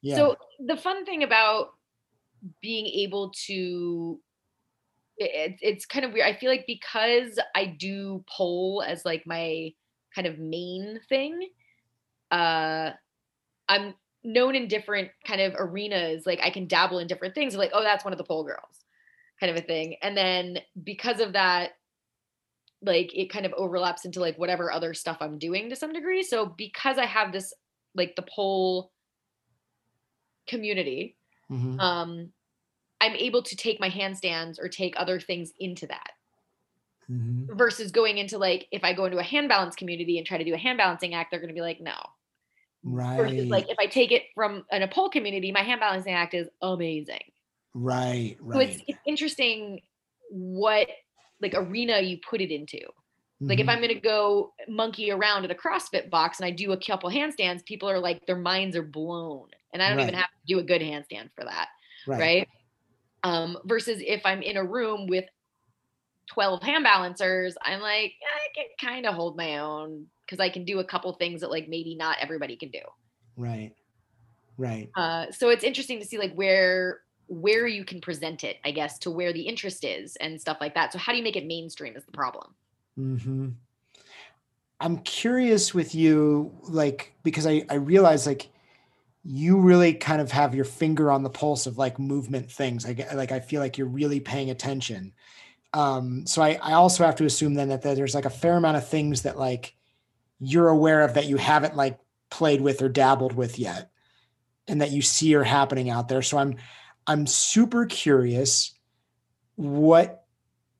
[0.03, 0.17] Yeah.
[0.17, 1.69] So the fun thing about
[2.61, 4.21] being able to
[5.17, 6.27] it, it's kind of weird.
[6.27, 9.71] I feel like because i do pole as like my
[10.15, 11.49] kind of main thing
[12.31, 12.91] uh
[13.69, 17.71] i'm known in different kind of arenas like i can dabble in different things like
[17.73, 18.85] oh that's one of the pole girls
[19.41, 19.97] kind of a thing.
[20.03, 21.73] And then because of that
[22.83, 26.23] like it kind of overlaps into like whatever other stuff i'm doing to some degree.
[26.23, 27.53] So because i have this
[27.95, 28.91] like the pole
[30.47, 31.17] community
[31.51, 31.79] mm-hmm.
[31.81, 32.31] um
[33.01, 36.11] i'm able to take my handstands or take other things into that
[37.11, 37.55] mm-hmm.
[37.57, 40.45] versus going into like if i go into a hand balance community and try to
[40.45, 41.95] do a hand balancing act they're going to be like no
[42.85, 43.17] Right.
[43.17, 46.35] Versus like if I take it from an, a pole community, my hand balancing act
[46.35, 47.23] is amazing.
[47.73, 48.37] Right.
[48.41, 48.55] Right.
[48.55, 49.81] So it's, it's interesting
[50.31, 50.89] what
[51.41, 52.81] like arena you put it into.
[53.41, 53.71] Like if mm-hmm.
[53.71, 57.65] I'm gonna go monkey around at a CrossFit box and I do a couple handstands,
[57.65, 60.05] people are like their minds are blown, and I don't right.
[60.05, 61.69] even have to do a good handstand for that,
[62.07, 62.21] right?
[62.21, 62.49] right?
[63.25, 65.25] Um, versus if I'm in a room with
[66.29, 70.65] 12 hand balancers, I'm like I can kind of hold my own because I can
[70.65, 72.81] do a couple things that like maybe not everybody can do.
[73.37, 73.73] Right.
[74.57, 74.89] Right.
[74.95, 78.99] Uh, so it's interesting to see like where where you can present it, I guess,
[79.01, 80.93] to where the interest is and stuff like that.
[80.93, 82.55] So how do you make it mainstream is the problem.
[82.99, 83.49] Mm-hmm.
[84.81, 88.51] I'm curious with you, like because I I realize like
[89.25, 92.85] you really kind of have your finger on the pulse of like movement things.
[92.85, 95.13] I like I feel like you're really paying attention.
[95.73, 98.77] Um, so I, I also have to assume then that there's like a fair amount
[98.77, 99.75] of things that like
[100.39, 101.99] you're aware of that you haven't like
[102.31, 103.91] played with or dabbled with yet
[104.67, 106.57] and that you see are happening out there so i'm
[107.07, 108.73] i'm super curious
[109.57, 110.25] what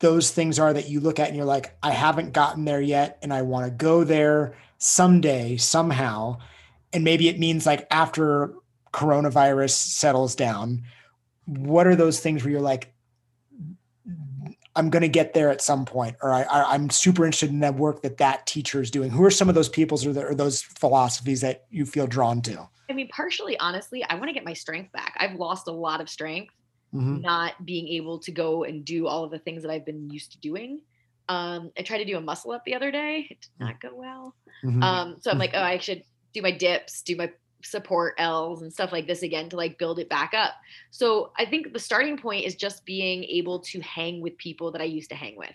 [0.01, 3.19] those things are that you look at and you're like i haven't gotten there yet
[3.23, 6.37] and i want to go there someday somehow
[6.95, 8.55] and maybe it means like after
[8.93, 10.85] coronavirus settles down
[11.47, 12.95] what are those things where you're like
[14.77, 17.77] I'm going to get there at some point, or I, am super interested in that
[17.77, 19.11] work that that teacher is doing.
[19.11, 22.43] Who are some of those peoples or, the, or those philosophies that you feel drawn
[22.43, 22.69] to?
[22.91, 25.17] I mean, partially, honestly, I want to get my strength back.
[25.19, 26.53] I've lost a lot of strength,
[26.93, 27.21] mm-hmm.
[27.21, 30.33] not being able to go and do all of the things that I've been used
[30.33, 30.81] to doing.
[31.29, 33.29] Um, I tried to do a muscle up the other day.
[33.31, 34.35] It did not go well.
[34.65, 34.83] Mm-hmm.
[34.83, 36.03] Um, so I'm like, oh, I should
[36.35, 37.31] do my dips, do my
[37.65, 40.53] support L's and stuff like this again to like build it back up.
[40.91, 44.81] So I think the starting point is just being able to hang with people that
[44.81, 45.55] I used to hang with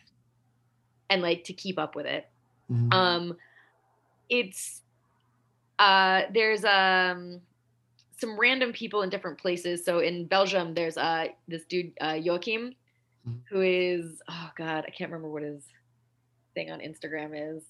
[1.10, 2.28] and like to keep up with it.
[2.72, 2.94] Mm-hmm.
[2.94, 3.38] Um
[4.30, 4.82] it's
[5.78, 7.42] uh there's um
[8.18, 9.86] some random people in different places.
[9.86, 12.74] So in Belgium there's uh this dude uh Joachim
[13.28, 13.38] mm-hmm.
[13.50, 15.64] who is oh god, I can't remember what his
[16.56, 17.64] thing on Instagram is.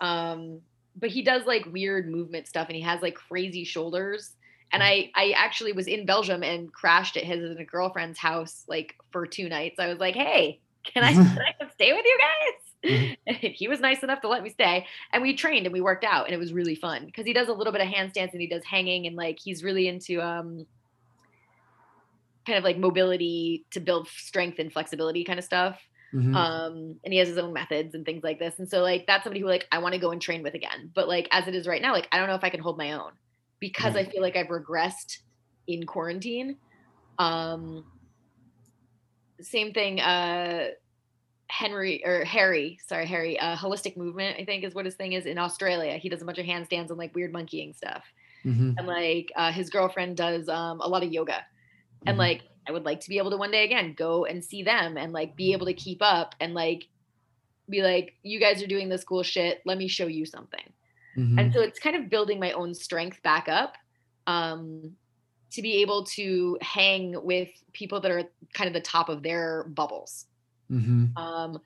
[0.00, 0.60] Um
[0.98, 4.34] but he does like weird movement stuff and he has like crazy shoulders.
[4.72, 8.64] And I I actually was in Belgium and crashed at his and a girlfriend's house
[8.68, 9.78] like for two nights.
[9.78, 12.64] I was like, hey, can I, can I stay with you guys?
[13.26, 14.86] He was nice enough to let me stay.
[15.12, 17.48] And we trained and we worked out and it was really fun because he does
[17.48, 20.64] a little bit of handstands and he does hanging and like he's really into um
[22.46, 25.78] kind of like mobility to build strength and flexibility kind of stuff.
[26.14, 26.34] Mhm.
[26.34, 28.58] Um, and he has his own methods and things like this.
[28.58, 30.90] And so like that's somebody who like I want to go and train with again.
[30.94, 32.78] But like as it is right now, like I don't know if I can hold
[32.78, 33.12] my own
[33.60, 35.18] because I feel like I've regressed
[35.66, 36.58] in quarantine.
[37.18, 37.86] Um
[39.40, 40.68] same thing, uh
[41.50, 45.26] Henry or Harry, sorry, Harry, uh holistic movement, I think is what his thing is
[45.26, 45.96] in Australia.
[45.98, 48.04] He does a bunch of handstands and like weird monkeying stuff.
[48.44, 48.74] Mhm.
[48.78, 51.44] And like uh his girlfriend does um a lot of yoga
[52.06, 52.18] and Mhm.
[52.18, 54.96] like i would like to be able to one day again go and see them
[54.96, 56.86] and like be able to keep up and like
[57.68, 60.72] be like you guys are doing this cool shit let me show you something
[61.16, 61.38] Mhm.
[61.40, 63.74] and so it's kind of building my own strength back up
[64.26, 64.96] um
[65.50, 69.64] to be able to hang with people that are kind of the top of their
[69.64, 70.26] bubbles
[70.70, 71.16] Mhm.
[71.18, 71.60] um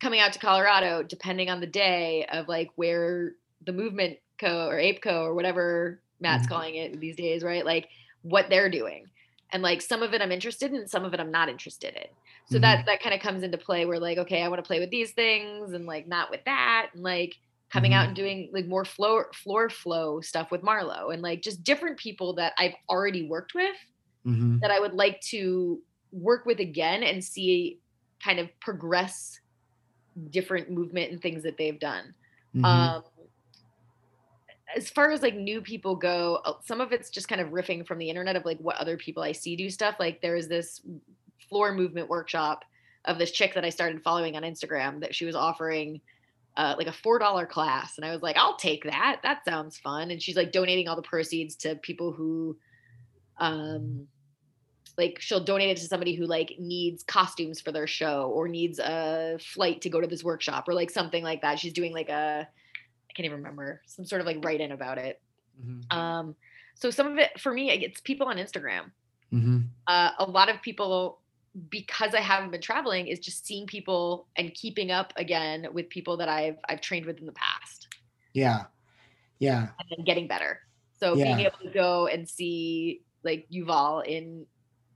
[0.00, 3.32] coming out to colorado depending on the day of like where
[3.66, 6.48] the movement co or apeco or whatever matt's Mhm.
[6.50, 7.88] calling it these days right like
[8.22, 9.06] what they're doing
[9.52, 12.06] and like some of it i'm interested in some of it i'm not interested in
[12.46, 12.58] so Mhm.
[12.58, 14.90] that that kind of comes into play where like okay i want to play with
[14.90, 17.34] these things and like not with that and like
[17.70, 18.08] coming out Mhm.
[18.08, 22.34] and doing like more floor floor flow stuff with marlo and like just different people
[22.34, 23.76] that i've already worked with
[24.24, 24.62] Mhm.
[24.62, 27.80] that I would like to work with again and see
[28.22, 29.38] kind of progress
[30.30, 32.14] different movement and things that they've done.
[32.54, 32.92] Mhm.
[32.92, 33.02] Um,
[34.76, 37.86] as far as like new people go, uh, some of it's just kind of riffing
[37.86, 39.96] from the internet of like what other people I see do stuff.
[39.98, 40.80] Like there is this
[41.48, 42.64] floor movement workshop
[43.04, 46.00] of this chick that I started following on Instagram that she was offering
[46.56, 49.20] uh, like a four dollar class, and I was like, I'll take that.
[49.22, 50.10] That sounds fun.
[50.10, 52.56] And she's like donating all the proceeds to people who,
[53.38, 54.08] um,
[54.98, 58.80] like she'll donate it to somebody who like needs costumes for their show or needs
[58.80, 61.60] a flight to go to this workshop or like something like that.
[61.60, 62.48] She's doing like a
[63.18, 65.20] can't even remember some sort of like write in about it.
[65.60, 65.92] Mhm.
[65.92, 66.36] Um,
[66.76, 68.92] so some of it for me, it's people on Instagram.
[69.32, 69.70] Mhm.
[69.88, 71.20] Uh, a lot of people,
[71.68, 76.16] because I haven't been traveling, is just seeing people and keeping up again with people
[76.18, 77.88] that I've I've trained with in the past
[78.34, 78.66] Yeah.
[79.40, 79.70] Yeah.
[79.80, 80.60] and then getting better.
[81.00, 84.46] So being able to go and see like Yuval in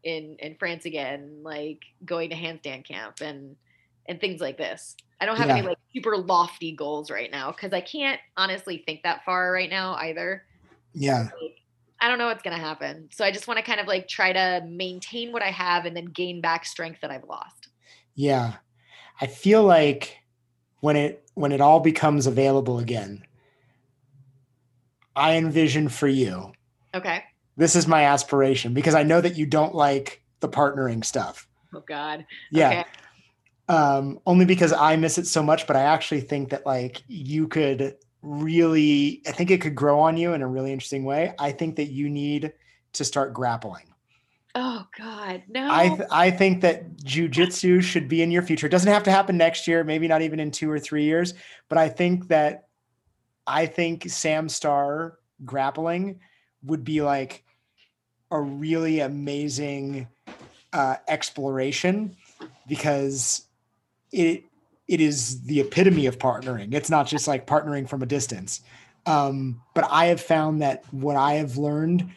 [0.05, 3.57] in in France again, like going to handstand camp and
[4.07, 4.97] and things like this.
[5.21, 9.05] I don't have any like super lofty goals right now because I can't honestly think
[9.05, 10.45] that far right now either.
[10.95, 11.29] Yeah.
[11.41, 11.59] Like,
[12.01, 13.09] I don't know what's gonna happen.
[13.13, 15.97] So I just want to kind of like try to maintain what I have and
[15.97, 17.69] then gain back strength that I've lost.
[18.17, 18.55] Yeah.
[19.21, 20.19] I feel like
[20.81, 23.25] when it when it all becomes available again,
[25.15, 26.53] I envision for you.
[26.95, 27.23] Okay.
[27.57, 31.47] This is my aspiration because I know that you don't like the partnering stuff.
[31.73, 32.27] Oh God.
[32.51, 32.69] Yeah.
[32.71, 32.85] Okay.
[33.73, 37.49] Um, only because I miss it so much, but I actually think that like you
[37.49, 41.35] could really I think it could grow on you in a really interesting way.
[41.39, 42.53] I think that you need
[42.93, 43.87] to start grappling.
[44.55, 45.45] Oh God.
[45.49, 45.69] No.
[45.71, 48.67] I th- I think that jujitsu should be in your future.
[48.67, 51.33] It doesn't have to happen next year, maybe not even in two or three years,
[51.71, 52.69] but I think that
[53.47, 56.21] I think Sam Starr grappling
[56.63, 57.45] would be like
[58.31, 60.09] a really amazing
[60.75, 62.17] uh, exploration
[62.69, 63.47] because
[64.13, 64.45] it
[64.89, 66.75] it is the epitome of partnering.
[66.75, 68.61] It's not just like partnering from a distance.
[69.07, 72.11] Um, but I have found that what I have learned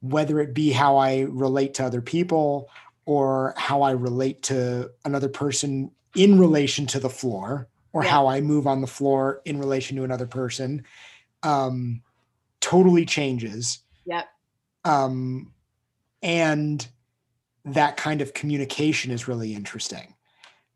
[0.00, 2.70] whether it be how I relate to other people
[3.04, 8.10] or how I relate to another person in relation to the floor or Yeah.
[8.10, 10.84] how I move on the floor in relation to another person
[11.42, 12.02] um,
[12.60, 13.80] totally changes.
[14.06, 14.28] Yep.
[14.84, 15.52] Um,
[16.22, 16.86] and
[17.64, 20.14] that kind of communication is really interesting.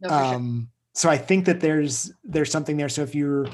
[0.02, 0.34] No, for sure.
[0.34, 2.88] Um, so I think that there's there's something there.
[2.88, 3.48] So if you're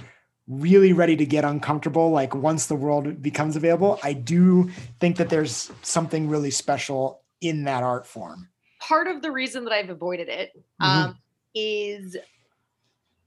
[0.48, 5.28] really ready to get uncomfortable, like once the world becomes available, I do think that
[5.28, 8.48] there's something really special in that art form.
[8.80, 10.86] Part of the reason that I've avoided it Mhm.
[10.86, 11.18] um,
[11.54, 12.16] is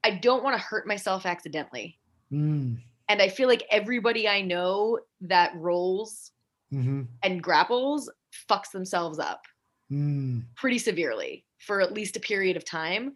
[0.04, 2.00] I don't want to hurt myself accidentally.
[2.32, 2.78] Mm,
[3.08, 6.32] And I feel like everybody I know that rolls
[6.74, 8.10] mhm, and grapples
[8.50, 9.44] fucks themselves up
[9.92, 13.14] mm, pretty severely for at least a period of time.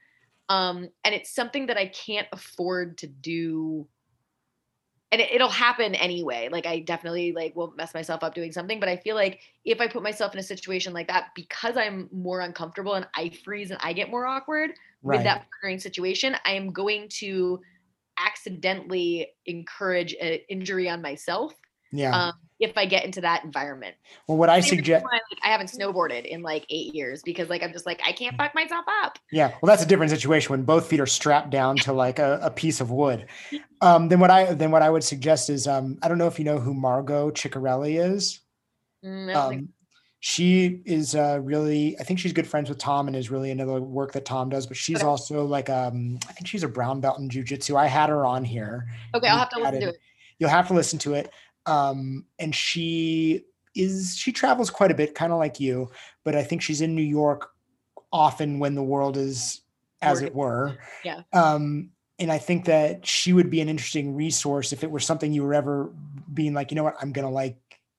[0.50, 3.88] Um, and it's something that I can't afford to do.
[5.12, 6.50] And it, it'll happen anyway.
[6.52, 9.82] Like I definitely like will mess myself up doing something, but I feel like if
[9.82, 13.72] I put myself in a situation like that, because I'm more uncomfortable and I freeze
[13.72, 14.72] and I get more awkward
[15.02, 17.62] with that partnering situation, I am going to
[18.18, 21.54] accidentally encourage an injury on myself
[21.98, 22.28] Yeah.
[22.28, 23.96] um, if I get into that environment.
[24.28, 27.62] well, what I suggest, why, like, I haven't snowboarded in like eight years because like
[27.62, 29.20] I'm just like I can't fuck myself up.
[29.32, 32.40] yeah, well, that's a different situation when both feet are strapped down to like a,
[32.42, 33.26] a piece of wood.
[33.82, 36.40] Um, then what I then what I would suggest is um, I don't know if
[36.40, 38.40] you know who Margot Ciccarelli is.
[39.04, 39.70] Mm, think- Um,
[40.22, 43.66] she is uh, really, I think she's good friends with Tom and is really into
[43.66, 44.66] the work that Tom does.
[44.66, 45.06] But she's Okay.
[45.06, 47.76] also like, um, I think she's a brown belt in jujitsu.
[47.78, 48.88] I had her on here.
[49.14, 49.98] okay, I'll have to listen to it.
[50.40, 51.30] You'll have to listen to it.
[51.66, 55.90] Um, and she is, she travels quite a bit, kind of like you,
[56.24, 57.52] but I think she's in New York
[58.12, 59.62] often when the world is,
[60.02, 60.78] as it were.
[61.04, 61.22] Yeah.
[61.34, 61.90] Um,
[62.20, 65.44] and I think that she would be an interesting resource if it were something you
[65.44, 65.92] were ever
[66.34, 67.58] being like, you know what, I'm gonna like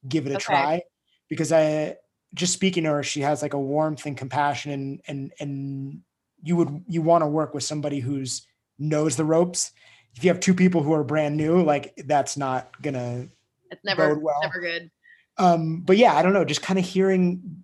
[0.09, 0.45] give it a Okay.
[0.45, 0.83] try.
[1.29, 1.97] Because I
[2.33, 6.01] just speaking to her, she has like a warmth and compassion and and and
[6.43, 8.47] you would you want to work with somebody who's
[8.79, 9.73] knows the ropes.
[10.15, 13.29] If you have two people who are brand new, like that's not gonna
[13.71, 14.39] It's never well.
[14.43, 14.91] never good.
[15.39, 17.63] um but yeah i don't know just kind of hearing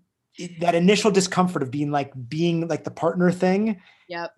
[0.61, 4.35] that initial discomfort of being like being like the partner thing Yep.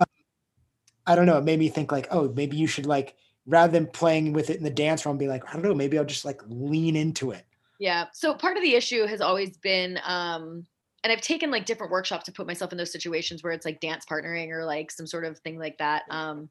[1.06, 3.14] i don't know it made me think like oh maybe you should like
[3.46, 5.98] rather than playing with it in the dance room be like i don't know maybe
[5.98, 7.44] i'll just like lean into it
[7.80, 8.06] Yeah.
[8.12, 10.64] So part of the issue has always been, um,
[11.02, 13.80] and I've taken like different workshops to put myself in those situations where it's like
[13.80, 16.04] dance partnering or like some sort of thing like that.
[16.08, 16.48] Um,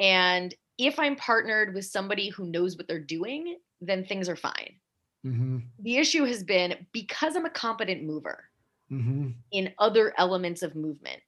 [0.00, 4.74] and if I'm partnered with somebody who knows what they're doing, then things are fine.
[5.24, 8.44] mm-hmm, The issue has been because I'm a competent mover
[8.90, 9.30] mm-hmm.
[9.52, 11.20] in other elements of movement,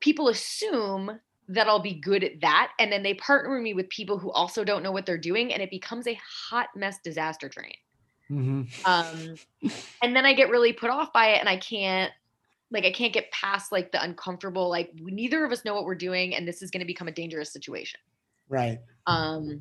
[0.00, 2.72] people assume that I'll be good at that.
[2.78, 5.52] And then they partner me with people who also don't know what they're doing.
[5.52, 6.18] And it becomes a
[6.48, 7.74] hot mess disaster train.
[8.30, 8.62] Mm-hmm.
[8.86, 9.34] um
[10.02, 12.10] and then i get really put off by it and i can't
[12.70, 15.84] like i can't get past like the uncomfortable like we- neither of us know what
[15.84, 18.00] we're doing and this is going to become a dangerous situation
[18.48, 19.60] right um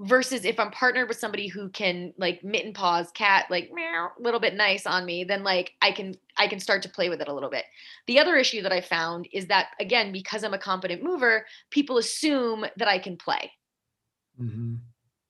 [0.00, 4.22] versus if i'm partnered with somebody who can like mitten paws cat like meow a
[4.22, 7.20] little bit nice on me then like i can i can start to play with
[7.20, 7.64] it a little bit.
[8.06, 11.98] The other issue that i found is that again because i'm a competent mover people
[11.98, 13.52] assume that i can play.
[14.40, 14.76] Mm-hmm.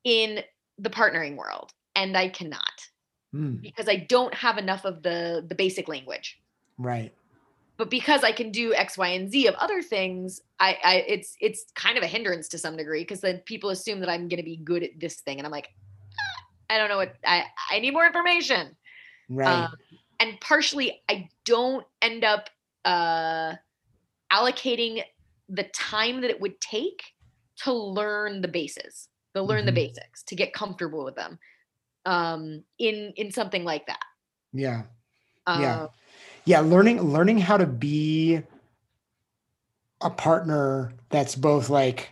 [0.05, 0.43] in
[0.77, 2.89] the partnering world and i cannot.
[3.35, 6.39] Mm, because I don't have enough of the the basic language.
[6.79, 7.13] right
[7.79, 11.37] But because I can do X, Y, and Z of other things, I, I it's
[11.41, 14.39] it's kind of a hindrance to some degree because then people assume that I'm going
[14.39, 15.69] to be good at this thing, and I'm like,
[16.19, 18.77] "Ah, I don't know what I I need more information.
[19.29, 19.77] right Um,
[20.21, 22.51] and partially, I don't end up
[22.85, 23.55] uh,
[24.33, 25.03] allocating
[25.49, 27.03] the time that it would take
[27.65, 29.75] to learn the bases, to learn the Mhm.
[29.75, 31.39] basics, to get comfortable with them
[32.07, 34.05] um, in in something like that.
[34.53, 34.85] yeah
[35.47, 35.87] Uh, Yeah.
[36.49, 38.43] Yeah learning learning how to be
[40.01, 42.09] a partner that's both like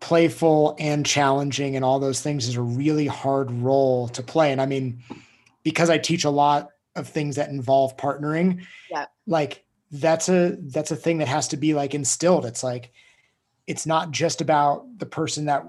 [0.00, 4.60] playful and challenging and all those things is a really hard role to play and
[4.60, 5.00] i mean
[5.62, 9.06] because i teach a lot of things that involve partnering Yeah.
[9.28, 12.90] like that's a that's a thing that has to be like instilled it's like
[13.68, 15.64] it's not just about the person that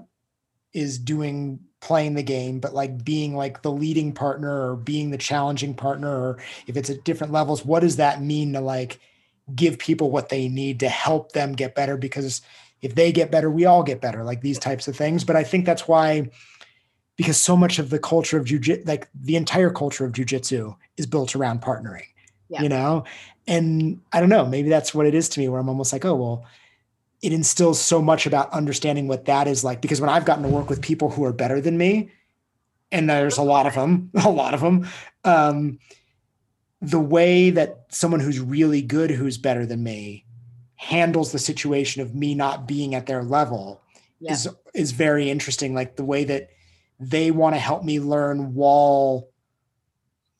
[0.72, 5.18] is doing playing the game but like being like the leading partner or being the
[5.18, 9.00] challenging partner or if it's at different levels what does that mean to like
[9.54, 11.96] give people what they need to help them get better?
[11.96, 12.42] Because
[12.80, 15.24] if they get better we all get better like these types of things.
[15.24, 16.30] But i think that's why
[17.16, 21.06] because so much of the culture of jiu-jitsu like the entire culture of jiu-jitsu is
[21.06, 22.06] built around partnering
[22.48, 22.62] Yeah.
[22.62, 23.04] you know?
[23.46, 26.04] And i don't know maybe that's what it is to me where i'm almost like
[26.04, 26.46] oh well
[27.22, 30.48] it instills so much about understanding what that is like because when i've gotten to
[30.48, 32.10] work with people who are better than me
[32.90, 34.86] and there's a lot of them a lot of them
[35.24, 35.78] um,
[36.80, 40.24] the way that someone who's really good who's better than me
[40.74, 43.80] handles the situation of me not being at their level
[44.18, 44.32] Yeah.
[44.32, 45.74] is is very interesting.
[45.74, 46.50] Like the way that
[46.98, 49.28] they want to help me learn while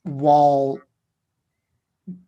[0.02, 0.80] while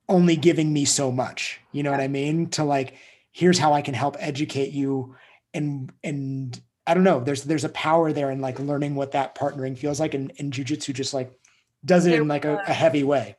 [0.08, 2.48] only giving me so much you know what i mean?
[2.50, 2.94] To like
[3.34, 5.14] here's how i can help educate you
[5.52, 9.34] and and i don't know there's there's a power there in like learning what that
[9.34, 11.38] partnering feels like and, and jujitsu just like
[11.84, 13.36] does it There in like a, a heavy way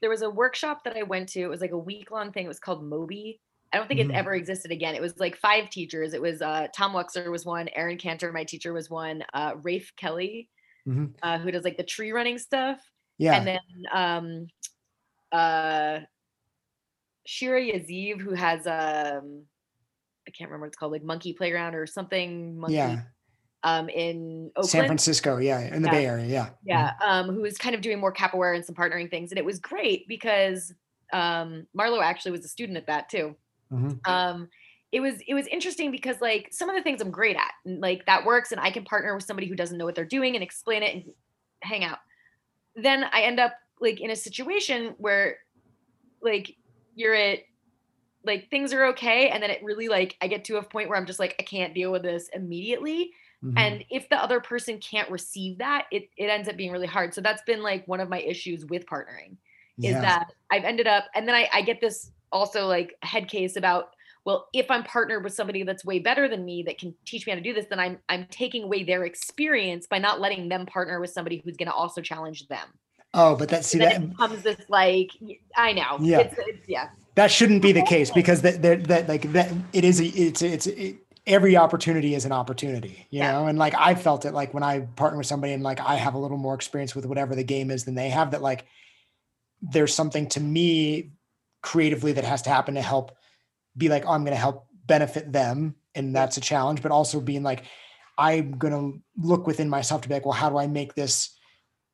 [0.00, 1.40] there was a workshop that I went to.
[1.42, 2.46] It was like a week long thing.
[2.46, 3.38] It was called Moby.
[3.70, 4.04] I don't think Mhm.
[4.06, 4.94] it's ever existed again.
[4.94, 6.14] It was like five teachers.
[6.14, 9.92] It was uh, Tom Weksler was one, Aaron Cantor, my teacher, was one, uh, Rafe
[9.96, 10.48] Kelly,
[10.88, 11.12] Mhm.
[11.22, 12.80] uh, who does like the tree running stuff,
[13.18, 13.60] yeah and then
[13.92, 14.46] um,
[15.32, 16.00] uh,
[17.26, 19.44] Shira Yaziv, who has um,
[20.26, 22.58] I can't remember what it's called, like Monkey Playground or something.
[22.58, 23.02] Monkey, yeah
[23.62, 24.70] Um, in Oakland.
[24.70, 25.92] san francisco yeah in the Yeah.
[25.92, 29.10] bay area yeah yeah um who was kind of doing more capoeira and some partnering
[29.10, 30.72] things and it was great because
[31.12, 33.36] um marlo actually was a student at that too
[33.70, 34.00] Mhm.
[34.08, 34.48] um
[34.92, 37.80] it was it was interesting because like some of the things I'm great at, and
[37.80, 40.34] like that works, and I can partner with somebody who doesn't know what they're doing
[40.34, 41.04] and explain it and
[41.62, 41.98] hang out.
[42.74, 45.36] Then I end up like in a situation where
[46.22, 46.56] like
[46.94, 47.40] you're at
[48.24, 50.98] like things are okay and then it really like i get to a point where
[50.98, 53.12] i'm just like i can't deal with this immediately
[53.44, 53.56] mm-hmm.
[53.56, 57.14] and if the other person can't receive that it, it ends up being really hard
[57.14, 59.36] so that's been like one of my issues with partnering
[59.78, 60.00] is yeah.
[60.00, 63.94] that i've ended up and then I, I get this also like head case about
[64.24, 67.32] well if i'm partnered with somebody that's way better than me that can teach me
[67.32, 70.66] how to do this then i'm i'm taking away their experience by not letting them
[70.66, 72.68] partner with somebody who's going to also challenge them
[73.12, 75.10] Oh, but that see that becomes this like
[75.56, 75.98] I know.
[76.00, 76.20] Yeah.
[76.20, 76.90] It's, it's, yeah.
[77.16, 80.42] That shouldn't be the case because that that, that like that it is a, it's
[80.42, 80.96] it's it,
[81.26, 83.32] every opportunity is an opportunity, you yeah.
[83.32, 83.46] know.
[83.46, 86.14] And like I felt it like when I partner with somebody and like I have
[86.14, 88.30] a little more experience with whatever the game is than they have.
[88.30, 88.64] That like
[89.60, 91.10] there's something to me
[91.62, 93.16] creatively that has to happen to help
[93.76, 96.80] be like oh, I'm going to help benefit them, and that's a challenge.
[96.80, 97.64] But also being like
[98.16, 101.30] I'm going to look within myself to be like, well, how do I make this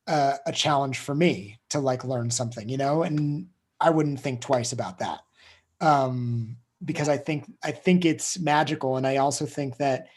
[0.06, 3.48] uh, a challenge for me to like learn something, you know, and
[3.80, 5.20] I wouldn't think twice about that.
[5.80, 8.96] Um, because I think, I think it's magical.
[8.96, 10.08] And I also think that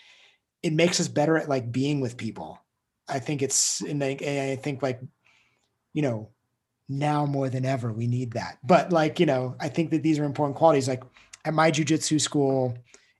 [0.62, 2.60] it makes us better at like being with people.
[3.08, 4.18] I think it's, and I,
[4.52, 5.02] I think like,
[5.94, 6.30] you know,
[6.88, 8.58] now more than ever, we need that.
[8.64, 10.88] But like, you know, I think that these are important qualities.
[10.88, 11.04] Like
[11.46, 12.78] at my jujitsu school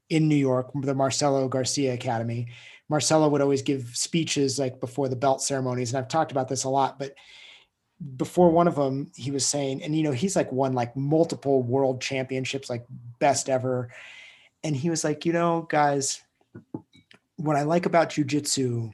[0.10, 2.48] in New York, the Marcelo Garcia Academy,
[2.90, 5.94] Marcelo would always give speeches like before the belt ceremonies.
[5.94, 7.14] And I've talked about this a lot, but
[8.18, 11.62] before one of them, he was saying, and you know, he's like won like multiple
[11.62, 12.86] world championships, like
[13.20, 13.90] best ever.
[14.64, 16.22] And he was like, you know, guys,
[17.36, 18.94] what I like about jujitsu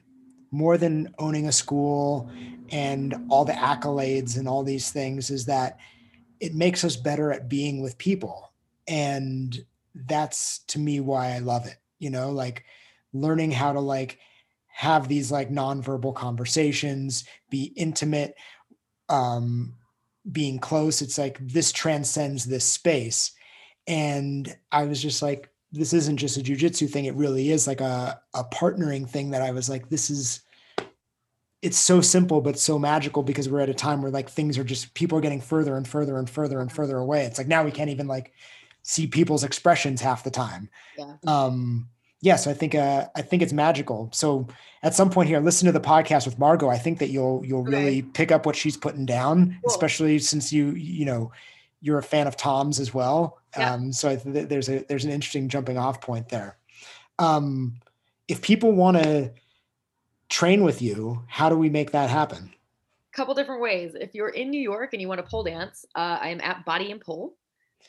[0.50, 2.30] more than owning a school
[2.70, 5.78] and all the accolades and all these things is that
[6.40, 8.52] it makes us better at being with people.
[8.86, 9.64] And
[9.94, 11.76] that's to me why I love it.
[11.98, 12.64] You know, like
[13.12, 14.18] learning how to like
[14.66, 18.34] have these like nonverbal conversations, be intimate,
[19.08, 19.74] um,
[20.30, 21.00] being close.
[21.00, 23.32] It's like this transcends this space.
[23.86, 27.06] And I was just like, this isn't just a jujitsu thing.
[27.06, 30.42] It really is like a, a partnering thing that I was like, this is,
[31.62, 34.64] it's so simple, but so magical because we're at a time where like things are
[34.64, 37.24] just, people are getting further and further and further and further away.
[37.24, 38.32] It's like now we can't even like
[38.82, 40.68] see people's expressions half the time.
[40.98, 41.14] Yeah.
[41.26, 41.88] Um,
[42.20, 44.08] yes, I think uh, I think it's magical.
[44.12, 44.48] So
[44.82, 46.68] at some point here, listen to the podcast with Margot.
[46.68, 47.70] I think that you'll you'll okay.
[47.70, 49.70] really pick up what she's putting down, cool.
[49.70, 51.32] especially since you you know
[51.80, 53.38] you're a fan of Tom's as well.
[53.56, 53.74] Yeah.
[53.74, 56.56] Um, so I th- there's a there's an interesting jumping off point there.
[57.18, 57.80] Um,
[58.28, 59.32] if people want to
[60.28, 62.52] train with you, how do we make that happen?
[63.12, 63.94] A couple different ways.
[63.94, 66.64] If you're in New York and you want to pole dance, uh, I am at
[66.64, 67.36] Body and Pole.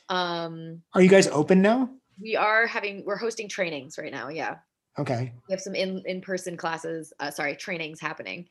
[0.08, 1.90] Um, Are you guys open now?
[2.20, 4.28] We are having we're hosting trainings right now.
[4.28, 4.56] Yeah.
[4.98, 5.32] Okay.
[5.48, 7.12] We have some in in person classes.
[7.20, 8.48] Uh, sorry, trainings happening.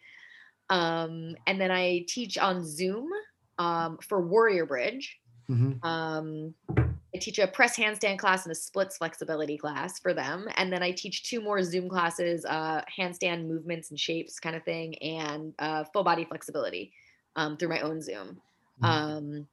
[0.70, 3.10] Um, and then I teach on Zoom
[3.58, 5.20] um, for Warrior Bridge.
[5.50, 5.86] Mm-hmm.
[5.86, 10.72] Um, I teach a press handstand class and a splits flexibility class for them, and
[10.72, 14.96] then I teach two more Zoom classes: uh, handstand movements and shapes, kind of thing,
[14.96, 16.92] and uh, full body flexibility
[17.36, 18.42] um, through my own Zoom.
[18.82, 18.86] Mm-hmm.
[18.86, 19.48] Um,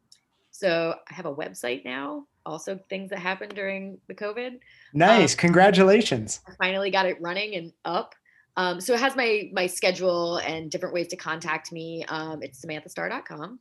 [0.55, 4.59] so I have a website now also things that happened during the COVID.
[4.93, 5.35] Nice.
[5.35, 6.41] Um, Congratulations.
[6.47, 8.15] I finally got it running and up.
[8.57, 12.05] Um, so it has my my schedule and different ways to contact me.
[12.09, 13.59] Um, it's samanthastarr.com.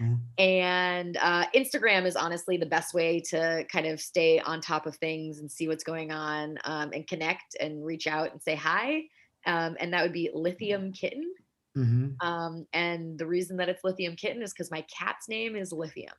[0.00, 0.14] Mm-hmm.
[0.38, 4.94] And uh, Instagram is honestly the best way to kind of stay on top of
[4.96, 9.04] things and see what's going on um, and connect and reach out and say hi.
[9.46, 11.32] Um, and that would be Lithium Kitten.
[11.76, 12.26] Mm-hmm.
[12.26, 16.14] Um, and the reason that it's Lithium Kitten is because my cat's name is Lithium.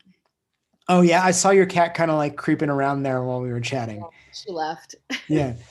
[0.89, 3.59] Oh yeah, I saw your cat kind of like creeping around there while we were
[3.59, 4.03] chatting.
[4.33, 4.95] She left.
[5.27, 5.53] yeah.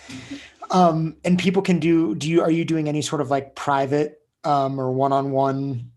[0.69, 4.21] Um, and people can do do you are you doing any sort of like private
[4.43, 5.93] um or one-on-one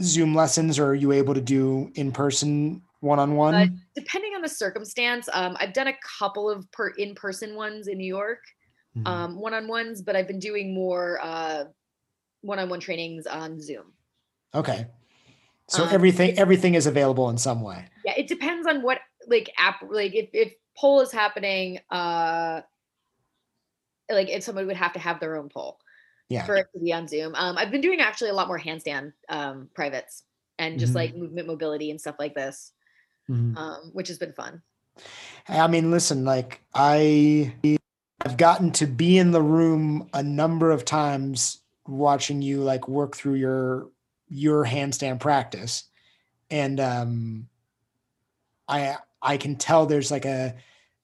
[0.00, 3.54] Zoom lessons or are you able to do in-person one-on-one?
[3.54, 5.28] Uh, depending on the circumstance.
[5.34, 8.40] Um, I've done a couple of per in-person ones in New York,
[8.96, 9.06] mm-hmm.
[9.06, 11.64] um, one-on-ones, but I've been doing more uh
[12.42, 13.92] one-on-one trainings on Zoom.
[14.54, 14.86] Okay.
[15.68, 17.84] So um, everything everything is available in some way.
[18.04, 22.62] Yeah, it depends on what like app like if if pole is happening, uh
[24.10, 25.78] like if someone would have to have their own pole
[26.30, 26.46] yeah.
[26.46, 27.34] for it to be on Zoom.
[27.34, 30.24] Um I've been doing actually a lot more handstand um privates
[30.58, 30.96] and just mm-hmm.
[30.96, 32.72] like movement mobility and stuff like this.
[33.30, 33.58] Mm-hmm.
[33.58, 34.62] Um, which has been fun.
[35.48, 37.54] I mean, listen, like I
[38.24, 43.16] I've gotten to be in the room a number of times watching you like work
[43.16, 43.88] through your
[44.28, 45.84] your handstand practice
[46.50, 47.48] and um
[48.68, 50.54] i i can tell there's like a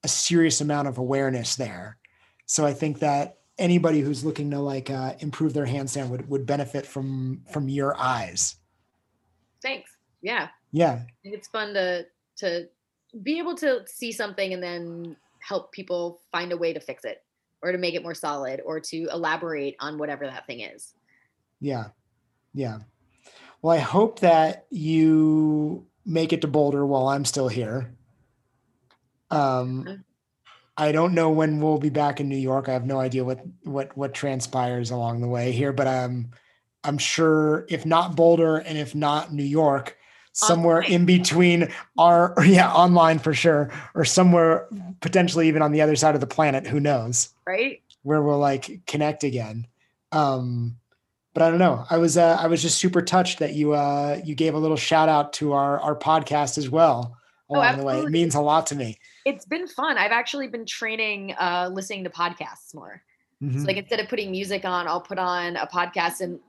[0.05, 1.97] a serious amount of awareness there.
[2.45, 6.45] So I think that anybody who's looking to like uh, improve their handstand would would
[6.45, 8.55] benefit from from your eyes.
[9.63, 9.89] Thanks.
[10.21, 10.49] Yeah.
[10.71, 11.01] Yeah.
[11.23, 12.05] It's fun to
[12.37, 12.67] to
[13.23, 17.23] be able to see something and then help people find a way to fix it
[17.65, 20.93] or to make it more solid or to elaborate on whatever that thing is.
[21.59, 21.85] Yeah.
[22.53, 22.79] Yeah.
[23.61, 27.95] Well, I hope that you make it to Boulder while I'm still here.
[29.31, 30.03] Um,
[30.77, 32.69] I don't know when we'll be back in New York.
[32.69, 36.29] I have no idea what what what transpires along the way here, but um,
[36.83, 39.97] I'm sure if not Boulder and if not New York,
[40.33, 40.91] somewhere Online.
[40.91, 44.67] in between our yeah online for sure, or somewhere
[45.01, 46.67] potentially even on the other side of the planet.
[46.67, 47.29] Who knows?
[47.47, 47.81] Right?
[48.03, 49.65] where we'll like connect again.
[50.11, 50.77] Um,
[51.33, 51.85] but I don't know.
[51.89, 54.77] I was uh, I was just super touched that you uh, you gave a little
[54.77, 57.17] shout out to our our podcast as well
[57.49, 57.99] Oh, along the way.
[57.99, 58.97] It means a lot to me.
[59.25, 59.97] It's been fun.
[59.97, 63.01] I've actually been training uh listening to podcasts more.
[63.43, 63.59] Mhm.
[63.59, 66.39] So like instead of putting music on, I'll put on a podcast and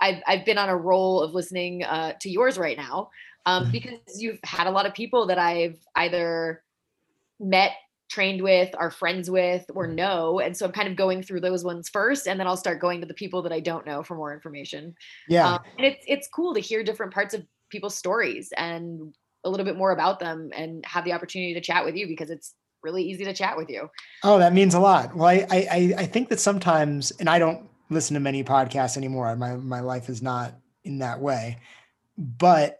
[0.00, 3.10] I've I've been on a roll of listening uh, to yours right now
[3.46, 3.72] um, Mhm.
[3.72, 6.62] because you've had a lot of people that I've either
[7.38, 7.72] met,
[8.16, 11.62] trained with, are friends with, or know, and so I'm kind of going through those
[11.64, 14.14] ones first, and then I'll start going to the people that I don't know for
[14.16, 14.94] more information.
[15.28, 19.14] yeah, Um, and it's it's cool to hear different parts of people's stories and
[19.44, 22.30] a little bit more about them, and have the opportunity to chat with you because
[22.30, 23.90] it's really easy to chat with you.
[24.24, 25.14] Oh, that means a lot.
[25.14, 28.96] Well, I, I I- I think that sometimes, and I don't listen to many podcasts
[28.96, 29.36] anymore.
[29.36, 31.58] My my life is not in that way,
[32.16, 32.78] but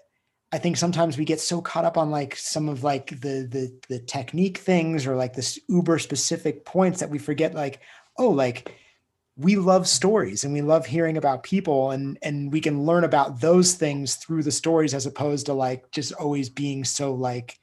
[0.52, 3.78] I think sometimes we get so caught up on like some of like the the
[3.88, 7.80] the technique things or like this uber specific points that we forget like
[8.18, 8.72] oh like
[9.36, 13.40] we love stories and we love hearing about people and and we can learn about
[13.40, 17.58] those things through the stories as opposed to like just always being so like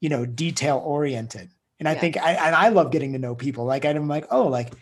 [0.00, 1.48] you know detail oriented
[1.78, 2.00] and i Yeah.
[2.00, 4.72] think i and i love getting to know people like i'm like oh like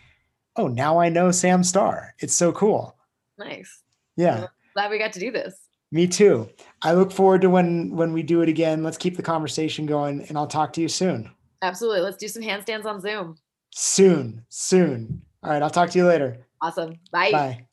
[0.57, 2.97] oh now i know sam starr it's so cool
[3.37, 3.81] Nice.
[4.17, 5.55] yeah Glad we got to do this.
[5.95, 6.47] Me too
[6.83, 10.21] i look forward to when when we do it again let's keep the conversation going
[10.27, 11.31] and i'll talk to you soon
[11.61, 12.01] Absolutely.
[12.01, 13.37] Let's do some handstands on Zoom.
[13.73, 16.95] soon soon all right i'll talk to you later Awesome.
[17.11, 17.31] Bye.
[17.31, 17.65] bye